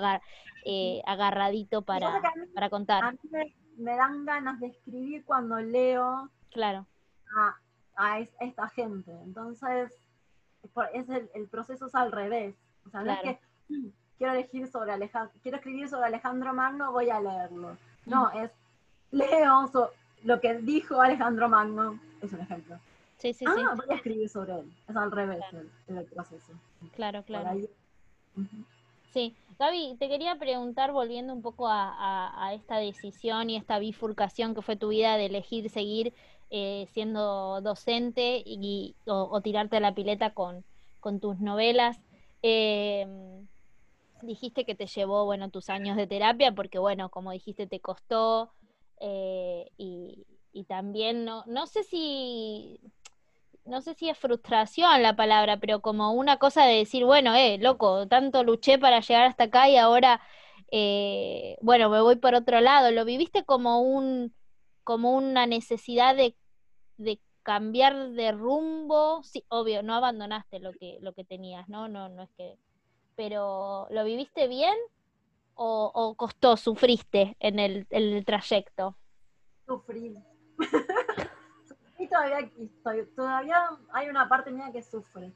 [0.65, 2.21] eh, agarradito para,
[2.55, 3.05] para contar.
[3.05, 3.19] A mí
[3.77, 6.87] me, dan ganas de escribir cuando leo claro.
[7.97, 9.13] a, esta gente.
[9.25, 9.93] Entonces,
[10.93, 12.57] es el, el, proceso es al revés.
[12.87, 13.41] O sea, no es que
[14.19, 17.77] quiero elegir sobre Alejandro, quiero escribir sobre Alejandro Magno, voy a leerlo.
[18.05, 18.39] No, mm.
[18.39, 18.51] es
[19.13, 19.69] leo
[20.25, 22.79] lo que dijo Alejandro Magno, es un ejemplo.
[23.18, 24.73] Sí, sí, ah, voy a escribir sobre él.
[24.89, 25.43] Es al revés
[25.89, 26.53] el, proceso.
[26.95, 27.61] Claro, claro.
[29.12, 34.62] Sí, Gaby, te quería preguntar, volviendo un poco a, esta decisión y esta bifurcación que
[34.62, 36.14] fue tu vida de elegir seguir
[36.51, 40.64] eh, siendo docente y, o, tirarte a la pileta con,
[41.01, 42.01] con tus novelas.
[42.43, 43.07] Eh,
[44.23, 48.51] dijiste que te llevó, bueno, tus años de terapia, porque, bueno, como dijiste, te costó,
[49.01, 50.27] eh, y,
[50.69, 52.81] también, no, no sé si,
[53.65, 57.59] no sé si es frustración la palabra, pero como una cosa de decir, bueno, eh,
[57.59, 60.21] loco, tanto luché para llegar hasta acá y ahora,
[60.71, 64.35] eh, bueno, me voy por otro lado, lo viviste como un,
[64.85, 66.37] como una necesidad de,
[66.99, 71.89] de cambiar de rumbo, sí, obvio, no abandonaste lo que, lo que tenías, ¿no?
[71.89, 72.59] No, no es que
[73.21, 74.75] pero ¿lo viviste bien
[75.63, 78.97] o, costó, sufriste en el, el trayecto?
[79.67, 80.17] Sufrí.
[81.69, 82.51] Sufrí todavía,
[83.15, 85.33] todavía hay una parte mía que sufre.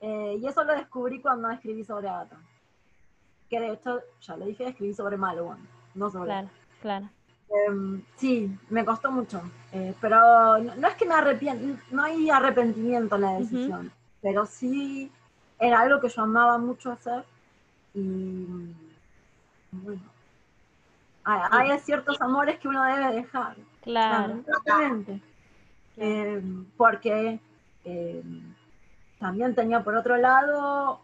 [0.00, 2.38] Eh, y eso lo descubrí cuando escribí sobre Agatha.
[3.50, 6.30] Que de hecho, ya lo dije, escribí sobre Maluan, no sobre.
[6.30, 6.48] Claro,
[6.80, 7.10] claro.
[7.68, 9.42] Em, sí, me costó mucho.
[9.72, 13.92] Eh, pero no, es que me arrepiento, no hay arrepentimiento en la decisión.
[14.22, 15.12] Pero sí
[15.58, 17.24] era algo que yo amaba mucho hacer
[17.94, 18.46] y
[19.82, 20.02] bueno,
[21.24, 23.56] hay, ciertos amores que uno debe dejar.
[23.82, 24.42] Claro.
[25.98, 26.42] Eh,
[26.76, 27.40] porque
[27.84, 28.22] eh,
[29.18, 31.00] también tenía por otro lado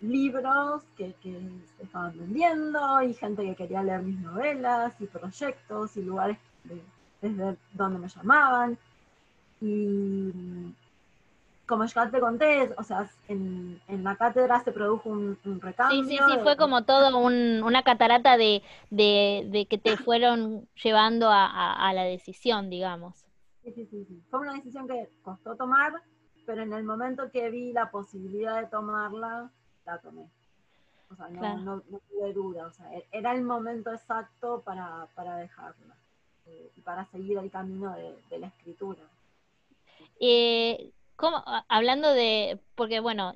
[0.00, 1.32] libros que, que,
[1.78, 6.36] se estaban vendiendo y gente que quería leer mis novelas y proyectos y lugares
[7.22, 8.78] desde donde me llamaban.
[9.60, 10.74] Y
[11.66, 16.04] como ya te conté, o sea, en, la cátedra se produjo un, recambio.
[16.04, 22.02] Sí, sí, sí, fue como todo una catarata de, que te fueron llevando a, la
[22.04, 23.24] decisión, digamos.
[23.62, 25.92] Sí, sí, sí, Fue una decisión que costó tomar,
[26.44, 29.50] pero en el momento que vi la posibilidad de tomarla,
[29.86, 30.28] la tomé.
[31.10, 35.96] O sea, no, tuve duda, o sea, e, era el momento exacto para, dejarla
[36.46, 39.02] eh, y para seguir el camino de la escritura.
[40.20, 43.34] Eh, ¿cómo- a- hablando de, porque bueno,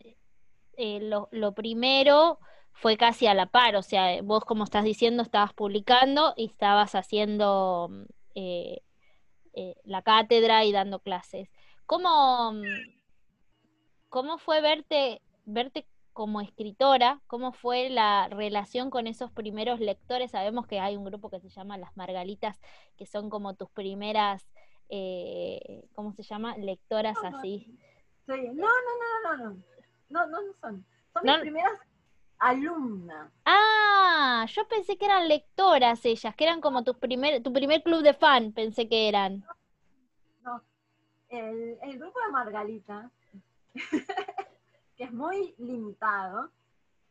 [0.76, 1.00] eh,
[1.32, 2.38] lo, primero
[2.72, 6.94] fue casi a la par, o sea, vos como estás diciendo, estabas publicando y estabas
[6.94, 8.02] haciendo mm,
[8.36, 8.82] eh,
[9.54, 11.50] eh, la cátedra y dando clases.
[11.86, 12.62] ¿Cómo, mm,
[14.08, 17.20] cómo fue verte, verte como escritora?
[17.26, 20.32] ¿Cómo fue la relación con esos primeros lectores?
[20.32, 22.60] Sabemos que hay un grupo que se llama Las Margalitas,
[22.96, 24.48] que son como tus primeras,
[24.88, 26.56] eh, ¿cómo se llama?
[26.56, 27.66] Lectoras No, no, así.
[28.26, 28.48] Sí.
[28.54, 29.62] No, no, no, no, no, no.
[30.10, 30.84] No, no, no son.
[31.12, 31.32] Son No.
[31.34, 31.72] mis primeras
[32.38, 33.30] alumnas.
[33.44, 38.02] Ah, yo pensé que eran lectoras ellas, que eran como tus primer, tu primer club
[38.02, 39.44] de fan, pensé que eran.
[40.42, 40.62] No.
[41.28, 43.10] El, el grupo de Margarita,
[44.96, 46.50] que es muy limitado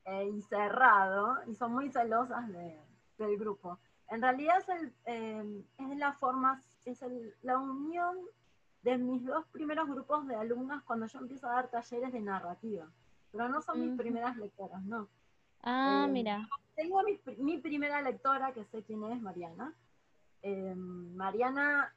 [0.05, 2.79] eh, y cerrado, y son muy celosas de-
[3.17, 3.79] del grupo.
[4.09, 8.17] En realidad es, el, eh, es la forma, es el- la unión
[8.83, 12.87] de mis dos primeros grupos de alumnas cuando yo empiezo a dar talleres de narrativa.
[13.31, 13.97] Pero no son mis Ujú.
[13.97, 15.09] primeras lectoras, no.
[15.61, 16.47] Ah, Eh, mira.
[16.75, 19.73] Tengo mi, mi primera lectora, que sé quién es, Mariana.
[20.43, 21.93] Eh, Mariana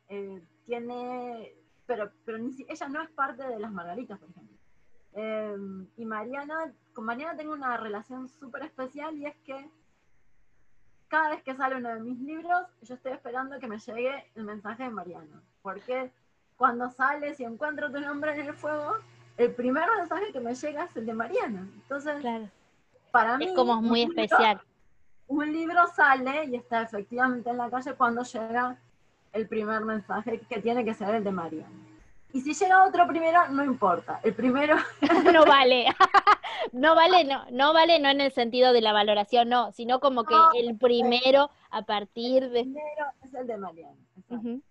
[0.66, 1.54] tiene,
[1.86, 4.56] pero, pero ni si- ella no es parte de las Margaritas, por ejemplo.
[5.96, 9.68] Y Mariana, con Mariana tengo una relación súper especial y es que
[11.10, 14.44] cada vez que sale uno de mis libros, yo estoy esperando que me llegue el
[14.44, 15.42] mensaje de Mariana.
[15.60, 16.10] Porque
[16.56, 18.94] cuando sales y encuentro tu nombre en el fuego,
[19.36, 21.66] el primer mensaje que me llega es el de Mariana.
[21.74, 22.48] Entonces, Claro.
[23.10, 24.60] para mí, Es como un muy libro- especial.
[25.26, 28.76] un libro sale y está efectivamente en la calle cuando llega
[29.32, 31.68] el primer mensaje, que tiene que ser el de Mariana.
[32.32, 34.20] Y si llega otro primero, no importa.
[34.22, 34.76] El primero,
[35.34, 35.86] No vale.
[36.72, 40.24] No vale, no, no vale, no en el sentido de la valoración, no, sino como
[40.24, 42.62] que No, el primero a partir de.
[42.62, 43.96] primero es el de Mariana.
[44.16, 44.34] exacto.
[44.36, 44.62] Ujú.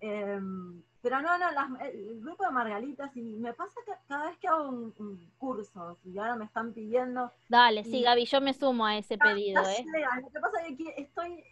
[0.00, 4.38] Em, pero no, no, las- el grupo de Margalitas, y me pasa que cada vez
[4.38, 8.40] que hago un, un curso, y ahora me están pidiendo, Dale, sí, Y- Gaby, yo
[8.40, 9.84] me sumo a ese pedido, Ya ¿eh?
[10.22, 11.44] Lo que pasa es que estoy,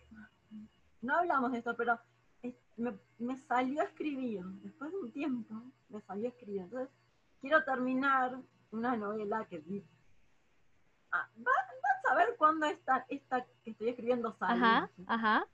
[1.01, 1.99] no hablamos de esto, pero
[2.43, 5.55] es- me, me salió a escribir, después de un tiempo,
[5.89, 6.63] me salió a escribir.
[6.63, 6.89] Entonces,
[7.41, 8.37] quiero terminar
[8.73, 9.63] una novela que.
[11.13, 11.53] Ah, va-
[11.83, 14.55] vas a ver cuándo esta, esta que estoy escribiendo sale.
[14.65, 15.47] Ajá, ajá.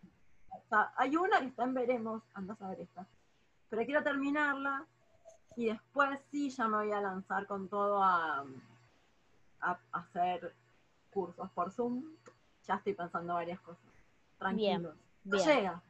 [0.51, 3.07] O sea, hay una que está en Veremos, andás a ver esta.
[3.69, 4.87] Pero quiero terminarla
[5.57, 8.45] y después sí ya me voy a lanzar con todo a,
[9.61, 10.55] a hacer
[11.11, 12.05] cursos por Zoom.
[12.67, 13.83] Ya estoy pensando varias cosas.
[14.39, 14.95] Tranquilos.
[15.25, 15.47] Ya bien.
[15.49, 15.83] llega.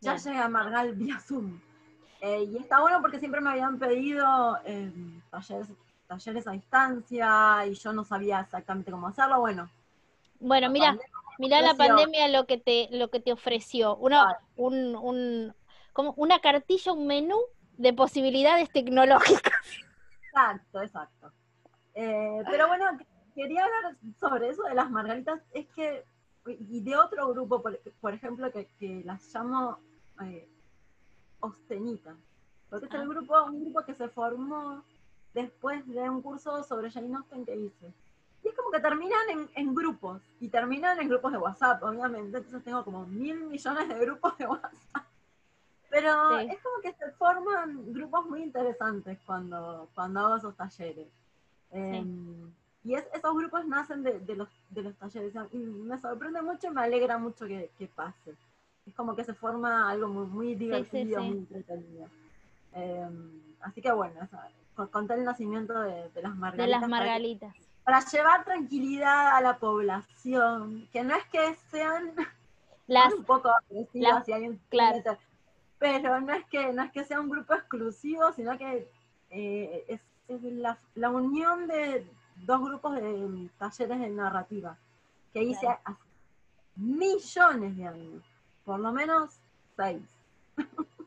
[0.00, 0.24] Ya Bien.
[0.24, 1.60] llega Margal vía Zoom.
[2.20, 4.92] Eh, y está bueno porque siempre me habían pedido eh,
[5.30, 5.68] talleres,
[6.08, 9.38] talleres a distancia y yo no sabía exactamente cómo hacerlo.
[9.40, 9.68] Bueno,
[10.40, 10.96] Bueno, mira,
[11.38, 13.94] mira la pandemia lo que te, lo que te ofreció.
[13.96, 14.38] Una, Claro.
[14.56, 15.54] un, un,
[15.92, 17.38] como una cartilla, un menú
[17.76, 19.54] de posibilidades tecnológicas.
[20.30, 21.32] Exacto, exacto.
[21.94, 22.84] Eh, pero bueno,
[23.34, 26.04] quería hablar sobre eso de las margaritas, es que,
[26.46, 29.78] y de otro grupo, por, por ejemplo, que, que las llamo
[30.22, 30.48] eh,
[31.40, 32.14] Ostenitas,
[32.70, 33.02] porque es Ah.
[33.02, 34.84] el grupo, un grupo que se formó
[35.34, 37.92] después de un curso sobre Jane Austen que hice.
[38.44, 42.38] Y es como que terminan en, en grupos, y terminan en grupos de WhatsApp, obviamente,
[42.38, 45.04] entonces tengo como mil millones de grupos de WhatsApp.
[45.90, 46.48] Pero Sí.
[46.50, 51.08] es como que se forman grupos muy interesantes cuando, cuando hago esos talleres.
[51.70, 52.50] Em,
[52.84, 55.32] y es- esos grupos nacen de, de los, de los talleres.
[55.52, 58.34] Y me sorprende mucho y me alegra mucho que, que pase.
[58.86, 61.26] Es como que se forma algo muy, muy divertido, sí.
[61.28, 62.06] muy entretenido.
[62.74, 64.48] Em, así que bueno, esa-
[64.78, 66.68] con- conté el nacimiento de, de las De margaritas.
[66.68, 67.54] las para que- margalitas.
[67.84, 72.12] para llevar tranquilidad a la población, que no es que sean
[72.86, 75.18] Las, un poco agresivas las- si hay un claro.
[75.78, 78.90] Pero no es que no es que sea un grupo exclusivo, sino que
[79.30, 82.06] eh, es, es la, la unión de
[82.36, 84.76] dos grupos de talleres de narrativa
[85.32, 85.80] que hice Claro.
[85.84, 85.98] hace
[86.76, 88.22] millones de años,
[88.64, 89.38] por lo menos
[89.76, 90.02] seis.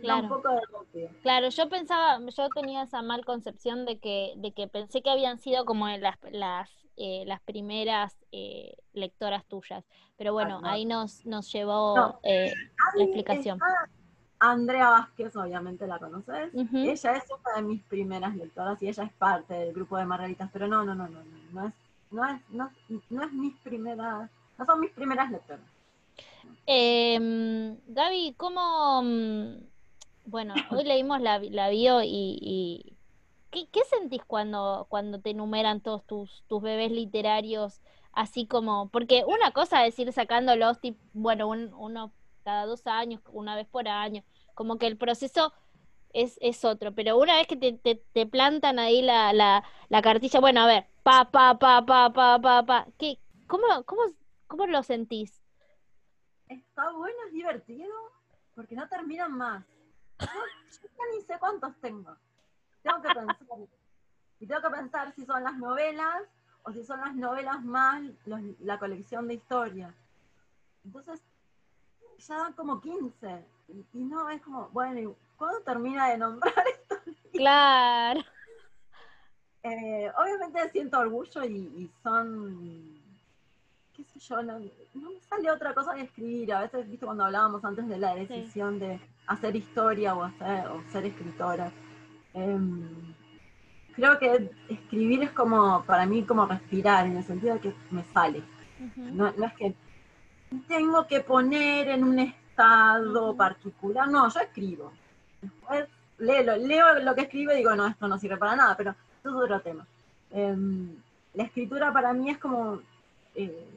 [0.00, 0.22] Claro.
[0.24, 1.08] un poco de rápido.
[1.22, 5.38] Claro, yo pensaba, yo tenía esa mal concepción de que, de que pensé que habían
[5.38, 9.84] sido como las, las, eh, las primeras eh, lectoras tuyas.
[10.16, 10.68] Pero bueno, no.
[10.68, 12.20] ahí nos, nos llevó No.
[12.22, 12.52] eh,
[12.96, 13.56] la explicación.
[13.56, 13.88] está
[14.40, 16.52] Andrea Vázquez, obviamente la conoces.
[16.54, 20.50] Ella es una de mis primeras lectoras y ella es parte del grupo de Margaritas,
[20.52, 21.74] pero no, no, no, no, no, no es,
[22.10, 22.70] no es, no,
[23.10, 25.64] no es mis primeras, no son mis primeras lectoras.
[26.66, 29.66] Em, Gaby, ¿cómo, mm,
[30.24, 32.08] bueno, hoy leímos la, la bio y,
[32.40, 32.98] y
[33.50, 37.82] ¿qué, qué sentís cuando, cuando te enumeran todos tus, tus bebés literarios?
[38.12, 42.14] Así como, porque una cosa es ir sacándolos, tip- bueno, un- uno
[42.44, 44.24] cada dos años, una vez por año,
[44.54, 45.52] como que el proceso
[46.12, 46.94] es, es otro.
[46.94, 50.68] Pero una vez que te, te, te plantan ahí la, la, la cartilla, bueno, a
[50.68, 54.02] ver, pa, pa, pa, pa, pa, pa, pa, ¿qué, cómo, cómo,
[54.48, 55.43] ¿cómo lo sentís?
[56.54, 57.94] Está bueno, es divertido,
[58.54, 59.64] porque no terminan más.
[60.20, 62.16] Yo, yo ya ni sé cuántos tengo.
[62.82, 63.58] Tengo que pensar.
[64.40, 66.22] Y tengo que pensar si son las novelas
[66.64, 69.94] o si son las novelas más los- la colección de historias.
[70.84, 71.20] Entonces,
[72.18, 73.44] ya dan como 15.
[73.68, 76.96] Y, y no, es como, bueno, ¿y ¿cuándo termina de nombrar esto?
[77.32, 78.20] Claro.
[79.64, 82.93] Eh, obviamente siento orgullo y, y son,
[83.96, 86.52] qué sé yo, no, no me sale otra cosa que escribir.
[86.52, 90.82] A veces, viste, cuando hablábamos antes de la decisión de hacer historia o, hacer, o
[90.90, 91.72] ser escritora,
[92.34, 93.14] em,
[93.94, 98.04] creo que escribir es como, para mí, como respirar, en el sentido de que me
[98.04, 98.42] sale.
[98.96, 99.74] No, no es que
[100.68, 104.92] tengo que poner en un estado particular, no, yo escribo.
[105.40, 105.86] Después
[106.18, 109.30] leo, leo lo que escribo y digo, no, esto no sirve para nada, pero eso
[109.30, 109.86] es otro tema.
[110.30, 110.96] Em,
[111.34, 112.80] la escritura para mí es como,
[113.34, 113.73] eh,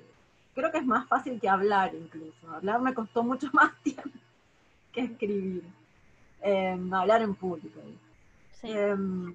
[0.58, 2.49] creo que es más fácil que hablar incluso.
[2.51, 4.10] Hablar me costó mucho más tiempo
[4.91, 5.64] que escribir.
[6.41, 7.80] Em, hablar en público.
[8.60, 8.72] Sí.
[8.72, 9.34] Em,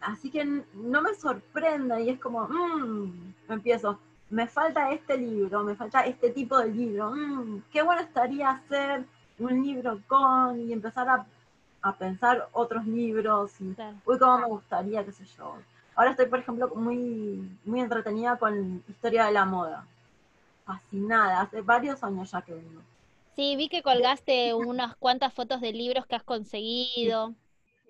[0.00, 3.98] así que no me sorprende y es como, mm, empiezo,
[4.30, 9.04] me falta este libro, me falta este tipo de libro, mm, qué bueno estaría hacer
[9.38, 11.26] un libro con y empezar a,
[11.82, 13.74] a pensar otros libros y,
[14.06, 15.56] uy, cómo me gustaría, qué sé yo.
[15.94, 19.86] Ahora estoy, por ejemplo, muy, muy entretenida con historia de la moda.
[20.72, 22.80] Fascinada, hace varios años ya que vengo.
[23.36, 27.34] Sí, vi que colgaste unas cuantas fotos de libros que has conseguido.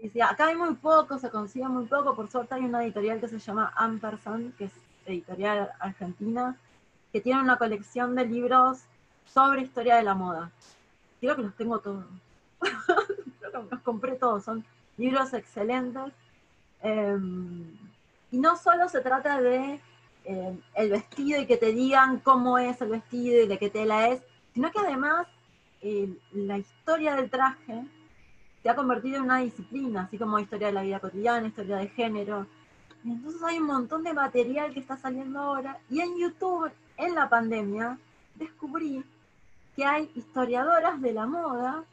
[0.01, 2.17] Y sí, acá hay muy poco, se consigue muy poco.
[2.17, 4.73] Por suerte hay una editorial que se llama Ampersand, que es
[5.07, 6.57] editorial argentina,
[7.13, 8.81] que tiene una colección de libros
[9.25, 10.51] sobre historia de la moda.
[11.21, 12.05] Creo que los tengo todos.
[13.41, 14.45] Creo que los compré todos.
[14.45, 14.65] Son
[14.97, 16.13] libros excelentes.
[16.83, 17.17] Eh,
[18.33, 19.81] y no solo se trata de
[20.25, 24.09] eh, el vestido y que te digan cómo es el vestido y de qué tela
[24.09, 24.23] es,
[24.55, 25.27] sino que además
[25.81, 27.85] eh, la historia del traje
[28.63, 31.89] se ha convertido en una disciplina, así como historia de la vida cotidiana, historia de
[31.89, 32.47] género.
[33.05, 35.79] Entonces hay un montón de material que está saliendo ahora.
[35.91, 37.99] Y en YouTube, en la pandemia,
[38.37, 39.05] descubrí
[39.75, 41.85] que hay historiadoras de la moda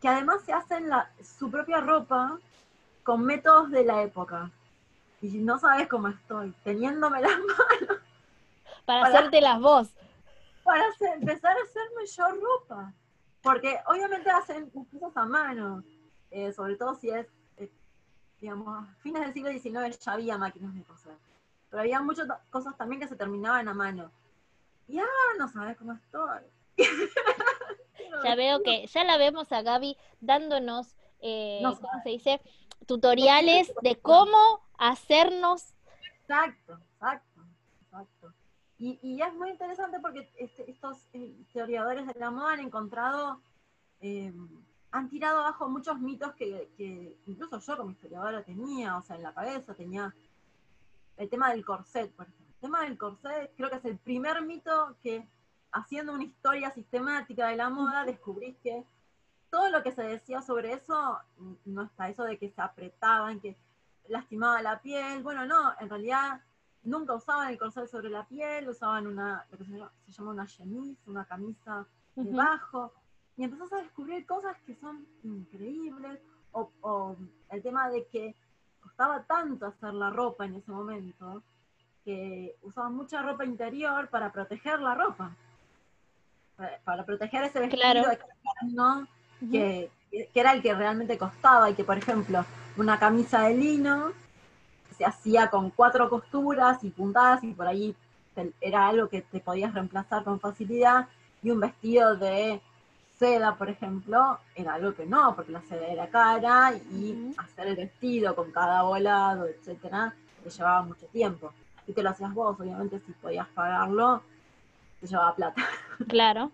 [0.00, 0.90] que además se hacen
[1.22, 2.38] su propia ropa
[3.02, 4.50] con métodos de la época.
[5.20, 7.98] Y no sabes cómo estoy, teniéndome las manos
[8.84, 9.88] Para Para- hacerte las voz.
[10.64, 12.92] para hacer- empezar a hacerme yo ropa.
[13.42, 15.82] Porque obviamente hacen cosas a mano,
[16.30, 17.70] eh, sobre todo si es, eh,
[18.40, 21.16] digamos, fines del siglo XIX ya había máquinas de coser.
[21.70, 24.10] Pero había muchas cosas también que se terminaban a mano.
[24.88, 26.40] Y ahora no sabes cómo estoy.
[28.24, 32.40] Ya veo que, ya la vemos a Gaby dándonos, eh, No ¿cómo se dice?
[32.86, 35.74] Tutoriales de cómo hacernos.
[36.22, 37.40] Exacto, exacto,
[37.82, 38.32] exacto.
[38.78, 43.40] Y, y es muy interesante porque este- estos eh, historiadores de la moda han encontrado,
[44.00, 44.32] eh,
[44.92, 49.22] han tirado abajo muchos mitos que, que incluso yo como historiadora tenía, o sea, en
[49.24, 50.14] la cabeza tenía
[51.16, 52.46] el tema del corset, por ejemplo.
[52.54, 55.26] El tema del corset creo que es el primer mito que
[55.72, 58.84] haciendo una historia sistemática de la moda descubrís que
[59.50, 63.40] todo lo que se decía sobre eso mm, no está, eso de que se apretaban,
[63.40, 63.56] que
[64.08, 66.40] lastimaba la piel, bueno, no, en realidad
[66.82, 70.30] nunca usaban el corset sobre la piel, usaban una, lo que se llama, se llama
[70.30, 71.86] una chemise, una camisa
[72.16, 72.92] debajo,
[73.36, 76.20] y empezás a descubrir cosas que son increíbles,
[76.52, 77.16] o, o
[77.50, 78.34] el tema de que
[78.80, 81.42] costaba tanto hacer la ropa en ese momento,
[82.04, 85.36] que usaban mucha ropa interior para proteger la ropa,
[86.56, 88.10] para, para proteger ese vestido Claro.
[88.10, 89.06] externo
[89.52, 92.44] Que, que era el que realmente costaba y que, por ejemplo,
[92.76, 94.12] una camisa de lino
[94.96, 97.94] se hacía con cuatro costuras y puntadas y por ahí
[98.34, 101.06] te- era algo que te podías reemplazar con facilidad
[101.42, 102.60] y un vestido de
[103.16, 107.76] seda, por ejemplo, era algo que no, porque la seda era cara y hacer el
[107.76, 111.52] vestido con cada volado, etcétera, te llevaba mucho tiempo.
[111.86, 114.22] Y te lo hacías vos, obviamente, si podías pagarlo,
[115.00, 115.64] te llevaba plata.
[116.08, 116.50] Claro,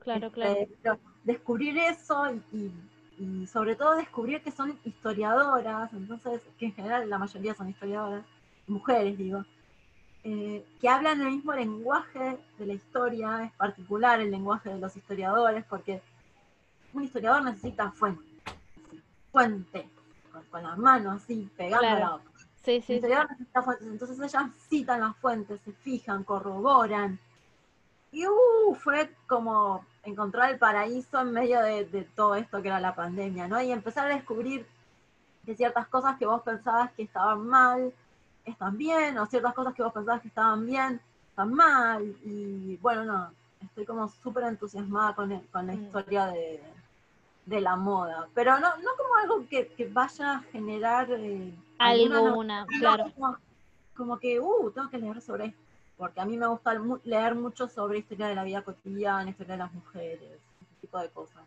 [0.00, 0.52] claro, claro.
[0.52, 0.98] Este, pero
[1.32, 2.72] descubrir eso y, y-
[3.20, 8.24] y sobre todo descubrir que son historiadoras, entonces, que en general la mayoría son historiadoras,
[8.68, 9.44] mujeres digo,
[10.24, 14.96] eh, que hablan el mismo lenguaje de la historia, es particular el lenguaje de los
[14.96, 16.00] historiadores, porque
[16.92, 18.22] un historiador necesita fuente,
[19.32, 19.88] fuente,
[20.32, 22.00] con, con las manos así, pegando Claro.
[22.00, 22.22] la.
[22.64, 22.94] Sí, El sí, sí.
[22.94, 27.18] historiador necesita fuentes, entonces ellas citan las fuentes, se fijan, corroboran.
[28.12, 32.80] Y uh, fue como encontrar el paraíso en medio de, de, todo esto que era
[32.80, 33.60] la pandemia, ¿no?
[33.60, 34.66] Y empezar a descubrir
[35.44, 37.92] que ciertas cosas que vos pensabas que estaban mal,
[38.44, 41.00] están bien, o ciertas cosas que vos pensabas que estaban bien,
[41.30, 42.02] están mal.
[42.24, 43.30] Y bueno, no,
[43.62, 45.82] estoy como súper entusiasmada con, con la mm.
[45.82, 46.62] historia de,
[47.46, 51.08] de, la moda, pero no, no como algo que, que vaya a generar...
[51.10, 53.12] Eh, Alguna, claro.
[53.96, 55.60] Como, que, uh, tengo que leer sobre esto,
[55.98, 59.58] porque a mí me gusta leer mucho sobre historia de la vida cotidiana, historia de
[59.58, 61.42] las mujeres, ese tipo de cosas.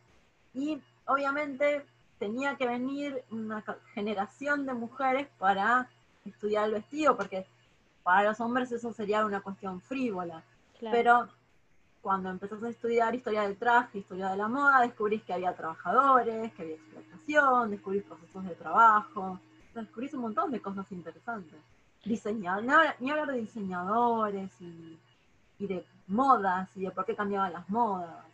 [0.53, 1.85] Y obviamente
[2.19, 5.89] tenía que venir una generación de mujeres para
[6.25, 7.47] estudiar el vestido, porque
[8.03, 10.43] para los hombres eso sería una cuestión frívola.
[10.79, 11.29] Pero
[12.01, 16.51] cuando empezás a estudiar historia del traje, historia de la moda, descubrís que había trabajadores,
[16.53, 19.39] que había explotación, descubrís procesos de trabajo,
[19.73, 21.59] descubrís un montón de cosas interesantes.
[22.03, 24.97] Diseñador, ni hablar de diseñadores y,
[25.59, 28.25] de modas y de por qué cambiaban las modas.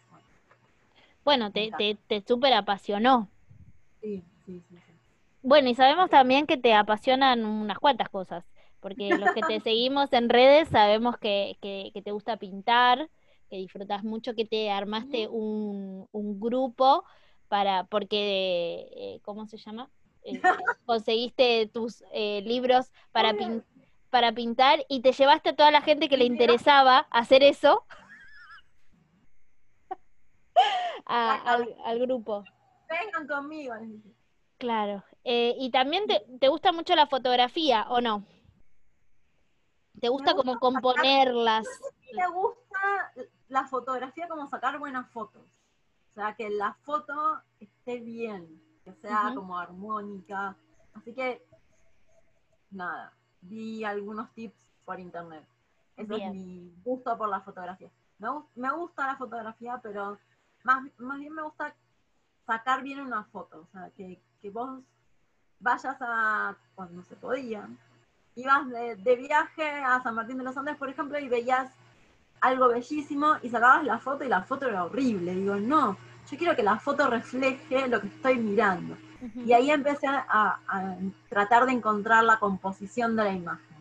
[1.26, 3.28] Bueno, te, te, te súper apasionó.
[4.02, 4.78] Sí, sí, sí,
[5.42, 8.46] Bueno, y sabemos también que te apasionan unas cuantas cosas,
[8.80, 13.10] porque los que te seguimos en redes sabemos que, que, te gusta pintar,
[13.50, 17.04] que disfrutas mucho, que te armaste un, un grupo
[17.50, 19.90] para, porque, eh, ¿cómo se llama?
[20.28, 20.42] Eh,
[20.86, 23.34] conseguiste tus eh, libros para,
[24.10, 27.86] para pintar y te llevaste a toda la gente que le interesaba hacer eso
[31.06, 32.44] al, al grupo
[32.88, 33.74] vengan conmigo.
[34.58, 35.04] Claro.
[35.24, 38.24] Eh, ¿Y también te, gusta mucho la fotografía o no?
[40.00, 41.66] ¿Te gusta, como componerlas?
[42.16, 43.14] me gusta
[43.50, 45.44] la fotografía como sacar buenas fotos.
[46.12, 50.56] O sea, que la foto esté bien, que sea como armónica.
[50.94, 51.46] Así que,
[52.72, 55.46] nada, vi algunos tips por internet.
[55.96, 57.90] Ese es mi gusto por la fotografía.
[58.20, 60.18] Me, me gusta la fotografía, pero
[60.64, 61.76] más, más bien me gusta
[62.46, 64.22] sacar bien una foto, o sea, que,
[64.52, 64.80] vos
[65.60, 67.68] vayas a, cuando se podía,
[68.36, 71.70] ibas de, de, viaje a San Martín de los Andes, por ejemplo, y veías
[72.40, 75.36] algo bellísimo y sacabas la foto y la foto era horrible.
[75.36, 75.98] Digo, no,
[76.30, 78.98] yo quiero que la foto refleje lo que estoy mirando.
[79.46, 80.60] Y ahí empecé a,
[81.30, 83.78] tratar de encontrar la composición de la imagen.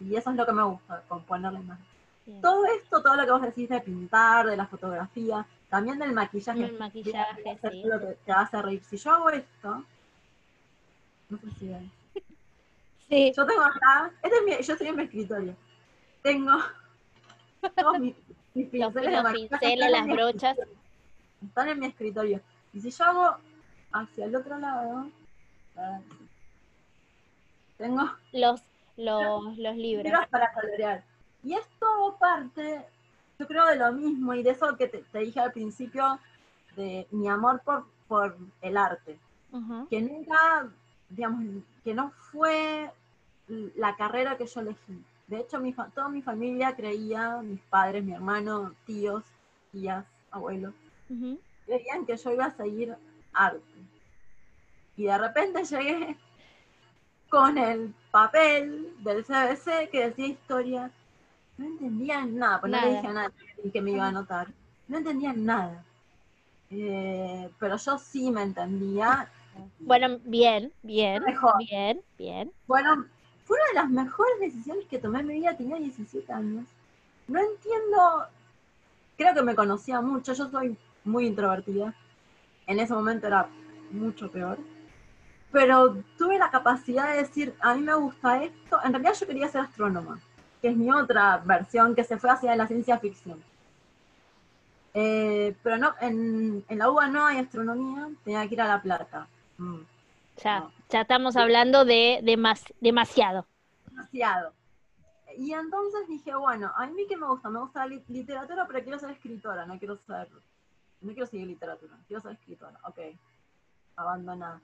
[0.00, 1.84] Y eso es lo que me gusta, componer la imagen.
[2.40, 6.64] Todo esto, todo lo que vos decís de pintar, de la fotografía, también del maquillaje.
[6.64, 7.82] El maquillaje, sí.
[7.84, 8.82] Lo que te hace reír.
[8.84, 9.84] Si yo hago esto,
[11.28, 11.90] no sé si ven.
[13.08, 13.32] Sí.
[13.36, 15.56] Yo tengo acá, este es mi, yo estoy en mi escritorio.
[16.22, 16.52] Tengo
[17.76, 18.14] todos mis,
[18.54, 20.56] pinceles, los, pinceles las brochas.
[21.46, 22.40] Están en mi escritorio.
[22.72, 23.36] Y si yo hago
[23.92, 25.08] hacia el otro lado,
[27.76, 28.62] tengo los,
[28.96, 30.04] los, los libros.
[30.04, 31.04] libros para colorear.
[31.42, 32.84] Y esto parte
[33.38, 36.18] yo creo de lo mismo y de eso que te, dije al principio,
[36.76, 39.18] de mi amor por, por el arte.
[39.88, 40.68] Que nunca,
[41.08, 42.90] digamos, que no fue
[43.76, 45.04] la carrera que yo elegí.
[45.28, 49.22] De hecho, mi, toda mi familia creía, mis padres, mi hermano, tíos,
[49.70, 50.74] tías, abuelos,
[51.66, 52.96] creían que yo iba a seguir
[53.32, 53.60] arte.
[54.96, 56.16] Y de repente llegué
[57.28, 60.90] con el papel del CBC que decía historia
[61.56, 64.48] no entendían nada, pues no le dije a nadie que me iba a notar.
[64.88, 65.84] No entendían nada.
[66.70, 69.30] Eh, pero yo sí me entendía.
[69.78, 71.22] Bueno, bien, bien,
[71.68, 72.52] bien, bien.
[72.66, 73.06] Bueno,
[73.44, 76.66] fue una de las mejores decisiones que tomé en mi vida, tenía 17 años.
[77.28, 78.26] No entiendo,
[79.16, 81.94] creo que me conocía mucho, yo soy muy introvertida.
[82.66, 83.48] En ese momento era
[83.90, 84.58] mucho peor.
[85.52, 88.78] Pero tuve la capacidad de decir, a mí me gusta esto.
[88.84, 90.18] En realidad yo quería ser astrónoma
[90.64, 93.44] que es mi otra versión que se fue hacia la ciencia ficción.
[94.94, 99.28] Eh, pero no, en, la UBA no hay astronomía, tenía que ir a La Plata.
[99.58, 99.80] Mm.
[100.42, 102.20] Ya, ya estamos hablando de,
[102.80, 103.44] demasiado.
[103.90, 104.54] Demasiado.
[105.36, 108.98] Y entonces dije, bueno, a mí que me gusta, me gusta la literatura, pero quiero
[108.98, 110.28] ser escritora, no quiero ser,
[111.04, 112.98] no quiero seguir literatura, quiero ser escritora, ok,
[113.96, 114.60] abandonada.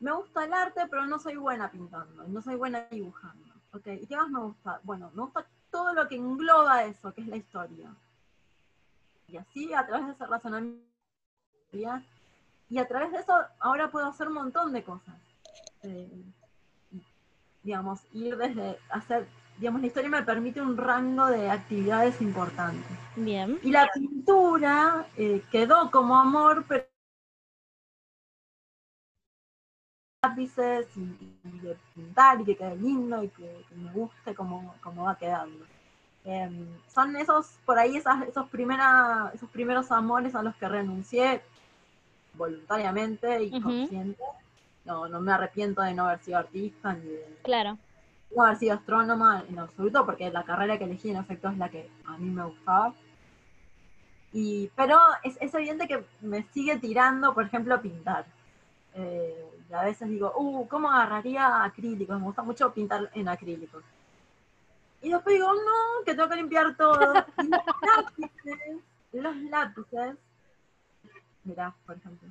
[0.00, 3.44] Me gusta el arte, pero no soy buena pintando, no soy buena dibujando.
[3.84, 4.80] ¿y qué más me gusta?
[4.84, 7.94] Bueno, me gusta todo lo que engloba eso, que es la historia.
[9.28, 10.86] Y así, a través de ese razonamiento,
[11.72, 15.16] y a través de eso, ahora puedo hacer un montón de cosas.
[15.82, 16.24] Eh,
[17.62, 19.28] digamos, ir desde hacer,
[19.58, 22.90] digamos, la historia me permite un rango de actividades importantes.
[23.16, 23.58] Bien.
[23.62, 26.86] Y la pintura eh, quedó como amor, pero
[30.22, 35.64] lápices y, de pintar y que quede lindo y que, me guste como, va quedando.
[36.24, 41.42] Em, son esos, por ahí, esas, esos, primera, esos primeros amores a los que renuncié
[42.34, 44.22] voluntariamente y consciente.
[44.84, 47.78] No, no me arrepiento de no haber sido artista ni de claro.
[48.34, 51.68] No haber sido astrónoma en absoluto, porque la carrera que elegí en efecto es la
[51.68, 52.94] que a mí me gustaba.
[54.32, 58.26] Y, pero es, es evidente que me sigue tirando, por ejemplo, pintar.
[58.94, 62.18] Eh, y a veces digo, uh, ¿cómo agarraría acrílicos?
[62.18, 63.82] Me gusta mucho pintar en acrílicos.
[65.02, 67.12] Y después digo, no, que tengo que limpiar todo.
[69.12, 70.16] Y los lápices, los lápices,
[71.44, 72.28] mirá, por ejemplo.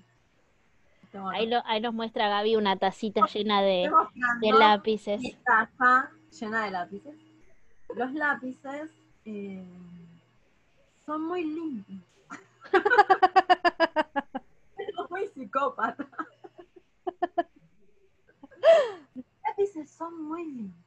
[1.33, 3.91] Ahí, lo, ahí, nos muestra Gaby una tacita llena de,
[4.41, 5.21] de lápices.
[5.43, 6.09] Taza
[6.39, 7.15] llena de lápices.
[7.95, 8.89] Los lápices
[9.25, 9.63] eh,
[11.05, 12.01] son muy limpios.
[14.75, 16.07] Pero muy psicópata.
[19.15, 20.85] Los lápices son muy limpios.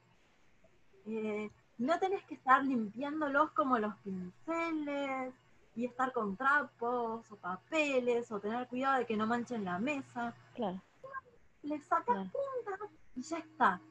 [1.07, 1.49] Eh,
[1.79, 5.33] no tenés que estar limpiándolos como los pinceles
[5.79, 10.33] y estar con trapos o papeles o tener cuidado de que no manchen la mesa.
[10.53, 10.81] Claro.
[11.63, 12.85] Le sacas punta
[13.15, 13.81] y ya está.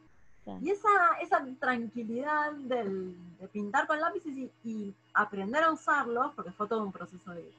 [0.63, 0.89] Y esa,
[1.21, 6.93] esa tranquilidad del, de pintar con lápices y, aprender a usarlos, porque fue todo un
[6.93, 7.51] proceso de...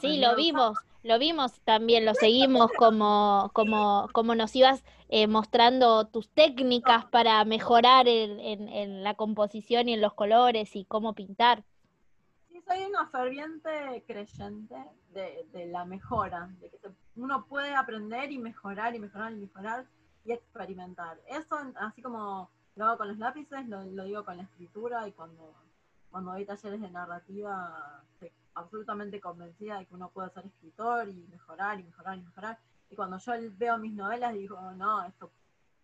[0.00, 6.06] Sí, lo vimos, lo vimos también, lo seguimos como, como, como nos ibas eh, mostrando
[6.06, 11.64] tus técnicas para mejorar en, en, la composición y en los colores y cómo pintar.
[12.68, 14.76] Soy una ferviente creyente
[15.14, 16.78] de, de la mejora, de que
[17.16, 19.86] uno puede aprender y mejorar y mejorar y mejorar
[20.22, 21.18] y experimentar.
[21.28, 25.54] Eso, así como lo hago con los lápices, lo, digo con la escritura y cuando,
[26.10, 31.26] cuando doy talleres de narrativa, estoy absolutamente convencida de que uno puede ser escritor y
[31.30, 32.58] mejorar y mejorar y mejorar.
[32.90, 35.30] Y cuando yo veo mis novelas digo, no, esto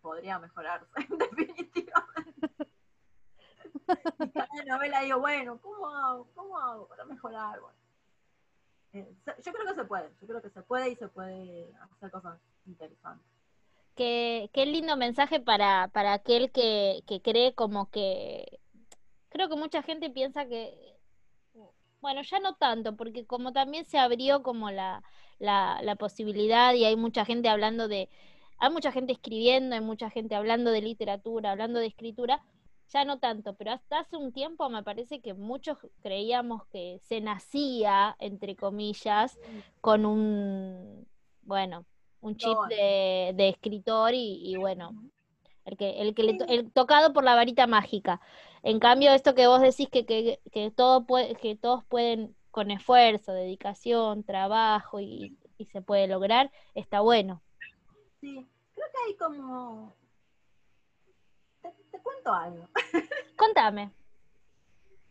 [0.01, 2.74] podría mejorarse, definitivamente.
[4.19, 7.59] y cada novela bueno, ¿cómo hago, cómo hago para mejorar?
[7.59, 7.77] Bueno,
[8.93, 12.11] eh, yo creo que se puede, yo creo que se puede y se puede hacer
[12.11, 13.27] cosas interesantes.
[13.95, 18.59] Qué, qué lindo mensaje para, para aquel que, que cree como que...
[19.29, 20.95] Creo que mucha gente piensa que
[22.05, 25.01] bueno, ya no tanto, porque como también se abrió como la,
[25.39, 28.09] la, la, posibilidad y hay mucha gente hablando de,
[28.59, 32.43] hay mucha gente escribiendo, hay mucha gente hablando de literatura, hablando de escritura,
[32.89, 37.21] ya no tanto, pero hasta hace un tiempo me parece que muchos creíamos que se
[37.21, 39.37] nacía, entre comillas,
[39.81, 41.07] con un,
[41.41, 41.85] bueno,
[42.21, 44.91] un chip de, de escritor y, bueno,
[45.65, 48.21] el que, el que le el tocado por la varita mágica.
[48.63, 52.71] En cambio, esto que vos decís que, que, que, todo puede, que todos pueden con
[52.71, 57.41] esfuerzo, dedicación, trabajo y, y, se puede lograr, está bueno.
[58.21, 59.93] Sí, creo que hay como...
[61.61, 62.67] Te, cuento algo.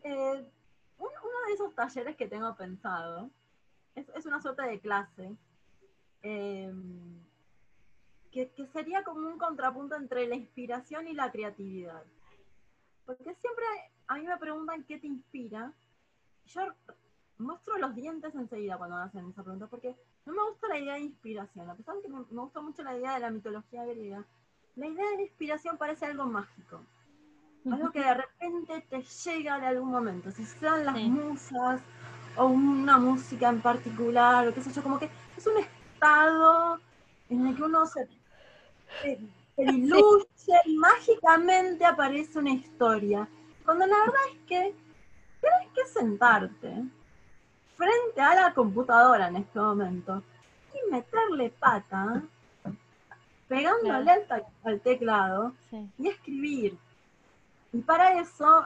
[0.03, 0.45] Eh,
[0.97, 3.29] uno de esos talleres que tengo pensado
[3.95, 5.35] es, una suerte de clase
[6.27, 7.23] Em,
[8.31, 12.03] que, sería como un contrapunto entre la inspiración y la creatividad.
[13.05, 13.65] Porque siempre
[14.07, 15.71] a mí me preguntan qué te inspira.
[16.47, 16.61] Yo
[17.37, 19.95] muestro los dientes enseguida cuando me hacen esa pregunta, porque
[20.25, 21.69] no me gusta la idea de inspiración.
[21.69, 24.25] A pesar de que me, gusta mucho la idea de la mitología griega,
[24.75, 26.81] la idea de la inspiración parece algo mágico.
[27.71, 30.31] Algo que de repente te llega de algún momento.
[30.31, 31.81] Si sean las musas
[32.35, 35.53] o una música en particular, o qué sé yo, como que es un
[37.29, 38.07] en el que uno se,
[39.57, 40.25] diluye
[40.65, 43.27] y mágicamente aparece una historia.
[43.63, 44.75] Cuando la verdad es que
[45.41, 46.83] tienes que sentarte
[47.75, 50.21] frente a la computadora en este momento
[50.73, 52.21] y meterle pata,
[53.47, 54.25] pegándole
[54.63, 55.53] al, teclado
[55.97, 56.77] y escribir.
[57.75, 58.65] Y para eso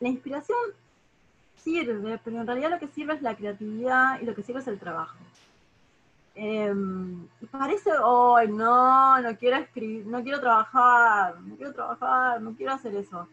[0.00, 0.58] la inspiración
[1.56, 4.68] sirve, pero en realidad lo que sirve es la creatividad y lo que sirve es
[4.68, 5.16] el trabajo.
[6.34, 6.74] Eh,
[7.50, 12.94] parece, hoy no, no quiero escribir, no quiero trabajar, no quiero trabajar, no quiero hacer
[12.94, 13.26] eso.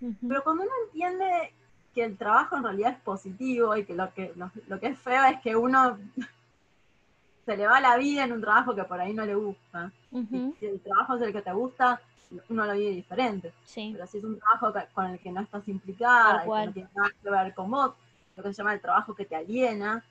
[0.00, 1.52] Pero cuando uno entiende
[1.92, 4.32] que el trabajo en realidad es positivo y que lo que,
[4.68, 5.98] lo, que es feo es que uno
[7.46, 9.90] se le va la vida en un trabajo que por ahí no le gusta.
[10.12, 12.00] Si el trabajo es el que te gusta,
[12.48, 13.52] uno lo vive diferente.
[13.92, 16.88] Pero si es un trabajo con el que no estás implicada, y que no tiene
[16.94, 17.92] nada que ver con vos,
[18.36, 20.04] lo que se llama el trabajo que te aliena,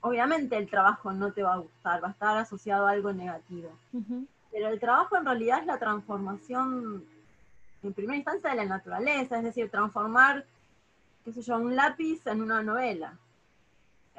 [0.00, 3.70] obviamente el trabajo no te va a gustar, va a estar asociado a algo negativo.
[4.52, 7.04] Pero el trabajo en realidad es la transformación,
[7.82, 10.44] en primera instancia, de la naturaleza, es decir, transformar,
[11.24, 13.16] qué sé yo, un lápiz en una novela,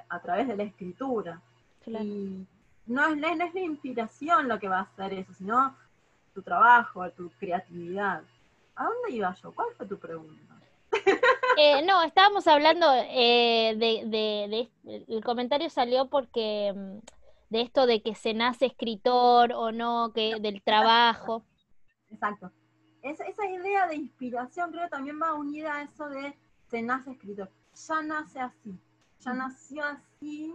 [0.09, 1.41] a través de la escritura.
[1.85, 2.45] Y
[2.87, 5.75] no es, no es la inspiración lo que va a hacer eso, sino
[6.33, 8.23] tu trabajo, tu creatividad.
[8.75, 9.51] ¿A dónde iba yo?
[9.51, 10.55] ¿Cuál fue tu pregunta?
[11.57, 16.99] Eh, no, estábamos hablando eh, de, de, de, el comentario salió porque mm,
[17.49, 21.43] de esto de que se nace escritor o no, que del trabajo.
[22.09, 22.51] Exacto.
[23.03, 26.33] esa idea de inspiración creo que también va unida a eso de
[26.69, 27.51] se nace escritor.
[27.87, 28.79] Ya nace así,
[29.19, 30.53] ya nació así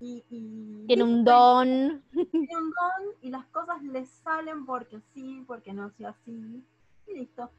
[0.00, 0.86] y...
[0.86, 2.02] tiene un don.
[2.12, 6.64] Tiene un don y las cosas le salen porque sí, porque nació así
[7.06, 7.50] y listo.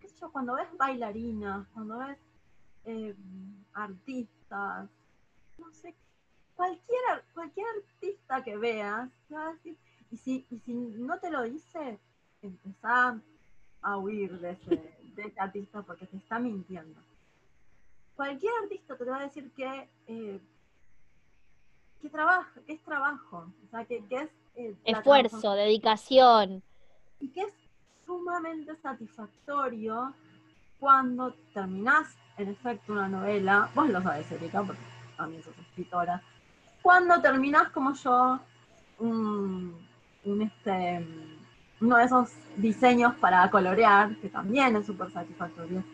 [0.00, 0.30] ¿Qué sé yo?
[0.30, 2.18] Cuando ves bailarinas, cuando ves
[2.84, 3.14] eh,
[3.72, 4.88] artistas,
[5.58, 5.94] no sé,
[6.54, 9.76] cualquier, cualquier artista que veas, te va a decir,
[10.10, 11.98] y si, y si no te lo dice,
[12.42, 13.20] empezá
[13.82, 14.76] a huir de ese,
[15.14, 17.00] de ese artista porque te está mintiendo.
[18.14, 20.40] Cualquier artista te va a decir que, eh,
[22.00, 24.30] que, trabaja, que es trabajo, o sea, que, es...
[24.56, 26.62] Eh, Esfuerzo, dedicación.
[27.20, 27.52] Y que es
[28.06, 30.14] sumamente satisfactorio
[30.78, 34.80] cuando terminás, en efecto, una novela, vos lo sabes, Erika, porque
[35.16, 36.22] también sos escritora,
[36.82, 38.40] cuando terminás como yo
[38.98, 39.76] un,
[40.40, 41.06] este,
[41.80, 45.84] uno de esos diseños para colorear, que también es súper satisfactorio,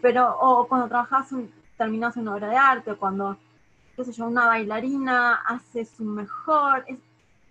[0.00, 3.36] pero o cuando trabajas, un, terminás una obra de arte, o cuando,
[3.96, 6.84] qué sé yo, una bailarina hace su mejor,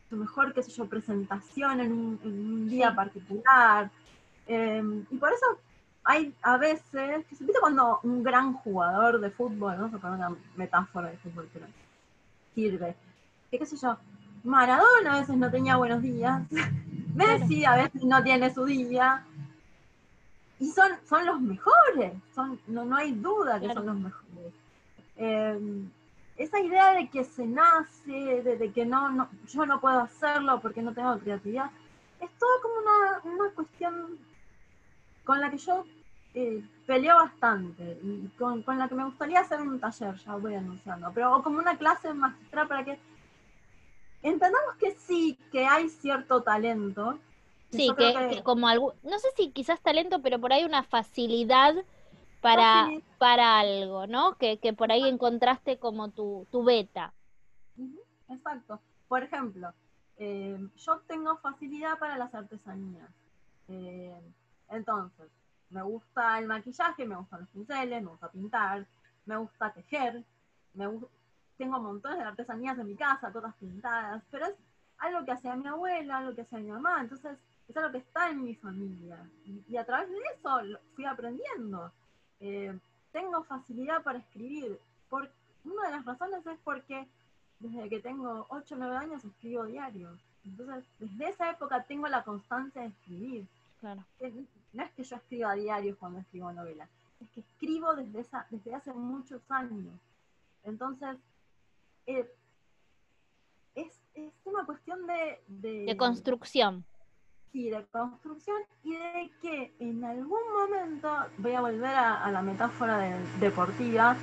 [0.09, 3.89] su mejor, qué sé yo, presentación en un, día particular.
[4.47, 5.45] Em, y por eso
[6.03, 10.35] hay a veces, que se cuando un gran jugador de fútbol, vamos a poner una
[10.55, 11.65] metáfora de fútbol, pero
[12.53, 12.95] sirve.
[13.49, 13.97] Que qué sé yo,
[14.43, 16.41] Maradona a veces no tenía buenos días,
[17.15, 19.23] Messi a veces no tiene su día,
[20.59, 24.53] y son, son los mejores, son, no, no hay duda que son los mejores.
[25.15, 25.89] Em,
[26.43, 30.81] esa idea de que se nace, de, que no, no, yo no puedo hacerlo porque
[30.81, 31.71] no tengo creatividad,
[32.19, 34.17] es todo como una, una cuestión
[35.23, 35.85] con la que yo
[36.33, 41.11] eh, peleo bastante y con, la que me gustaría hacer un taller, ya voy anunciando,
[41.13, 42.99] pero como una clase magistral para que
[44.21, 47.17] entendamos que sí, que hay cierto talento,
[47.71, 51.73] Sí, que, como algo, no sé si quizás talento, pero por ahí una facilidad
[52.43, 54.37] para, para algo, ¿no?
[54.37, 57.13] Que, que por ahí encontraste como tu, tu beta.
[58.29, 58.79] Exacto.
[59.07, 59.73] Por ejemplo,
[60.17, 63.09] eh, yo tengo facilidad para las artesanías.
[63.69, 64.13] Eh,
[64.69, 65.31] entonces,
[65.69, 68.85] me gusta el maquillaje, me gustan los pinceles, me gusta pintar,
[69.25, 70.23] me gusta tejer,
[70.73, 70.87] me
[71.57, 74.55] tengo montones de artesanías en mi casa, todas pintadas, pero es
[74.97, 77.37] algo que hacía mi abuela, algo que hacía mi mamá, entonces
[77.67, 79.17] es algo que está en mi familia.
[79.45, 81.91] Y, a través de eso fui aprendiendo.
[82.45, 82.77] Eh,
[83.13, 84.77] tengo facilidad para escribir.
[85.09, 85.29] Por,
[85.63, 87.07] una de las razones es porque
[87.59, 90.19] desde que tengo 8 o 9 años escribo diarios.
[90.43, 93.47] Entonces, desde esa época tengo la constancia de escribir.
[93.79, 94.03] Claro.
[94.73, 96.89] No es que yo escriba diarios cuando escribo novelas,
[97.21, 99.97] es que escribo desde, esa, desde hace muchos años.
[100.63, 101.17] Entonces,
[102.07, 102.29] eh,
[103.75, 105.41] es, es, una cuestión de,
[105.85, 106.83] de construcción
[107.53, 112.97] sí, de construcción y de que en algún momento, voy a volver a, la metáfora
[113.39, 114.17] deportiva,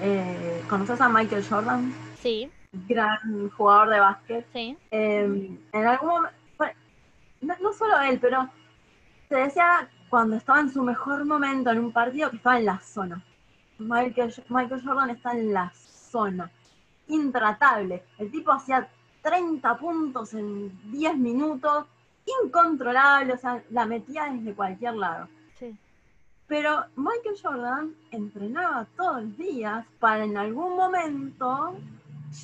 [0.00, 1.92] eh, ¿conoces a Michael Jordan?
[2.20, 2.50] Sí.
[2.86, 4.46] Gran jugador de básquet.
[4.52, 4.76] Sí.
[4.90, 6.34] Em, en algún momento,
[7.40, 8.48] no, solo él, pero
[9.28, 12.80] se decía cuando estaba en su mejor momento en un partido que estaba en la
[12.80, 13.24] zona.
[13.78, 16.50] Michael, Michael Jordan está en la zona.
[17.08, 18.04] Intratable.
[18.18, 18.88] El tipo hacía
[19.22, 21.86] 30 puntos en 10 minutos
[22.44, 25.28] incontrolable, o sea, la metía desde cualquier lado.
[26.46, 31.74] Pero Michael Jordan entrenaba todos los días para en algún momento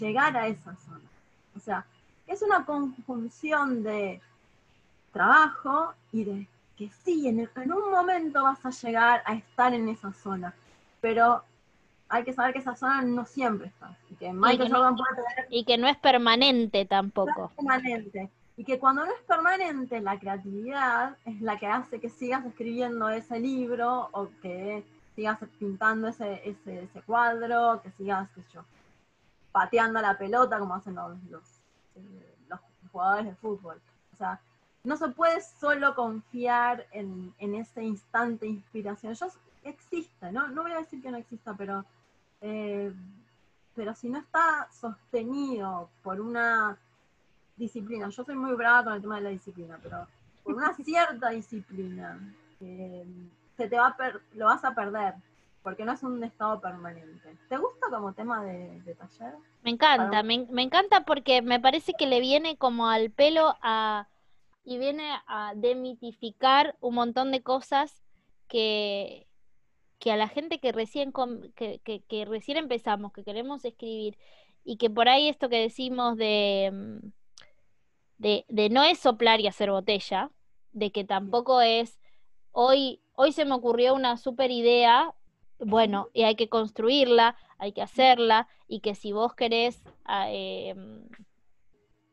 [0.01, 1.01] llegar a esa zona.
[1.55, 1.85] O sea,
[2.27, 4.21] es una conjunción de
[5.13, 6.47] trabajo y de
[6.79, 10.55] que sí, en, en un momento vas a llegar a estar en esa zona,
[11.03, 11.43] pero
[12.09, 13.95] hay que saber que esa zona no siempre está.
[14.11, 15.47] Y que Michael Jordan puede tener...
[15.51, 17.53] Y que no es permanente tampoco.
[17.63, 18.31] No es permanente.
[18.57, 23.09] Y que cuando no es permanente, la creatividad es la que hace que sigas escribiendo
[23.09, 28.65] ese libro o que sigas pintando ese, ese, cuadro, que sigas, qué sé yo,
[29.53, 31.17] pateando la pelota como hacen los,
[31.95, 32.61] eh, los,
[32.93, 33.81] jugadores de fútbol.
[34.13, 34.41] O sea,
[34.85, 39.15] no se puede solo confiar en, en ese instante de inspiración.
[39.15, 39.27] Yo,
[39.65, 40.49] existe, ¿no?
[40.49, 41.85] No voy a decir que no exista, pero,
[42.41, 42.93] eh,
[43.75, 46.79] pero si no está sostenido por una
[47.61, 48.09] disciplina.
[48.09, 50.07] Yo soy muy brava con el tema de la disciplina, pero
[50.43, 52.19] por una cierta disciplina
[52.61, 53.05] eh,
[53.57, 53.97] se te va
[54.35, 55.15] lo vas a perder,
[55.63, 57.37] porque no es un estado permanente.
[57.49, 59.35] ¿Te gusta como tema de, taller?
[59.63, 64.09] Me encanta, me, encanta porque me parece que le viene como al pelo a
[64.63, 68.03] y viene a demitificar un montón de cosas
[68.47, 69.27] que,
[69.99, 71.13] que a la gente que recién,
[71.55, 74.19] que, que, recién empezamos, que queremos escribir,
[74.63, 77.09] y que por ahí esto que decimos de, mm,
[78.21, 80.31] de, de no es soplar y hacer botella,
[80.73, 81.99] de que tampoco es,
[82.53, 85.15] hoy, hoy se me ocurrió una super idea,
[85.59, 89.83] bueno, y hay que construirla, hay que hacerla, y que si vos querés,
[90.29, 90.75] eh,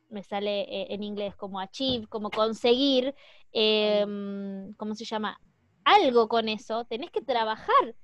[0.10, 3.14] me sale eh, en inglés como achieve, como conseguir,
[3.52, 5.42] em, ¿cómo se llama?
[5.84, 7.96] Algo con eso, tenés que trabajar.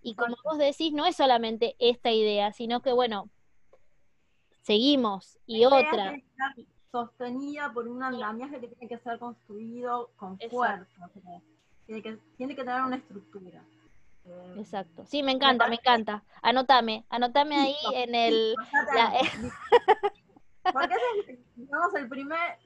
[0.00, 3.30] Y como vos decís, no es solamente esta idea, sino que, bueno,
[4.62, 6.16] seguimos y otra.
[6.92, 11.10] Sostenida por un andamiaje que tiene que ser construido con fuerza.
[11.86, 13.64] Tiene que, tiene que tener una estructura.
[14.24, 15.04] Eh, Exacto.
[15.06, 16.22] Sí, me encanta, me, encanta.
[16.42, 18.54] Anótame, anótame ahí en el...
[20.72, 21.38] Porque es el,
[21.96, 22.58] el primer,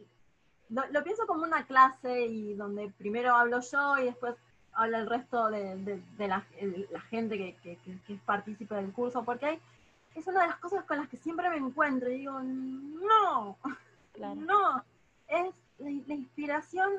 [0.68, 4.34] lo, pienso como una clase y donde primero hablo yo y después
[4.72, 6.40] habla el resto de, la,
[7.08, 7.78] gente que,
[8.08, 9.60] es partícipe del curso, porque
[10.14, 13.56] es una de las cosas con las que siempre me encuentro y digo, no,
[14.18, 14.84] no,
[15.28, 16.90] es la, inspiración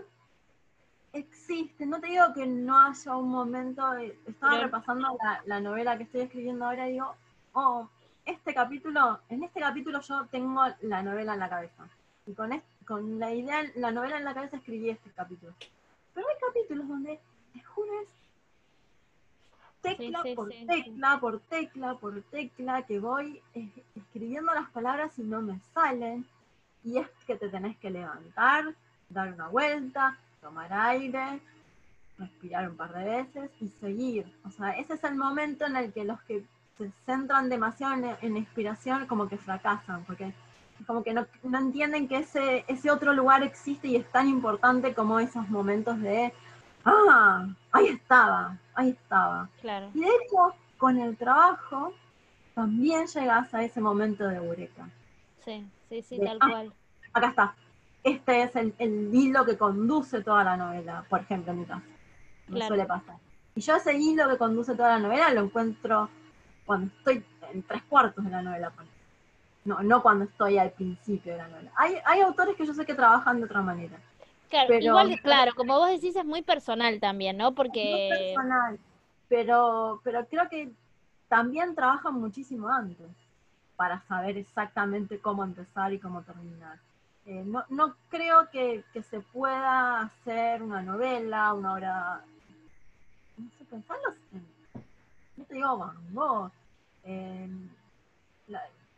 [1.14, 3.94] existe, no te digo que no haya un momento,
[4.26, 7.16] estaba repasando la, la novela que estoy escribiendo ahora y digo,
[7.54, 7.90] oh,
[8.28, 11.88] este capítulo, en este capítulo yo tengo la novela en la cabeza.
[12.26, 15.54] Y con, con la idea, la novela en la cabeza escribí este capítulo.
[16.14, 17.20] Pero hay capítulos donde,
[17.54, 18.10] te juro, es
[19.82, 23.42] tecla por tecla, por tecla, por tecla, que voy
[23.96, 26.28] escribiendo las palabras y no me salen.
[26.88, 28.64] Y es que te tenés que levantar,
[29.10, 31.42] dar una vuelta, tomar aire,
[32.18, 34.26] respirar un par de veces y seguir.
[34.46, 36.46] O sea, ese es el momento en el que los que
[36.78, 40.34] se centran demasiado en, inspiración, como que fracasan, porque
[40.86, 45.20] como que no, entienden que ese, ese otro lugar existe y es tan importante como
[45.20, 46.32] esos momentos de,
[46.86, 49.50] ah, ahí estaba, ahí estaba.
[49.60, 49.92] Claro.
[49.94, 51.94] Y de hecho, con el trabajo,
[52.56, 54.88] también llegas a ese momento de eureka.
[55.44, 56.74] Sí, sí, sí, tal ah, cual.
[57.14, 57.56] Acá está.
[58.04, 61.86] Este es el, el, hilo que conduce toda la novela, por ejemplo, en mi caso.
[62.48, 63.16] Me suele pasar.
[63.56, 66.10] Y yo ese hilo que conduce toda la novela lo encuentro
[66.66, 68.72] cuando estoy en tres cuartos de la novela.
[69.66, 71.72] No, no cuando estoy al principio de la novela.
[71.76, 73.98] Hay, hay autores que yo sé que trabajan de otra manera.
[74.50, 77.54] Claro, igual, claro, como vos decís, es muy personal también, ¿no?
[77.54, 78.08] Porque...
[78.08, 78.80] Es muy personal,
[79.28, 80.72] pero, pero creo que
[81.28, 83.08] también trabajan muchísimo antes
[83.78, 86.80] para saber exactamente cómo empezar y cómo terminar.
[87.26, 92.22] Eh, no, no creo que, que, se pueda hacer una novela, una obra...
[93.38, 94.16] No sé, pensarlo
[95.38, 96.52] no te digo Van Gogh,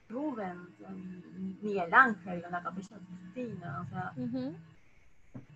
[0.09, 0.69] Rubens,
[1.61, 2.97] Miguel Ángel en la Capilla
[3.33, 4.13] Cristina, o sea,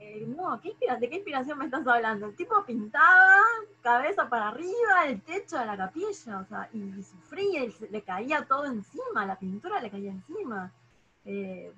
[0.03, 2.27] eh, no, ¿qué ¿de qué inspiración me estás hablando?
[2.27, 3.37] El tipo pintaba
[3.81, 8.45] cabeza para arriba el techo de la capilla, o sea, y, sufría y le caía
[8.45, 10.71] todo encima, la pintura le caía encima.
[11.25, 11.73] Eh,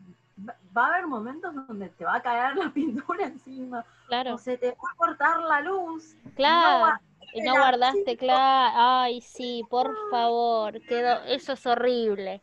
[0.75, 4.35] va a haber momentos donde te va a caer la pintura encima, claro.
[4.35, 6.15] o se te va a cortar la luz.
[6.35, 6.99] Claro.
[7.33, 8.73] Y no guardaste, claro.
[8.75, 10.81] Ay, sí, por favor.
[10.81, 12.41] Quedó, eso es horrible.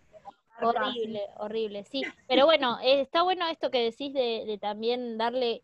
[0.61, 2.03] Horrible, horrible, sí.
[2.29, 5.63] Pero bueno, eh, está bueno esto que decís de, también darle,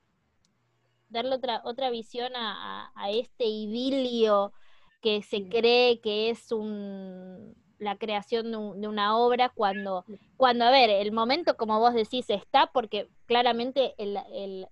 [1.09, 4.53] darle otra, otra visión a, a este idilio
[5.01, 10.05] que se cree que es un la creación de, una obra cuando,
[10.37, 14.67] cuando, a ver, el momento, como vos decís, está porque claramente el,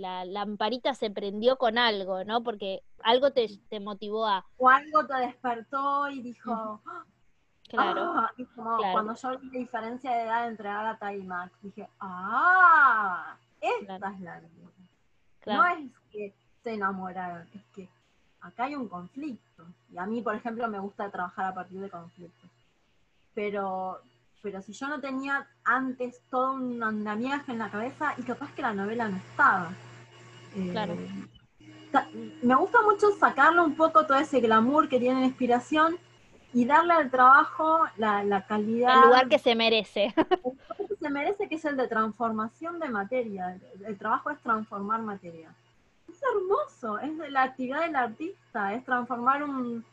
[0.00, 2.42] la lamparita se prendió con algo, ¿no?
[2.42, 4.46] Porque algo te, te motivó a...
[4.58, 6.80] O algo te despertó y dijo...
[7.68, 8.30] Claro, ah",
[8.92, 14.20] Cuando yo vi la diferencia de edad entre Agatha y Max, dije, ah, esta es
[14.20, 14.42] la
[15.46, 16.32] No es que
[16.62, 17.88] se enamoraron, es que
[18.40, 19.64] acá hay un conflicto.
[19.92, 22.50] Y a mí, por ejemplo, me gusta trabajar a partir de conflictos.
[23.34, 24.00] Pero,
[24.42, 28.62] pero si yo no tenía antes todo un andamiaje en la cabeza, y capaz que
[28.62, 29.72] la novela no estaba.
[30.54, 30.96] Eh, claro.
[32.42, 35.98] Me gusta mucho sacarle un poco todo ese glamour que tiene la inspiración
[36.52, 38.94] y darle al trabajo la, calidad.
[38.94, 40.14] El lugar que se merece.
[40.16, 43.58] El lugar que se merece, que es el de transformación de materia.
[43.86, 45.48] el trabajo es transformar materia
[46.30, 49.84] hermoso, es la actividad del artista, es transformar un,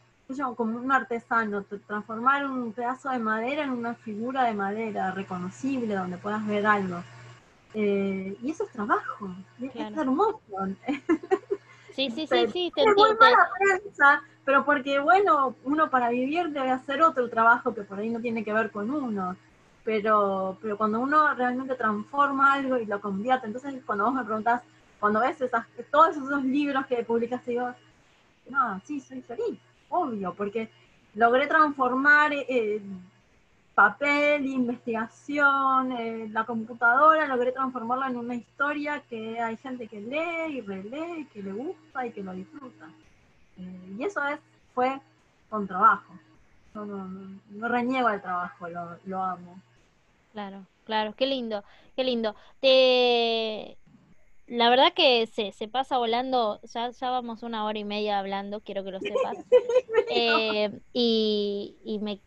[0.56, 6.18] como un artesano, transformar un pedazo de madera en una figura de madera reconocible donde
[6.18, 7.03] puedas ver algo.
[7.73, 9.30] Eh, y eso es trabajo,
[9.61, 10.40] es hermoso.
[11.91, 17.30] Sí, sí, sí, sí, te Prensa, pero porque, bueno, uno para vivir debe hacer otro
[17.30, 19.36] trabajo que por ahí no tiene que ver con uno.
[19.84, 24.64] Pero, pero cuando uno realmente transforma algo y lo convierte, entonces cuando vos me preguntás,
[25.00, 27.76] cuando ves esas, todos esos libros que publicaste, digo,
[28.50, 29.60] no, sí, soy feliz.
[29.90, 30.72] obvio, porque
[31.14, 32.82] logré transformar eh,
[33.76, 40.58] papel, investigación, eh, la computadora, logré transformarla en una historia que hay gente que lee
[40.58, 42.90] y relee, que le gusta y que lo disfruta.
[43.60, 44.40] Eh, y eso es,
[44.73, 44.99] fue
[45.49, 46.14] con trabajo.
[46.73, 49.60] no, no, reniego el trabajo, lo, lo amo.
[50.31, 51.64] Claro, claro, qué lindo,
[51.95, 52.36] qué lindo.
[52.61, 53.77] Te,
[54.49, 58.61] la verdad que se, se pasa volando, ya, ya vamos una hora y media hablando,
[58.61, 59.38] quiero que lo sepas.
[60.11, 62.19] Eh, y, y me,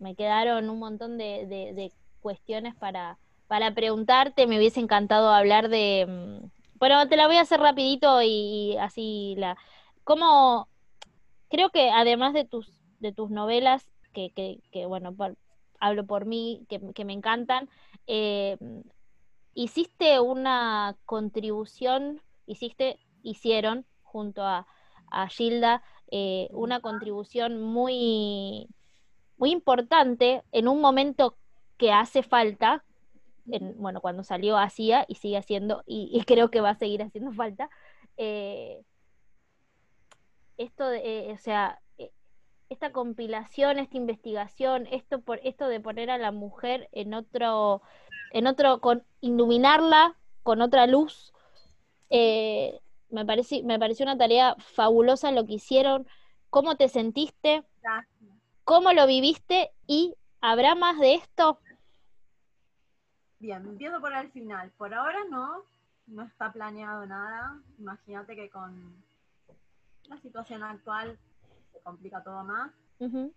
[0.00, 3.16] me, quedaron un montón de, de, cuestiones para,
[3.46, 6.04] para preguntarte, me hubiese encantado hablar de...
[6.08, 6.46] Mm,
[6.80, 9.56] bueno, te la voy a hacer rapidito y así la...
[10.02, 10.66] ¿Cómo?
[11.48, 15.14] Creo que además de tus, de tus novelas, que, que, bueno,
[15.80, 17.68] hablo por mí, que, me encantan,
[18.06, 18.56] eh,
[19.54, 24.66] hiciste una contribución, hiciste, hicieron junto a,
[25.30, 28.68] Gilda eh, una contribución muy,
[29.38, 31.38] muy importante en un momento
[31.78, 32.84] que hace falta,
[33.76, 37.70] bueno, cuando salió hacía y sigue haciendo, y, creo que va a seguir haciendo falta.
[38.18, 38.82] Eh,
[40.58, 41.80] esto, de, eh, o sea,
[42.68, 47.82] esta compilación, esta investigación, esto por esto de poner a la mujer en otro
[48.30, 51.32] en otro, con iluminarla con otra luz.
[52.10, 52.80] Eh,
[53.10, 56.06] me, parece, me pareció una tarea fabulosa lo que hicieron.
[56.50, 57.64] ¿Cómo te sentiste?
[58.64, 59.70] ¿Cómo lo viviste?
[59.86, 61.58] ¿Y habrá más de esto?
[63.38, 64.70] Bien, empiezo por el final.
[64.76, 65.62] Por ahora no,
[66.06, 67.58] no está planeado nada.
[67.78, 68.94] Imagínate que con
[70.08, 71.18] la situación actual
[71.72, 72.72] se complica todo más.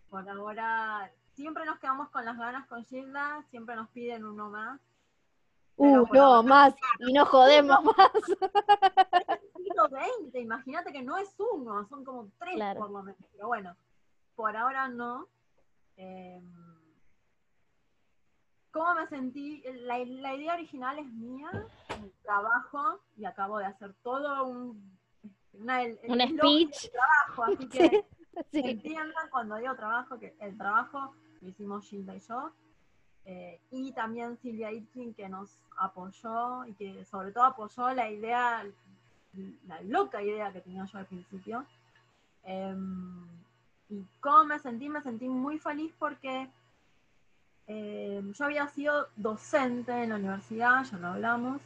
[0.10, 4.80] Por ahora siempre nos quedamos con las ganas con Gilda, siempre nos piden uno más.
[5.78, 8.12] Uh, no, más, y no jodemos más.
[9.90, 13.22] 20, imagínate que no es uno, son como tres por lo menos.
[13.32, 13.76] Pero bueno,
[14.36, 15.28] por ahora no.
[15.98, 16.44] Em,
[18.72, 19.64] ¿Cómo me sentí?
[19.86, 21.50] La, idea original es mía,
[22.24, 24.98] trabajo, y acabo de hacer todo un,
[25.54, 26.92] un speech.
[26.92, 28.06] Trabajo, así que
[28.54, 32.52] entiendan cuando digo trabajo que el trabajo lo hicimos Gilda y yo.
[33.26, 38.66] Eh, y también Silvia Itkin que nos apoyó y que sobre todo apoyó la idea,
[39.68, 41.66] la loca idea que tenía yo al principio.
[42.44, 43.26] Em,
[43.90, 46.50] y cómo me sentí, me sentí muy feliz porque
[47.68, 51.62] em, yo había sido docente en la universidad, ya lo hablamos,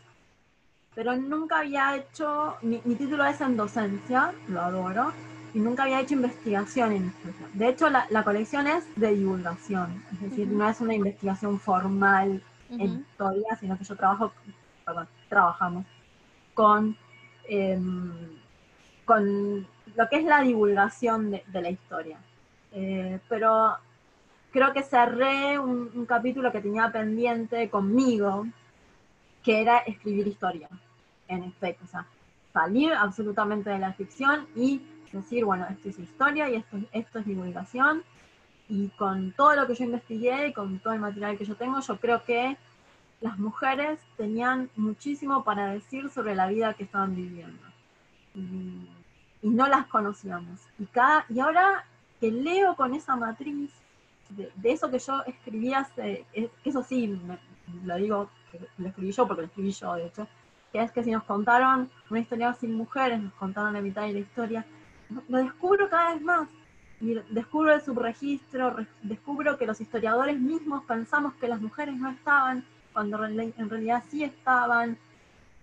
[0.95, 5.11] pero nunca había hecho, mi, mi título es en docencia, lo adoro,
[5.55, 7.47] y nunca había hecho investigación en historia.
[7.53, 12.99] De hecho, la, colección es de divulgación, es decir, no es una investigación formal en
[12.99, 14.33] historia, sino que yo trabajo,
[14.85, 15.85] perdón, trabajamos
[16.53, 16.97] con,
[17.47, 18.11] em,
[19.05, 19.65] con
[19.95, 22.17] lo que es la divulgación de, la historia.
[22.73, 23.77] Eh, pero
[24.51, 28.45] creo que cerré un, un, capítulo que tenía pendiente conmigo,
[29.41, 30.67] que era escribir historia,
[31.27, 32.05] en efecto, o sea,
[32.53, 34.81] salir absolutamente de la ficción y
[35.15, 38.03] decir, bueno, esto es historia y esto, esto es divulgación.
[38.67, 41.79] Y con todo lo que yo investigué y con todo el material que yo tengo,
[41.79, 42.57] yo creo que
[43.21, 47.61] las mujeres tenían muchísimo para decir sobre la vida que estaban viviendo.
[48.33, 48.89] Y,
[49.41, 50.59] no las conocíamos.
[50.79, 51.85] Y, cada, y ahora
[52.19, 53.69] que leo con esa matriz
[54.29, 56.25] de, eso que yo escribí hace,
[56.63, 57.15] eso sí,
[57.83, 58.29] lo digo,
[58.79, 60.27] lo escribí yo porque lo escribí yo, de hecho,
[60.75, 64.11] que es que si nos contaron una historia sin mujeres, nos contaron la mitad de
[64.11, 64.65] la historia,
[65.29, 66.49] lo descubro cada vez más.
[66.99, 72.65] Y descubro el subregistro, descubro que los historiadores mismos pensamos que las mujeres no estaban,
[72.91, 74.97] cuando en realidad sí estaban.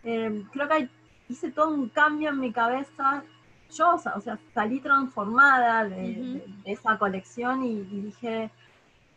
[0.02, 0.88] Em, creo que
[1.28, 3.22] hice todo un cambio en mi cabeza.
[3.70, 8.50] Yo, o sea, salí transformada de, esa colección y, dije,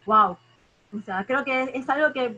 [0.05, 0.37] wow.
[0.93, 2.37] O sea, creo que es, algo que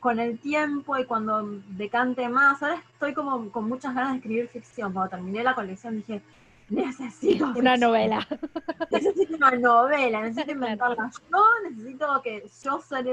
[0.00, 4.48] con el tiempo y cuando decante más, ahora estoy como con muchas ganas de escribir
[4.48, 4.92] ficción.
[4.92, 6.22] Cuando terminé la colección dije,
[6.68, 8.26] necesito una novela.
[8.90, 13.04] Necesito una novela, necesito inventarla yo, necesito que yo sea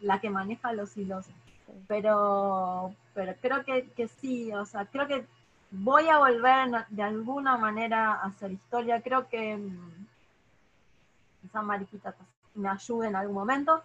[0.00, 1.26] la que maneja los hilos.
[1.86, 5.26] Pero, pero creo que, que, sí, o sea, creo que
[5.70, 9.00] voy a volver de alguna manera a hacer historia.
[9.02, 10.06] Creo que mm,
[11.46, 12.14] esa mariquita
[12.54, 13.82] me ayude en algún momento.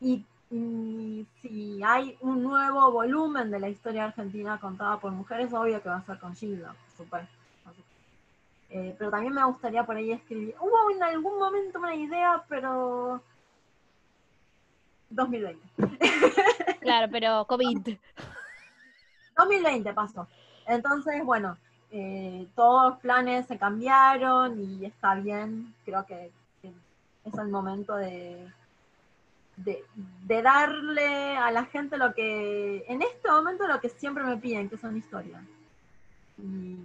[0.00, 5.88] Y, si hay un nuevo volumen de la historia argentina contada por mujeres, obvio que
[5.88, 7.36] va a ser con Gilda, por supuesto.
[8.70, 10.54] Eh, pero también me gustaría por ahí escribir.
[10.60, 13.22] Hubo en algún momento una idea, pero
[15.10, 15.66] 2020.
[16.80, 17.96] Claro, pero COVID.
[19.36, 20.28] 2020 pasó.
[20.68, 21.56] Entonces, bueno,
[21.90, 26.30] eh, todos los planes se cambiaron y está bien, creo que,
[26.62, 26.72] que
[27.24, 28.46] es el momento de,
[29.56, 29.84] de,
[30.24, 34.68] de darle a la gente lo que, en este momento lo que siempre me piden,
[34.68, 35.42] que son historias.
[36.38, 36.76] Y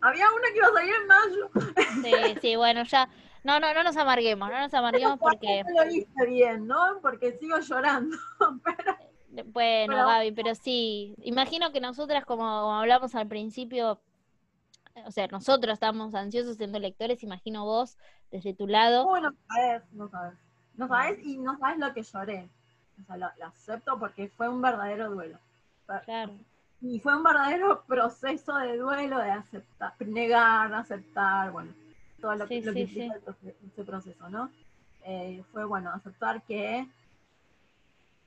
[0.00, 1.50] había una que iba a salir en mayo.
[2.02, 3.08] Sí, sí, bueno, ya.
[3.44, 5.62] No, no, no nos amarguemos, no nos amarguemos porque.
[5.64, 6.98] No lo hice bien, ¿no?
[7.00, 8.16] Porque sigo llorando.
[9.36, 14.00] Pero Bueno, Pero- Gaby, pero sí, imagino que nosotras, como, como hablamos al principio,
[15.04, 17.98] o sea, nosotros estamos ansiosos siendo lectores, imagino vos
[18.30, 19.06] desde tu lado.
[19.06, 20.38] Uy, no sabes, no sabes.
[20.76, 22.48] No sabes y no sabes lo que lloré.
[23.02, 25.38] O sea, lo, lo acepto porque fue un verdadero duelo.
[26.04, 26.32] Claro,
[26.80, 31.72] Y fue un verdadero proceso de duelo, de aceptar, negar, aceptar, bueno,
[32.20, 33.12] todo lo, Sí, que- lo sí, que sí.
[33.24, 34.50] proce- ese proceso, ¿no?
[35.04, 36.86] Eh, fue, bueno, aceptar que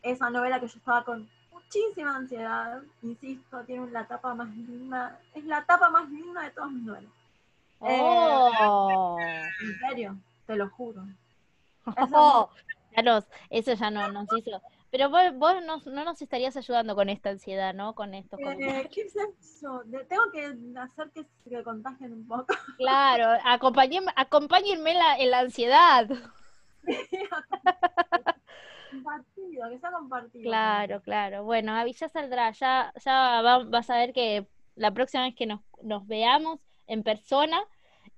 [0.02, 5.44] esa novela que yo estaba con muchísima ansiedad, insisto, tiene la tapa más linda, es
[5.46, 7.12] la tapa más linda de todas mis novelas.
[7.80, 9.44] ¡Oh!
[9.62, 10.18] En serio,
[10.48, 11.04] te lo juro.
[12.14, 12.50] Oh,
[12.96, 14.62] ya eso ya no nos hizo.
[14.92, 17.94] Pero vos, vos nos- no nos estarías ayudando con esta ansiedad, ¿no?
[17.94, 18.38] Con esto.
[18.38, 19.84] con- Eh, ¿Qué es eso?
[19.86, 20.46] De- tengo que
[20.80, 22.56] hacer que se contagien un poco.
[22.78, 26.10] Claro, acompáñenme, acompáñenme en la, en la ansiedad.
[28.92, 30.44] compartido, que sea compartido.
[30.44, 31.44] Claro, claro.
[31.44, 35.46] Bueno, Gaby, ya saldrá, ya, ya va- vas a ver que la próxima vez que
[35.46, 37.62] nos, nos veamos en persona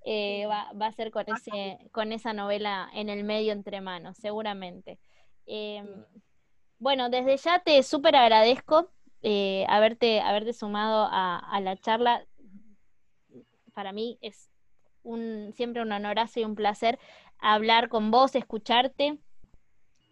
[0.04, 4.16] eh, va, va a ser con ese, con esa novela en el medio entre manos,
[4.18, 4.98] seguramente.
[5.46, 5.84] Eh,
[6.78, 8.90] bueno, desde ya te súper agradezco
[9.22, 12.26] eh, haberte, haberte sumado a, a la charla.
[13.72, 14.50] Para mí es
[15.02, 16.98] un, siempre un honorazo y un placer
[17.38, 19.18] hablar con vos, escucharte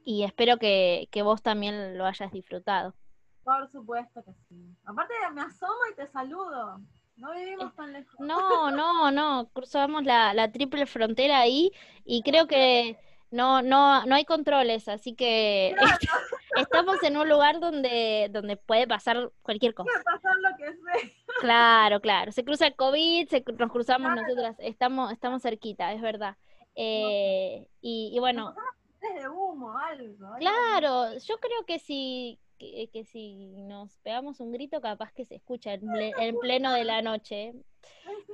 [0.04, 2.94] y espero que, que vos también lo hayas disfrutado.
[3.42, 4.76] Por supuesto que sí.
[4.84, 6.80] Aparte me asomo y te saludo.
[7.20, 8.18] No vivimos tan lejos.
[8.18, 11.70] No, no, no, cruzamos la, la triple frontera ahí
[12.04, 12.98] y creo que
[13.30, 15.76] no, no, no hay controles, así que
[16.56, 19.90] estamos en un lugar donde, donde puede pasar cualquier cosa.
[19.92, 21.10] Puede pasar lo que sea.
[21.40, 22.32] Claro, claro.
[22.32, 26.36] Se cruza el COVID, se, nos cruzamos nosotras, estamos, estamos cerquita, es verdad.
[26.74, 28.54] Eh, y, y bueno,
[29.00, 30.26] Es de humo, algo.
[30.26, 30.36] algo.
[30.38, 35.34] claro, yo creo que si, que, que si nos pegamos un grito, capaz que se
[35.36, 37.54] escucha en, ple- en pleno de la noche.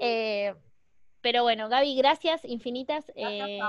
[0.01, 0.53] Eh,
[1.21, 3.61] pero bueno, Gaby, gracias infinitas eh,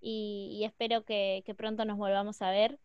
[0.00, 2.78] y, y espero que, que pronto nos volvamos a ver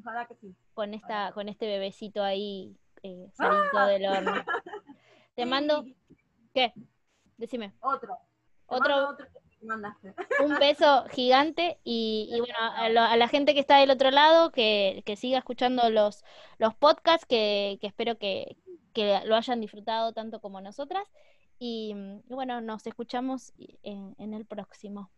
[0.00, 0.54] Ojalá que sí.
[0.74, 4.32] con esta, con este bebecito ahí eh, saliendo del horno.
[5.36, 5.84] Te mando,
[6.54, 6.72] ¿qué?
[7.36, 7.72] Decime.
[7.80, 8.16] Otro.
[8.68, 9.16] Te Otro-
[9.66, 10.14] mandaste.
[10.44, 14.10] Un beso gigante y, y bueno, a, lo- a la gente que está del otro
[14.10, 16.24] lado, que, que siga escuchando los,
[16.58, 18.56] los podcasts, que, que espero que,
[18.92, 21.04] que lo hayan disfrutado tanto como nosotras.
[21.58, 21.94] Y,
[22.28, 25.10] y bueno, nos escuchamos en, en el próximo.